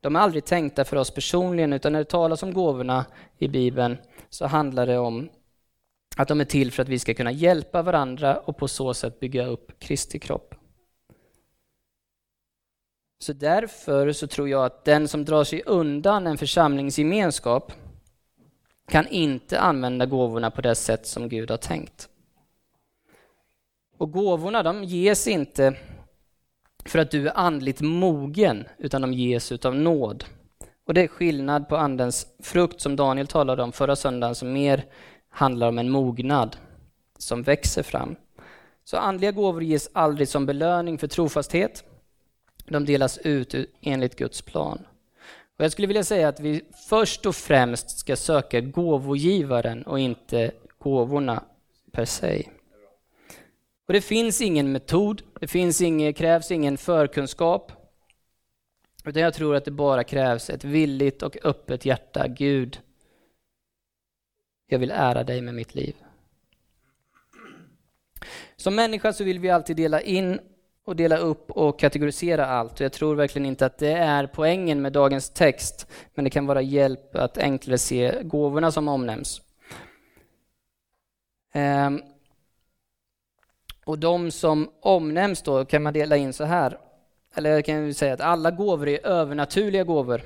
De 0.00 0.16
är 0.16 0.20
aldrig 0.20 0.44
tänkta 0.44 0.84
för 0.84 0.96
oss 0.96 1.10
personligen, 1.10 1.72
utan 1.72 1.92
när 1.92 1.98
det 1.98 2.04
talas 2.04 2.42
om 2.42 2.52
gåvorna 2.52 3.06
i 3.38 3.48
Bibeln 3.48 3.96
så 4.28 4.46
handlar 4.46 4.86
det 4.86 4.98
om 4.98 5.28
att 6.16 6.28
de 6.28 6.40
är 6.40 6.44
till 6.44 6.72
för 6.72 6.82
att 6.82 6.88
vi 6.88 6.98
ska 6.98 7.14
kunna 7.14 7.32
hjälpa 7.32 7.82
varandra 7.82 8.38
och 8.38 8.56
på 8.56 8.68
så 8.68 8.94
sätt 8.94 9.20
bygga 9.20 9.46
upp 9.46 9.78
Kristi 9.78 10.18
kropp. 10.18 10.54
Så 13.20 13.32
därför 13.32 14.12
så 14.12 14.26
tror 14.26 14.48
jag 14.48 14.64
att 14.64 14.84
den 14.84 15.08
som 15.08 15.24
drar 15.24 15.44
sig 15.44 15.62
undan 15.66 16.26
en 16.26 16.38
församlingsgemenskap 16.38 17.72
kan 18.88 19.08
inte 19.08 19.60
använda 19.60 20.06
gåvorna 20.06 20.50
på 20.50 20.60
det 20.60 20.74
sätt 20.74 21.06
som 21.06 21.28
Gud 21.28 21.50
har 21.50 21.56
tänkt. 21.56 22.08
Och 23.98 24.12
gåvorna 24.12 24.62
de 24.62 24.84
ges 24.84 25.28
inte 25.28 25.76
för 26.84 26.98
att 26.98 27.10
du 27.10 27.28
är 27.28 27.38
andligt 27.38 27.80
mogen, 27.80 28.64
utan 28.78 29.00
de 29.00 29.12
ges 29.12 29.52
utav 29.52 29.74
nåd. 29.74 30.24
Och 30.86 30.94
det 30.94 31.02
är 31.02 31.08
skillnad 31.08 31.68
på 31.68 31.76
andens 31.76 32.26
frukt 32.42 32.80
som 32.80 32.96
Daniel 32.96 33.26
talade 33.26 33.62
om 33.62 33.72
förra 33.72 33.96
söndagen, 33.96 34.34
som 34.34 34.52
mer 34.52 34.84
handlar 35.28 35.68
om 35.68 35.78
en 35.78 35.90
mognad 35.90 36.56
som 37.18 37.42
växer 37.42 37.82
fram. 37.82 38.16
Så 38.84 38.96
andliga 38.96 39.32
gåvor 39.32 39.62
ges 39.62 39.90
aldrig 39.92 40.28
som 40.28 40.46
belöning 40.46 40.98
för 40.98 41.06
trofasthet. 41.06 41.84
De 42.64 42.84
delas 42.84 43.18
ut 43.18 43.54
enligt 43.80 44.16
Guds 44.16 44.42
plan. 44.42 44.86
Och 45.58 45.64
jag 45.64 45.72
skulle 45.72 45.88
vilja 45.88 46.04
säga 46.04 46.28
att 46.28 46.40
vi 46.40 46.62
först 46.88 47.26
och 47.26 47.36
främst 47.36 47.98
ska 47.98 48.16
söka 48.16 48.60
gåvogivaren 48.60 49.82
och 49.82 50.00
inte 50.00 50.50
gåvorna 50.78 51.44
per 51.92 52.04
se. 52.04 52.48
Och 53.86 53.92
det 53.92 54.00
finns 54.00 54.40
ingen 54.40 54.72
metod, 54.72 55.22
det 55.40 55.48
finns 55.48 55.80
ingen, 55.80 56.14
krävs 56.14 56.50
ingen 56.50 56.78
förkunskap. 56.78 57.72
Utan 59.04 59.22
jag 59.22 59.34
tror 59.34 59.56
att 59.56 59.64
det 59.64 59.70
bara 59.70 60.04
krävs 60.04 60.50
ett 60.50 60.64
villigt 60.64 61.22
och 61.22 61.36
öppet 61.44 61.84
hjärta. 61.84 62.28
Gud, 62.28 62.80
jag 64.66 64.78
vill 64.78 64.90
ära 64.90 65.24
dig 65.24 65.40
med 65.40 65.54
mitt 65.54 65.74
liv. 65.74 65.94
Som 68.56 68.74
människa 68.74 69.12
så 69.12 69.24
vill 69.24 69.38
vi 69.38 69.50
alltid 69.50 69.76
dela 69.76 70.00
in 70.00 70.40
och 70.88 70.96
dela 70.96 71.16
upp 71.16 71.50
och 71.50 71.78
kategorisera 71.78 72.46
allt. 72.46 72.72
Och 72.72 72.80
jag 72.80 72.92
tror 72.92 73.14
verkligen 73.14 73.46
inte 73.46 73.66
att 73.66 73.78
det 73.78 73.92
är 73.92 74.26
poängen 74.26 74.82
med 74.82 74.92
dagens 74.92 75.30
text, 75.30 75.86
men 76.14 76.24
det 76.24 76.30
kan 76.30 76.46
vara 76.46 76.62
hjälp 76.62 77.16
att 77.16 77.38
enklare 77.38 77.78
se 77.78 78.22
gåvorna 78.22 78.72
som 78.72 78.88
omnämns. 78.88 79.42
Ehm. 81.52 82.02
Och 83.84 83.98
de 83.98 84.30
som 84.30 84.70
omnämns 84.80 85.42
då 85.42 85.64
kan 85.64 85.82
man 85.82 85.92
dela 85.92 86.16
in 86.16 86.32
så 86.32 86.44
här. 86.44 86.78
Eller 87.34 87.50
jag 87.50 87.64
kan 87.64 87.94
säga 87.94 88.14
att 88.14 88.20
alla 88.20 88.50
gåvor 88.50 88.88
är 88.88 89.06
övernaturliga 89.06 89.84
gåvor 89.84 90.22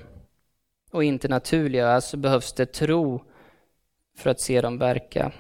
och 0.91 1.05
inte 1.05 1.29
naturliga. 1.29 1.91
Alltså 1.91 2.17
behövs 2.17 2.53
det 2.53 2.67
tro 2.67 3.25
för 4.17 4.31
att 4.31 4.41
se 4.41 4.61
dem 4.61 4.79
verka. 4.79 5.33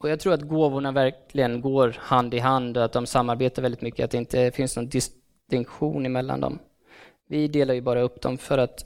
Och 0.00 0.10
jag 0.10 0.20
tror 0.20 0.32
att 0.32 0.42
gåvorna 0.42 0.92
verkligen 0.92 1.60
går 1.60 1.96
hand 1.98 2.34
i 2.34 2.38
hand 2.38 2.76
och 2.76 2.84
att 2.84 2.92
de 2.92 3.06
samarbetar 3.06 3.62
väldigt 3.62 3.82
mycket, 3.82 4.04
att 4.04 4.10
det 4.10 4.18
inte 4.18 4.50
finns 4.50 4.76
någon 4.76 4.88
distinktion 4.88 6.06
emellan 6.06 6.40
dem. 6.40 6.58
Vi 7.28 7.48
delar 7.48 7.74
ju 7.74 7.80
bara 7.80 8.00
upp 8.00 8.20
dem 8.20 8.38
för 8.38 8.58
att 8.58 8.84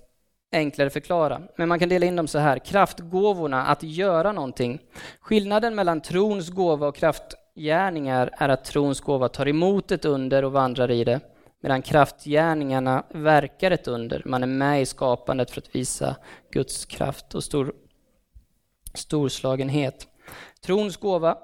enklare 0.52 0.90
förklara. 0.90 1.42
Men 1.56 1.68
man 1.68 1.78
kan 1.78 1.88
dela 1.88 2.06
in 2.06 2.16
dem 2.16 2.26
så 2.26 2.38
här. 2.38 2.58
Kraftgåvorna, 2.58 3.66
att 3.66 3.82
göra 3.82 4.32
någonting. 4.32 4.80
Skillnaden 5.20 5.74
mellan 5.74 6.00
trons 6.00 6.50
gåva 6.50 6.86
och 6.86 6.96
kraftgärningar 6.96 8.30
är 8.38 8.48
att 8.48 8.64
trons 8.64 9.00
gåva 9.00 9.28
tar 9.28 9.48
emot 9.48 9.92
ett 9.92 10.04
under 10.04 10.44
och 10.44 10.52
vandrar 10.52 10.90
i 10.90 11.04
det, 11.04 11.20
medan 11.62 11.82
kraftgärningarna 11.82 13.04
verkar 13.10 13.70
ett 13.70 13.88
under. 13.88 14.22
Man 14.24 14.42
är 14.42 14.46
med 14.46 14.82
i 14.82 14.86
skapandet 14.86 15.50
för 15.50 15.60
att 15.60 15.76
visa 15.76 16.16
Guds 16.50 16.84
kraft 16.84 17.34
och 17.34 17.44
stor, 17.44 17.72
storslagenhet. 18.94 20.08
Trons 20.64 20.96
gåva, 20.96 21.38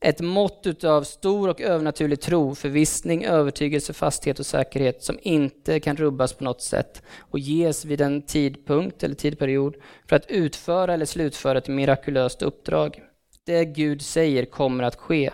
ett 0.00 0.20
mått 0.20 0.84
av 0.84 1.02
stor 1.02 1.48
och 1.48 1.60
övernaturlig 1.60 2.20
tro, 2.20 2.54
förvissning, 2.54 3.24
övertygelse, 3.24 3.92
fasthet 3.92 4.38
och 4.38 4.46
säkerhet 4.46 5.02
som 5.02 5.18
inte 5.22 5.80
kan 5.80 5.96
rubbas 5.96 6.32
på 6.32 6.44
något 6.44 6.62
sätt 6.62 7.02
och 7.18 7.38
ges 7.38 7.84
vid 7.84 8.00
en 8.00 8.22
tidpunkt 8.22 9.02
eller 9.02 9.14
tidperiod 9.14 9.76
för 10.08 10.16
att 10.16 10.30
utföra 10.30 10.94
eller 10.94 11.04
slutföra 11.04 11.58
ett 11.58 11.68
mirakulöst 11.68 12.42
uppdrag. 12.42 13.02
Det 13.44 13.64
Gud 13.64 14.02
säger 14.02 14.44
kommer 14.44 14.84
att 14.84 14.96
ske. 14.96 15.30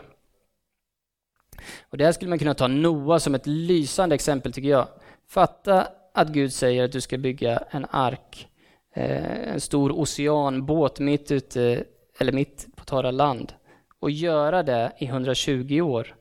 Och 1.81 1.99
där 1.99 2.13
skulle 2.13 2.29
man 2.29 2.39
kunna 2.39 2.55
ta 2.55 2.69
Noa 2.69 3.21
som 3.21 3.35
ett 3.35 3.47
lysande 3.47 4.15
exempel 4.15 4.53
tycker 4.53 4.69
jag. 4.69 4.89
Fatta 5.29 5.89
att 6.15 6.29
Gud 6.29 6.53
säger 6.53 6.85
att 6.85 6.93
du 6.93 7.01
ska 7.01 7.19
bygga 7.19 7.63
en 7.71 7.87
ark, 7.91 8.49
eh, 8.95 9.53
en 9.53 9.61
stor 9.61 9.93
oceanbåt 9.93 11.01
mitt 11.01 11.31
ute 11.31 11.85
eller 12.21 12.33
mitt 12.33 12.67
avtala 12.91 13.03
torra 13.03 13.11
land 13.11 13.53
och 14.01 14.11
göra 14.11 14.63
det 14.63 14.93
i 14.99 15.05
120 15.05 15.81
år, 15.81 16.17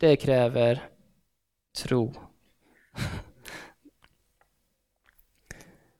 det 0.00 0.16
kräver 0.16 0.82
tro. 1.84 2.14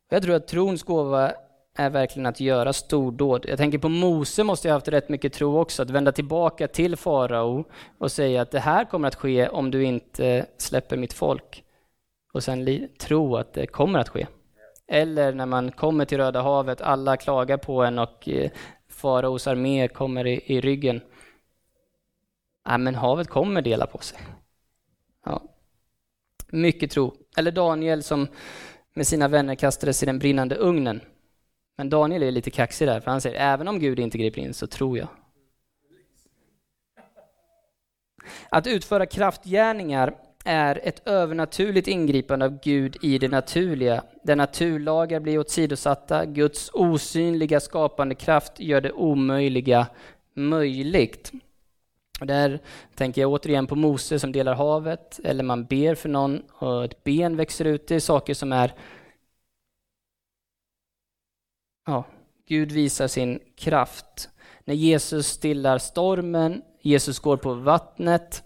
Jag 0.09 0.23
tror 0.23 0.35
att 0.35 0.49
trons 0.49 0.83
gåva 0.83 1.33
är 1.75 1.91
verkligen 1.91 2.27
att 2.27 2.41
göra 2.41 2.73
stordåd. 2.73 3.47
Jag 3.49 3.59
tänker 3.59 3.79
på 3.79 3.89
Mose 3.89 4.45
måste 4.45 4.69
ha 4.69 4.75
haft 4.75 4.89
rätt 4.89 5.09
mycket 5.09 5.33
tro 5.33 5.59
också, 5.59 5.83
att 5.83 5.91
vända 5.91 6.13
tillbaka 6.13 6.69
till 6.69 6.97
farao 6.97 7.65
och 7.99 8.13
säga 8.13 8.43
att 8.43 8.51
det 8.51 8.61
här 8.61 8.85
kommer 8.85 9.09
att 9.09 9.15
ske 9.15 9.49
om 9.49 9.71
du 9.71 9.85
inte 9.85 10.47
släpper 10.59 10.97
mitt 10.97 11.13
folk. 11.13 11.65
Och 12.33 12.43
sen 12.43 12.89
tro 12.99 13.37
att 13.37 13.55
det 13.55 13.67
kommer 13.67 13.99
att 13.99 14.09
ske. 14.09 14.27
Eller 14.89 15.33
när 15.33 15.47
man 15.47 15.73
kommer 15.73 16.05
till 16.05 16.19
Röda 16.19 16.43
havet, 16.43 16.81
alla 16.81 17.17
klagar 17.17 17.57
på 17.57 17.85
en 17.85 17.99
och 17.99 18.29
eh, 18.29 18.51
faraos 18.97 19.47
armé 19.47 19.89
kommer 19.89 20.27
i, 20.27 20.43
i 20.47 20.61
ryggen. 20.61 21.01
Ja, 22.65 22.79
men 22.79 22.95
havet 22.95 23.29
kommer 23.29 23.63
dela 23.63 23.87
på 23.87 23.99
sig. 23.99 24.19
Ja. 25.25 25.43
Mycket 26.49 26.91
tro. 26.91 27.15
Eller 27.37 27.51
Daniel 27.51 28.03
som 28.03 28.29
med 28.95 29.07
sina 29.07 29.29
vänner 29.29 29.55
kastades 29.55 30.03
i 30.03 30.07
den 30.07 30.19
brinnande 30.19 30.55
ugnen. 30.55 31.01
Men 31.77 31.91
Daniel 31.91 32.23
är 32.23 32.31
lite 32.31 32.51
kaxig 32.51 32.89
där, 32.89 33.01
för 33.01 33.11
han 33.11 33.21
säger 33.21 33.41
även 33.41 33.69
om 33.69 33.79
Gud 33.79 33.99
inte 33.99 34.19
griper 34.19 34.41
in 34.41 34.55
så 34.55 34.67
tror 34.67 34.99
jag. 34.99 35.09
Att 38.49 38.67
utföra 38.67 39.07
kraftgärningar 39.07 40.15
är 40.45 40.81
ett 40.83 41.09
övernaturligt 41.09 41.89
ingripande 41.89 42.45
av 42.45 42.61
Gud 42.63 42.97
i 43.03 43.19
det 43.19 43.29
naturliga, 43.29 44.05
där 44.27 44.37
naturlagar 44.37 45.21
blir 45.21 45.39
åsidosatta, 45.39 46.25
Guds 46.25 46.71
osynliga 46.73 47.61
skapande 47.61 48.15
kraft 48.15 48.61
gör 48.61 48.81
det 48.81 48.93
omöjliga 48.93 49.87
möjligt. 50.35 51.33
Och 52.21 52.27
där 52.27 52.61
tänker 52.95 53.21
jag 53.21 53.31
återigen 53.31 53.67
på 53.67 53.75
Mose 53.75 54.19
som 54.19 54.33
delar 54.33 54.55
havet, 54.55 55.21
eller 55.25 55.45
man 55.45 55.65
ber 55.65 55.95
för 55.95 56.09
någon 56.09 56.43
och 56.53 56.85
ett 56.85 57.05
ben 57.05 57.37
växer 57.37 57.65
ut. 57.65 57.89
Det 57.89 57.95
är 57.95 58.01
saker 58.01 58.35
som 58.35 58.53
är 58.53 58.75
ja, 61.87 62.05
Gud 62.49 62.73
visar 62.73 63.07
sin 63.07 63.41
kraft. 63.57 64.29
När 64.65 64.75
Jesus 64.75 65.27
stillar 65.27 65.79
stormen, 65.79 66.63
Jesus 66.81 67.19
går 67.19 67.37
på 67.37 67.55
vattnet, 67.55 68.43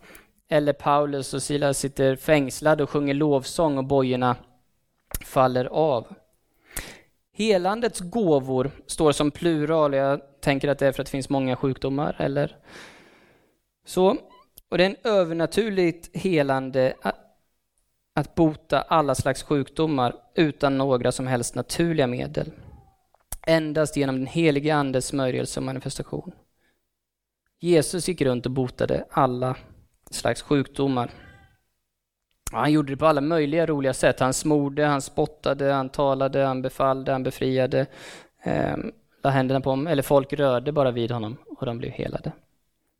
eller 0.48 0.72
Paulus 0.72 1.34
och 1.34 1.42
Silas 1.42 1.78
sitter 1.78 2.16
fängslade 2.16 2.82
och 2.82 2.90
sjunger 2.90 3.14
lovsång 3.14 3.78
och 3.78 3.84
bojorna 3.84 4.36
faller 5.24 5.64
av. 5.64 6.14
Helandets 7.32 8.00
gåvor 8.00 8.70
står 8.86 9.12
som 9.12 9.30
plural, 9.30 9.94
jag 9.94 10.20
tänker 10.40 10.68
att 10.68 10.78
det 10.78 10.86
är 10.86 10.92
för 10.92 11.02
att 11.02 11.06
det 11.06 11.10
finns 11.10 11.28
många 11.28 11.56
sjukdomar 11.56 12.16
eller 12.18 12.56
så. 13.84 14.16
Och 14.68 14.78
det 14.78 14.84
är 14.84 14.90
en 14.90 15.10
övernaturligt 15.12 16.16
helande 16.16 16.94
att 18.14 18.34
bota 18.34 18.80
alla 18.80 19.14
slags 19.14 19.42
sjukdomar 19.42 20.16
utan 20.34 20.78
några 20.78 21.12
som 21.12 21.26
helst 21.26 21.54
naturliga 21.54 22.06
medel. 22.06 22.52
Endast 23.46 23.96
genom 23.96 24.16
den 24.16 24.26
helige 24.26 24.74
Andes 24.74 25.06
smörjelse 25.06 25.60
och 25.60 25.66
manifestation. 25.66 26.32
Jesus 27.60 28.08
gick 28.08 28.20
runt 28.20 28.46
och 28.46 28.52
botade 28.52 29.04
alla 29.10 29.56
slags 30.10 30.42
sjukdomar. 30.42 31.10
Han 32.52 32.72
gjorde 32.72 32.92
det 32.92 32.96
på 32.96 33.06
alla 33.06 33.20
möjliga 33.20 33.66
roliga 33.66 33.94
sätt. 33.94 34.20
Han 34.20 34.34
smorde, 34.34 34.84
han 34.84 35.02
spottade, 35.02 35.72
han 35.72 35.88
talade, 35.88 36.44
han 36.44 36.62
befallde, 36.62 37.12
han 37.12 37.22
befriade. 37.22 37.86
Eh, 38.42 38.76
la 39.22 39.30
händerna 39.30 39.60
på 39.60 39.70
dem, 39.70 39.86
eller 39.86 40.02
folk 40.02 40.32
rörde 40.32 40.72
bara 40.72 40.90
vid 40.90 41.10
honom 41.10 41.36
och 41.58 41.66
de 41.66 41.78
blev 41.78 41.90
helade. 41.90 42.32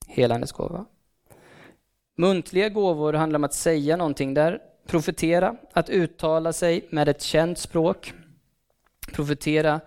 Helandes 0.07 0.53
gåva. 0.53 0.84
Muntliga 2.16 2.68
gåvor 2.68 3.12
handlar 3.12 3.38
om 3.38 3.44
att 3.44 3.55
säga 3.55 3.96
någonting 3.96 4.34
där. 4.34 4.59
Profetera, 4.86 5.57
att 5.72 5.90
uttala 5.90 6.53
sig 6.53 6.88
med 6.90 7.09
ett 7.09 7.22
känt 7.22 7.59
språk. 7.59 8.12
Profetera 9.12 9.80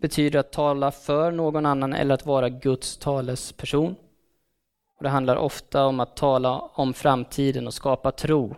betyder 0.00 0.38
att 0.38 0.52
tala 0.52 0.90
för 0.90 1.30
någon 1.30 1.66
annan 1.66 1.92
eller 1.92 2.14
att 2.14 2.26
vara 2.26 2.48
Guds 2.48 2.96
talesperson. 2.96 3.94
Och 4.98 5.02
det 5.02 5.08
handlar 5.08 5.36
ofta 5.36 5.86
om 5.86 6.00
att 6.00 6.16
tala 6.16 6.58
om 6.58 6.94
framtiden 6.94 7.66
och 7.66 7.74
skapa 7.74 8.12
tro. 8.12 8.56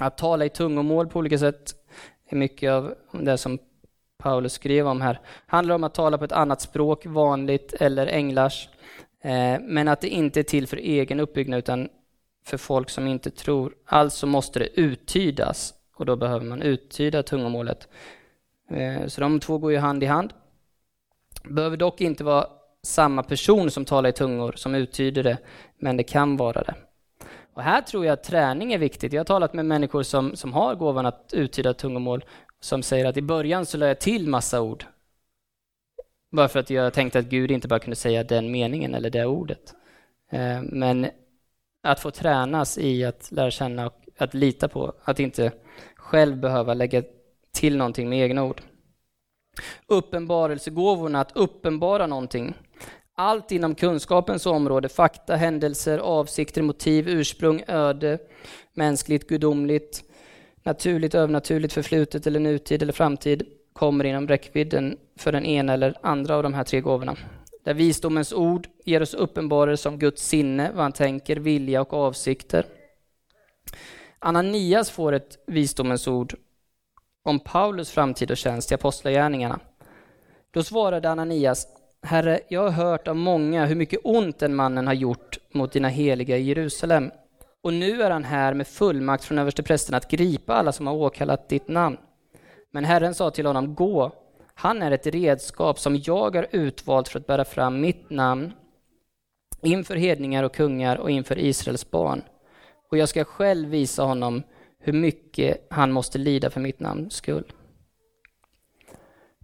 Att 0.00 0.18
tala 0.18 0.44
i 0.44 0.48
tungomål 0.48 1.08
på 1.08 1.18
olika 1.18 1.38
sätt 1.38 1.74
är 2.28 2.36
mycket 2.36 2.70
av 2.70 2.94
det 3.12 3.38
som 3.38 3.58
Paulus 4.18 4.52
skrev 4.52 4.86
om 4.86 5.00
här. 5.00 5.12
Det 5.12 5.20
handlar 5.46 5.74
om 5.74 5.84
att 5.84 5.94
tala 5.94 6.18
på 6.18 6.24
ett 6.24 6.32
annat 6.32 6.60
språk, 6.60 7.06
vanligt 7.06 7.72
eller 7.72 8.06
änglars. 8.06 8.68
Eh, 9.22 9.60
men 9.60 9.88
att 9.88 10.00
det 10.00 10.08
inte 10.08 10.40
är 10.40 10.44
till 10.44 10.66
för 10.66 10.76
egen 10.76 11.20
uppbyggnad 11.20 11.58
utan 11.58 11.88
för 12.44 12.56
folk 12.56 12.90
som 12.90 13.06
inte 13.06 13.30
tror. 13.30 13.74
Alltså 13.84 14.26
måste 14.26 14.58
det 14.58 14.80
uttydas 14.80 15.74
och 15.96 16.06
då 16.06 16.16
behöver 16.16 16.46
man 16.46 16.62
uttyda 16.62 17.22
tungomålet. 17.22 17.88
Eh, 18.70 19.06
så 19.06 19.20
de 19.20 19.40
två 19.40 19.58
går 19.58 19.72
ju 19.72 19.78
hand 19.78 20.02
i 20.02 20.06
hand. 20.06 20.32
Behöver 21.44 21.76
dock 21.76 22.00
inte 22.00 22.24
vara 22.24 22.46
samma 22.82 23.22
person 23.22 23.70
som 23.70 23.84
talar 23.84 24.08
i 24.08 24.12
tungor 24.12 24.52
som 24.56 24.74
uttyder 24.74 25.22
det, 25.22 25.38
men 25.78 25.96
det 25.96 26.02
kan 26.02 26.36
vara 26.36 26.62
det. 26.62 26.74
Och 27.54 27.62
här 27.62 27.80
tror 27.82 28.04
jag 28.06 28.12
att 28.12 28.24
träning 28.24 28.72
är 28.72 28.78
viktigt. 28.78 29.12
Jag 29.12 29.20
har 29.20 29.24
talat 29.24 29.54
med 29.54 29.66
människor 29.66 30.02
som, 30.02 30.36
som 30.36 30.52
har 30.52 30.74
gåvan 30.74 31.06
att 31.06 31.30
uttyda 31.32 31.74
tungomål, 31.74 32.24
som 32.60 32.82
säger 32.82 33.04
att 33.04 33.16
i 33.16 33.22
början 33.22 33.66
så 33.66 33.78
lade 33.78 33.90
jag 33.90 34.00
till 34.00 34.28
massa 34.28 34.60
ord. 34.60 34.84
Bara 36.32 36.48
för 36.48 36.60
att 36.60 36.70
jag 36.70 36.92
tänkte 36.92 37.18
att 37.18 37.24
Gud 37.24 37.50
inte 37.50 37.68
bara 37.68 37.78
kunde 37.78 37.96
säga 37.96 38.24
den 38.24 38.50
meningen 38.50 38.94
eller 38.94 39.10
det 39.10 39.26
ordet. 39.26 39.74
Eh, 40.30 40.62
men 40.62 41.06
att 41.82 42.00
få 42.00 42.10
tränas 42.10 42.78
i 42.78 43.04
att 43.04 43.32
lära 43.32 43.50
känna 43.50 43.86
och 43.86 44.00
att 44.18 44.34
lita 44.34 44.68
på, 44.68 44.94
att 45.04 45.20
inte 45.20 45.52
själv 45.96 46.36
behöva 46.36 46.74
lägga 46.74 47.02
till 47.52 47.76
någonting 47.76 48.08
med 48.08 48.18
egna 48.18 48.44
ord. 48.44 48.62
Uppenbarelsegåvorna, 49.86 51.20
att 51.20 51.36
uppenbara 51.36 52.06
någonting. 52.06 52.54
Allt 53.20 53.52
inom 53.52 53.74
kunskapens 53.74 54.46
område, 54.46 54.88
fakta, 54.88 55.36
händelser, 55.36 55.98
avsikter, 55.98 56.62
motiv, 56.62 57.08
ursprung, 57.08 57.62
öde, 57.66 58.18
mänskligt, 58.74 59.28
gudomligt, 59.28 60.04
naturligt, 60.62 61.14
övernaturligt, 61.14 61.72
förflutet 61.72 62.26
eller 62.26 62.40
nutid 62.40 62.82
eller 62.82 62.92
framtid 62.92 63.42
kommer 63.72 64.04
inom 64.04 64.28
räckvidden 64.28 64.96
för 65.18 65.32
den 65.32 65.44
ena 65.44 65.72
eller 65.72 65.94
andra 66.02 66.36
av 66.36 66.42
de 66.42 66.54
här 66.54 66.64
tre 66.64 66.80
gåvorna. 66.80 67.16
Där 67.64 67.74
visdomens 67.74 68.32
ord 68.32 68.68
ger 68.84 69.02
oss 69.02 69.14
uppenbarelse 69.14 69.88
om 69.88 69.98
Guds 69.98 70.26
sinne, 70.28 70.70
vad 70.74 70.82
han 70.82 70.92
tänker, 70.92 71.36
vilja 71.36 71.80
och 71.80 71.92
avsikter. 71.92 72.66
Ananias 74.18 74.90
får 74.90 75.12
ett 75.12 75.38
visdomens 75.46 76.08
ord 76.08 76.34
om 77.22 77.40
Paulus 77.40 77.90
framtid 77.90 78.30
och 78.30 78.36
tjänst 78.36 78.72
i 78.72 78.74
Apostlagärningarna. 78.74 79.60
Då 80.50 80.62
svarade 80.62 81.10
Ananias, 81.10 81.66
Herre, 82.02 82.40
jag 82.48 82.62
har 82.62 82.70
hört 82.70 83.08
av 83.08 83.16
många 83.16 83.66
hur 83.66 83.74
mycket 83.74 84.00
ont 84.04 84.38
den 84.38 84.54
mannen 84.54 84.86
har 84.86 84.94
gjort 84.94 85.38
mot 85.52 85.72
dina 85.72 85.88
heliga 85.88 86.36
i 86.36 86.42
Jerusalem. 86.42 87.10
Och 87.62 87.74
nu 87.74 88.02
är 88.02 88.10
han 88.10 88.24
här 88.24 88.54
med 88.54 88.66
fullmakt 88.66 89.24
från 89.24 89.38
översteprästen 89.38 89.94
att 89.94 90.10
gripa 90.10 90.54
alla 90.54 90.72
som 90.72 90.86
har 90.86 90.94
åkallat 90.94 91.48
ditt 91.48 91.68
namn. 91.68 91.96
Men 92.70 92.84
Herren 92.84 93.14
sa 93.14 93.30
till 93.30 93.46
honom, 93.46 93.74
gå, 93.74 94.12
han 94.54 94.82
är 94.82 94.90
ett 94.90 95.06
redskap 95.06 95.78
som 95.78 95.96
jag 95.96 96.34
har 96.36 96.46
utvalt 96.50 97.08
för 97.08 97.18
att 97.18 97.26
bära 97.26 97.44
fram 97.44 97.80
mitt 97.80 98.10
namn 98.10 98.52
inför 99.62 99.96
hedningar 99.96 100.42
och 100.42 100.54
kungar 100.54 100.96
och 100.96 101.10
inför 101.10 101.38
Israels 101.38 101.90
barn. 101.90 102.22
Och 102.90 102.98
jag 102.98 103.08
ska 103.08 103.24
själv 103.24 103.68
visa 103.68 104.02
honom 104.02 104.42
hur 104.78 104.92
mycket 104.92 105.66
han 105.70 105.92
måste 105.92 106.18
lida 106.18 106.50
för 106.50 106.60
mitt 106.60 106.80
namns 106.80 107.14
skull. 107.14 107.52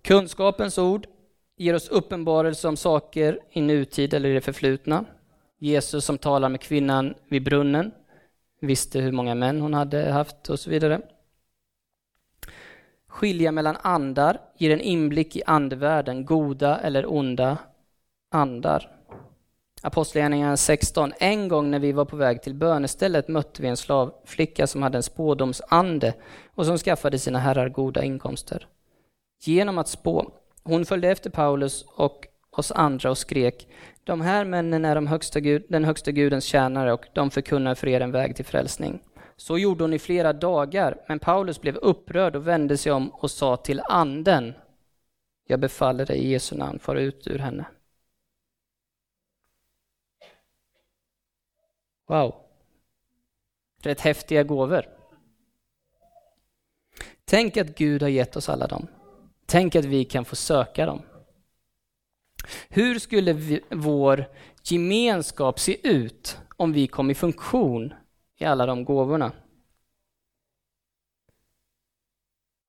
Kunskapens 0.03 0.79
ord 0.79 1.07
ger 1.57 1.75
oss 1.75 1.89
uppenbarelse 1.89 2.69
om 2.69 2.77
saker 2.77 3.41
i 3.51 3.61
nutid 3.61 4.15
eller 4.15 4.29
i 4.29 4.35
det 4.35 4.41
förflutna. 4.41 5.05
Jesus 5.59 6.05
som 6.05 6.19
talar 6.19 6.49
med 6.49 6.61
kvinnan 6.61 7.15
vid 7.29 7.45
brunnen 7.45 7.93
visste 8.61 9.01
hur 9.01 9.13
många 9.13 9.35
män 9.35 9.61
hon 9.61 9.75
hade 9.75 10.13
haft 10.13 10.51
och 10.51 10.61
så 10.61 10.71
vidare. 10.71 11.01
Skilja 13.09 13.53
mellan 13.53 13.77
andar 13.83 14.41
ger 14.59 14.71
en 14.71 14.81
inblick 14.81 15.37
i 15.37 15.43
andevärlden, 15.47 16.25
goda 16.25 16.79
eller 16.79 17.13
onda 17.13 17.59
andar. 18.31 18.93
Apostlagärningarna 19.83 20.57
16. 20.57 21.13
En 21.19 21.49
gång 21.49 21.71
när 21.71 21.79
vi 21.79 21.93
var 21.93 22.05
på 22.05 22.17
väg 22.17 22.43
till 22.43 22.55
bönestället 22.55 23.29
mötte 23.29 23.63
vi 23.63 23.69
en 23.69 23.77
slavflicka 23.77 24.67
som 24.67 24.83
hade 24.83 24.99
en 24.99 25.03
spådomsande 25.03 26.15
och 26.55 26.67
som 26.67 26.79
skaffade 26.79 27.19
sina 27.19 27.39
herrar 27.39 27.69
goda 27.69 28.05
inkomster. 28.05 28.69
Genom 29.41 29.79
att 29.79 29.89
spå. 29.89 30.33
Hon 30.67 30.87
följde 30.87 31.09
efter 31.09 31.31
Paulus 31.31 31.83
och 31.83 32.27
oss 32.51 32.73
andra 32.73 33.11
och 33.11 33.19
skrek 33.19 33.69
De 34.05 34.21
här 34.21 34.45
männen 34.45 34.85
är 34.85 34.95
de 34.95 35.07
högsta 35.07 35.41
gud, 35.41 35.67
den 35.69 35.85
högsta 35.85 36.13
gudens 36.13 36.45
tjänare 36.45 36.93
och 36.93 37.07
de 37.13 37.31
förkunnar 37.31 37.75
för 37.75 37.87
er 37.89 38.01
en 38.01 38.13
väg 38.13 38.37
till 38.37 38.45
frälsning. 38.45 39.03
Så 39.37 39.59
gjorde 39.59 39.85
hon 39.85 39.93
i 39.93 39.99
flera 39.99 40.33
dagar, 40.33 41.05
men 41.09 41.19
Paulus 41.19 41.61
blev 41.61 41.77
upprörd 41.77 42.37
och 42.37 42.47
vände 42.47 42.77
sig 42.77 42.93
om 42.93 43.09
och 43.09 43.31
sa 43.31 43.57
till 43.57 43.83
anden 43.85 44.55
Jag 45.47 45.61
befaller 45.61 46.07
dig 46.07 46.19
i 46.19 46.29
Jesu 46.29 46.57
namn, 46.57 46.79
far 46.79 46.97
ut 46.97 47.27
ur 47.27 47.39
henne. 47.39 47.67
Wow. 52.09 52.35
Rätt 53.83 54.01
häftiga 54.01 54.43
gåvor. 54.43 54.85
Tänk 57.25 57.57
att 57.57 57.75
Gud 57.79 58.03
har 58.03 58.09
gett 58.09 58.37
oss 58.37 58.49
alla 58.49 58.67
dem. 58.67 58.89
Tänk 59.47 59.77
att 59.77 59.85
vi 59.85 60.05
kan 60.05 60.25
få 60.25 60.37
söka 60.37 60.87
dem. 60.87 61.03
Hur 62.69 62.99
skulle 62.99 63.33
vi, 63.33 63.61
vår 63.71 64.25
gemenskap 64.63 65.61
se 65.61 65.89
ut 65.89 66.39
om 66.57 66.73
vi 66.73 66.87
kom 66.87 67.11
i 67.11 67.15
funktion 67.15 67.95
i 68.39 68.45
alla 68.45 68.67
de 68.67 68.85
gåvorna? 68.85 69.33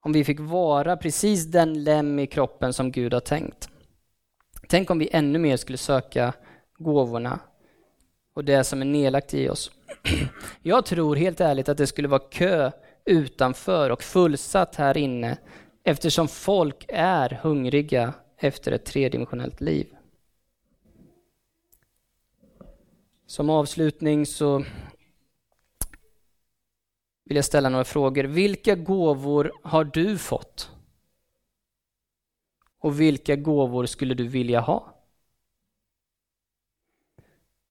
Om 0.02 0.14
vi 0.14 0.24
fick 0.24 0.40
vara 0.40 0.98
precis 0.98 1.46
den 1.46 1.84
lem 1.84 2.20
i 2.20 2.28
kroppen 2.28 2.74
som 2.74 2.92
Gud 2.92 3.14
har 3.14 3.20
tänkt. 3.20 3.70
Tänk 4.68 4.90
om 4.90 5.00
vi 5.00 5.10
ännu 5.12 5.40
mer 5.40 5.58
skulle 5.58 5.78
söka 5.78 6.34
gåvorna 6.78 7.40
och 8.34 8.44
det 8.44 8.64
som 8.64 8.82
är 8.82 8.86
nedlagt 8.86 9.34
i 9.34 9.50
oss. 9.50 9.72
Jag 10.62 10.86
tror 10.86 11.16
helt 11.16 11.42
ärligt 11.42 11.70
att 11.70 11.78
det 11.78 11.88
skulle 11.88 12.08
vara 12.08 12.30
kö 12.32 12.72
utanför 13.06 13.90
och 13.90 14.04
fullsatt 14.04 14.76
här 14.76 14.98
inne 14.98 15.38
eftersom 15.88 16.28
folk 16.28 16.86
är 16.90 17.30
hungriga 17.30 18.14
efter 18.38 18.72
ett 18.72 18.86
tredimensionellt 18.86 19.62
liv. 19.62 19.96
Som 23.26 23.50
avslutning 23.50 24.26
så 24.26 24.64
vill 27.24 27.36
jag 27.36 27.46
ställa 27.46 27.70
några 27.70 27.84
frågor. 27.84 28.24
Vilka 28.24 28.76
gåvor 28.76 29.52
har 29.64 29.84
du 29.84 30.18
fått? 30.18 30.72
Och 32.80 33.00
vilka 33.00 33.36
gåvor 33.36 33.86
skulle 33.86 34.14
du 34.14 34.28
vilja 34.28 34.60
ha? 34.60 35.04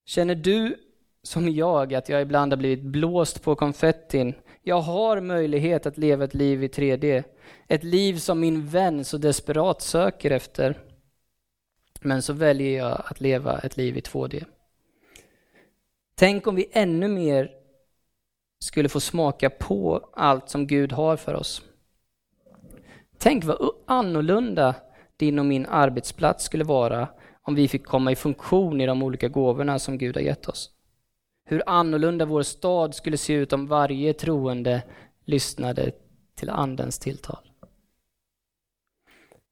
Känner 0.05 0.35
du 0.35 0.86
som 1.27 1.49
jag, 1.49 1.95
att 1.95 2.09
jag 2.09 2.22
ibland 2.22 2.53
har 2.53 2.57
blivit 2.57 2.83
blåst 2.85 3.43
på 3.43 3.55
konfettin. 3.55 4.35
Jag 4.62 4.81
har 4.81 5.20
möjlighet 5.20 5.87
att 5.87 5.99
leva 5.99 6.24
ett 6.24 6.35
liv 6.35 6.64
i 6.64 6.68
3D. 6.68 7.24
Ett 7.68 7.85
liv 7.85 8.16
som 8.16 8.41
min 8.41 8.66
vän 8.66 9.05
så 9.05 9.18
desperat 9.18 9.83
söker 9.83 10.31
efter. 10.31 10.79
Men 12.01 12.22
så 12.22 12.33
väljer 12.33 12.79
jag 12.79 13.03
att 13.05 13.20
leva 13.20 13.59
ett 13.59 13.77
liv 13.77 13.97
i 13.97 14.01
2D. 14.01 14.45
Tänk 16.14 16.47
om 16.47 16.55
vi 16.55 16.68
ännu 16.72 17.09
mer 17.09 17.51
skulle 18.59 18.89
få 18.89 19.01
smaka 19.01 19.51
på 19.51 20.11
allt 20.12 20.51
som 20.51 20.66
Gud 20.66 20.93
har 20.93 21.16
för 21.16 21.35
oss. 21.35 21.62
Tänk 23.18 23.45
vad 23.45 23.70
annorlunda 23.87 24.74
din 25.16 25.39
och 25.39 25.47
min 25.47 25.66
arbetsplats 25.66 26.45
skulle 26.45 26.64
vara 26.64 27.09
om 27.43 27.55
vi 27.55 27.68
fick 27.68 27.85
komma 27.85 28.12
i 28.12 28.16
funktion 28.16 28.81
i 28.81 28.87
de 28.87 29.03
olika 29.03 29.29
gåvorna 29.29 29.79
som 29.79 29.99
Gud 29.99 30.16
har 30.16 30.22
gett 30.22 30.49
oss. 30.49 30.76
Hur 31.49 31.62
annorlunda 31.66 32.24
vår 32.24 32.42
stad 32.42 32.94
skulle 32.94 33.16
se 33.16 33.32
ut 33.32 33.53
om 33.53 33.66
varje 33.66 34.12
troende 34.12 34.82
lyssnade 35.24 35.92
till 36.34 36.51
Andens 36.51 36.99
tilltal. 36.99 37.51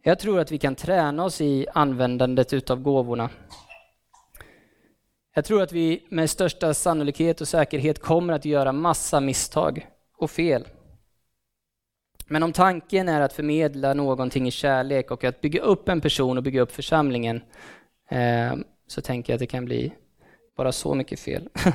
Jag 0.02 0.18
tror 0.18 0.40
att 0.40 0.52
vi 0.52 0.58
kan 0.58 0.74
träna 0.74 1.24
oss 1.24 1.40
i 1.40 1.66
användandet 1.74 2.52
utav 2.52 2.82
gåvorna. 2.82 3.30
Jag 5.34 5.44
tror 5.44 5.62
att 5.62 5.72
vi 5.72 6.06
med 6.08 6.30
största 6.30 6.74
sannolikhet 6.74 7.40
och 7.40 7.48
säkerhet 7.48 7.98
kommer 7.98 8.32
att 8.32 8.44
göra 8.44 8.72
massa 8.72 9.20
misstag 9.20 9.88
och 10.16 10.30
fel. 10.30 10.68
Men 12.26 12.42
om 12.42 12.52
tanken 12.52 13.08
är 13.08 13.20
att 13.20 13.32
förmedla 13.32 13.94
någonting 13.94 14.48
i 14.48 14.50
kärlek 14.50 15.10
och 15.10 15.24
att 15.24 15.40
bygga 15.40 15.62
upp 15.62 15.88
en 15.88 16.00
person 16.00 16.36
och 16.36 16.42
bygga 16.42 16.60
upp 16.60 16.72
församlingen 16.72 17.42
eh, 18.10 18.54
så 18.86 19.00
tänker 19.00 19.32
jag 19.32 19.36
att 19.36 19.40
det 19.40 19.46
kan 19.46 19.64
bli 19.64 19.94
bara 20.56 20.72
så 20.72 20.94
mycket 20.94 21.20
fel. 21.20 21.48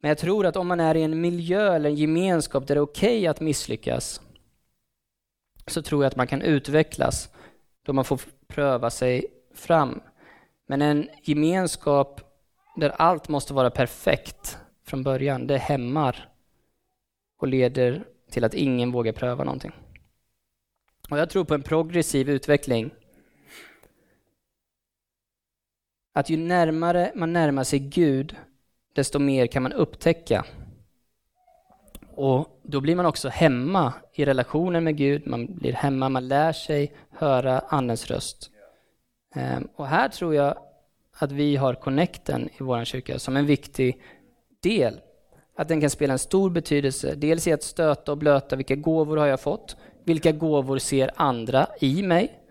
Men 0.00 0.08
jag 0.08 0.18
tror 0.18 0.46
att 0.46 0.56
om 0.56 0.66
man 0.66 0.80
är 0.80 0.94
i 0.94 1.02
en 1.02 1.20
miljö 1.20 1.74
eller 1.74 1.90
en 1.90 1.96
gemenskap 1.96 2.66
där 2.66 2.74
det 2.74 2.78
är 2.78 2.82
okej 2.82 3.18
okay 3.18 3.26
att 3.26 3.40
misslyckas 3.40 4.20
så 5.66 5.82
tror 5.82 6.04
jag 6.04 6.10
att 6.10 6.16
man 6.16 6.26
kan 6.26 6.42
utvecklas 6.42 7.28
då 7.82 7.92
man 7.92 8.04
får 8.04 8.20
pröva 8.46 8.90
sig 8.90 9.26
fram. 9.54 10.00
Men 10.66 10.82
en 10.82 11.08
gemenskap 11.22 12.20
där 12.76 12.90
allt 12.90 13.28
måste 13.28 13.54
vara 13.54 13.70
perfekt 13.70 14.58
från 14.84 15.02
början, 15.02 15.46
det 15.46 15.58
hämmar 15.58 16.28
och 17.38 17.48
leder 17.48 18.04
till 18.30 18.44
att 18.44 18.54
ingen 18.54 18.92
vågar 18.92 19.12
pröva 19.12 19.44
någonting. 19.44 19.72
Och 21.10 21.18
jag 21.18 21.30
tror 21.30 21.44
på 21.44 21.54
en 21.54 21.62
progressiv 21.62 22.30
utveckling. 22.30 22.90
Att 26.16 26.30
ju 26.30 26.36
närmare 26.36 27.12
man 27.14 27.32
närmar 27.32 27.64
sig 27.64 27.78
Gud, 27.78 28.36
desto 28.92 29.18
mer 29.18 29.46
kan 29.46 29.62
man 29.62 29.72
upptäcka. 29.72 30.44
Och 32.14 32.60
då 32.62 32.80
blir 32.80 32.96
man 32.96 33.06
också 33.06 33.28
hemma 33.28 33.92
i 34.14 34.24
relationen 34.24 34.84
med 34.84 34.96
Gud, 34.96 35.26
man 35.26 35.54
blir 35.54 35.72
hemma, 35.72 36.08
man 36.08 36.28
lär 36.28 36.52
sig 36.52 36.92
höra 37.10 37.58
Andens 37.58 38.06
röst. 38.06 38.50
Ehm, 39.34 39.68
och 39.76 39.86
här 39.86 40.08
tror 40.08 40.34
jag 40.34 40.58
att 41.18 41.32
vi 41.32 41.56
har 41.56 41.74
connecten 41.74 42.48
i 42.48 42.62
vår 42.62 42.84
kyrka 42.84 43.18
som 43.18 43.36
en 43.36 43.46
viktig 43.46 44.02
del 44.62 45.00
att 45.56 45.68
den 45.68 45.80
kan 45.80 45.90
spela 45.90 46.12
en 46.12 46.18
stor 46.18 46.50
betydelse. 46.50 47.14
Dels 47.14 47.46
i 47.46 47.52
att 47.52 47.62
stöta 47.62 48.12
och 48.12 48.18
blöta 48.18 48.56
vilka 48.56 48.76
gåvor 48.76 49.16
har 49.16 49.26
jag 49.26 49.40
fått? 49.40 49.76
Vilka 50.04 50.32
gåvor 50.32 50.78
ser 50.78 51.10
andra 51.16 51.66
i 51.80 52.02
mig? 52.02 52.45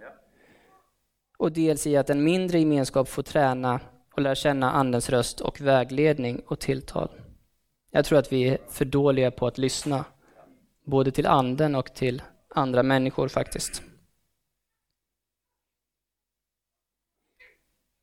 Och 1.37 1.51
dels 1.51 1.87
i 1.87 1.97
att 1.97 2.09
en 2.09 2.23
mindre 2.23 2.59
gemenskap 2.59 3.09
får 3.09 3.23
träna 3.23 3.79
och 4.13 4.21
lära 4.21 4.35
känna 4.35 4.71
Andens 4.71 5.09
röst 5.09 5.41
och 5.41 5.61
vägledning 5.61 6.39
och 6.47 6.59
tilltal. 6.59 7.09
Jag 7.91 8.05
tror 8.05 8.19
att 8.19 8.31
vi 8.31 8.47
är 8.47 8.57
för 8.69 8.85
dåliga 8.85 9.31
på 9.31 9.47
att 9.47 9.57
lyssna, 9.57 10.05
både 10.85 11.11
till 11.11 11.27
Anden 11.27 11.75
och 11.75 11.93
till 11.93 12.21
andra 12.49 12.83
människor 12.83 13.27
faktiskt. 13.27 13.83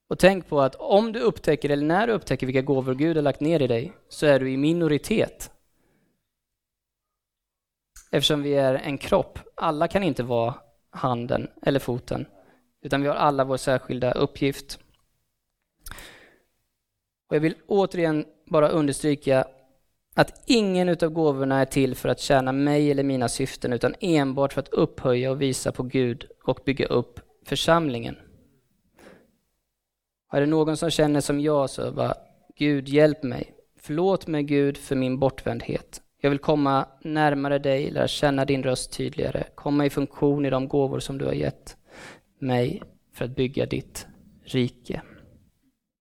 Och 0.08 0.18
tänk 0.18 0.48
på 0.48 0.60
att 0.60 0.74
om 0.74 1.12
du 1.12 1.20
upptäcker, 1.20 1.70
eller 1.70 1.86
när 1.86 2.06
du 2.06 2.12
upptäcker 2.12 2.46
vilka 2.46 2.62
gåvor 2.62 2.94
Gud 2.94 3.16
har 3.16 3.22
lagt 3.22 3.40
ner 3.40 3.62
i 3.62 3.66
dig, 3.66 3.92
så 4.08 4.26
är 4.26 4.40
du 4.40 4.52
i 4.52 4.56
minoritet. 4.56 5.50
Eftersom 8.10 8.42
vi 8.42 8.54
är 8.54 8.74
en 8.74 8.98
kropp. 8.98 9.38
Alla 9.54 9.88
kan 9.88 10.02
inte 10.02 10.22
vara 10.22 10.54
handen 10.90 11.50
eller 11.62 11.80
foten, 11.80 12.26
utan 12.82 13.02
vi 13.02 13.08
har 13.08 13.14
alla 13.14 13.44
vår 13.44 13.56
särskilda 13.56 14.12
uppgift. 14.12 14.78
Och 17.28 17.36
jag 17.36 17.40
vill 17.40 17.54
återigen 17.66 18.24
bara 18.46 18.68
understryka 18.68 19.44
att 20.14 20.42
ingen 20.46 20.88
av 20.88 21.08
gåvorna 21.08 21.60
är 21.60 21.64
till 21.64 21.94
för 21.94 22.08
att 22.08 22.20
tjäna 22.20 22.52
mig 22.52 22.90
eller 22.90 23.02
mina 23.02 23.28
syften, 23.28 23.72
utan 23.72 23.94
enbart 24.00 24.52
för 24.52 24.60
att 24.60 24.68
upphöja 24.68 25.30
och 25.30 25.42
visa 25.42 25.72
på 25.72 25.82
Gud 25.82 26.26
och 26.44 26.60
bygga 26.64 26.86
upp 26.86 27.20
församlingen. 27.46 28.16
Är 30.32 30.40
det 30.40 30.46
någon 30.46 30.76
som 30.76 30.90
känner 30.90 31.20
som 31.20 31.40
jag 31.40 31.70
så 31.70 31.92
bara, 31.92 32.14
Gud 32.56 32.88
hjälp 32.88 33.22
mig. 33.22 33.54
Förlåt 33.76 34.26
mig 34.26 34.42
Gud 34.42 34.76
för 34.76 34.96
min 34.96 35.18
bortvändhet. 35.18 36.02
Jag 36.20 36.30
vill 36.30 36.38
komma 36.38 36.88
närmare 37.00 37.58
dig, 37.58 37.90
lära 37.90 38.08
känna 38.08 38.44
din 38.44 38.62
röst 38.62 38.92
tydligare, 38.92 39.44
komma 39.54 39.86
i 39.86 39.90
funktion 39.90 40.46
i 40.46 40.50
de 40.50 40.68
gåvor 40.68 41.00
som 41.00 41.18
du 41.18 41.24
har 41.24 41.32
gett 41.32 41.76
mig 42.42 42.82
för 43.12 43.24
att 43.24 43.36
bygga 43.36 43.66
ditt 43.66 44.06
rike. 44.44 45.02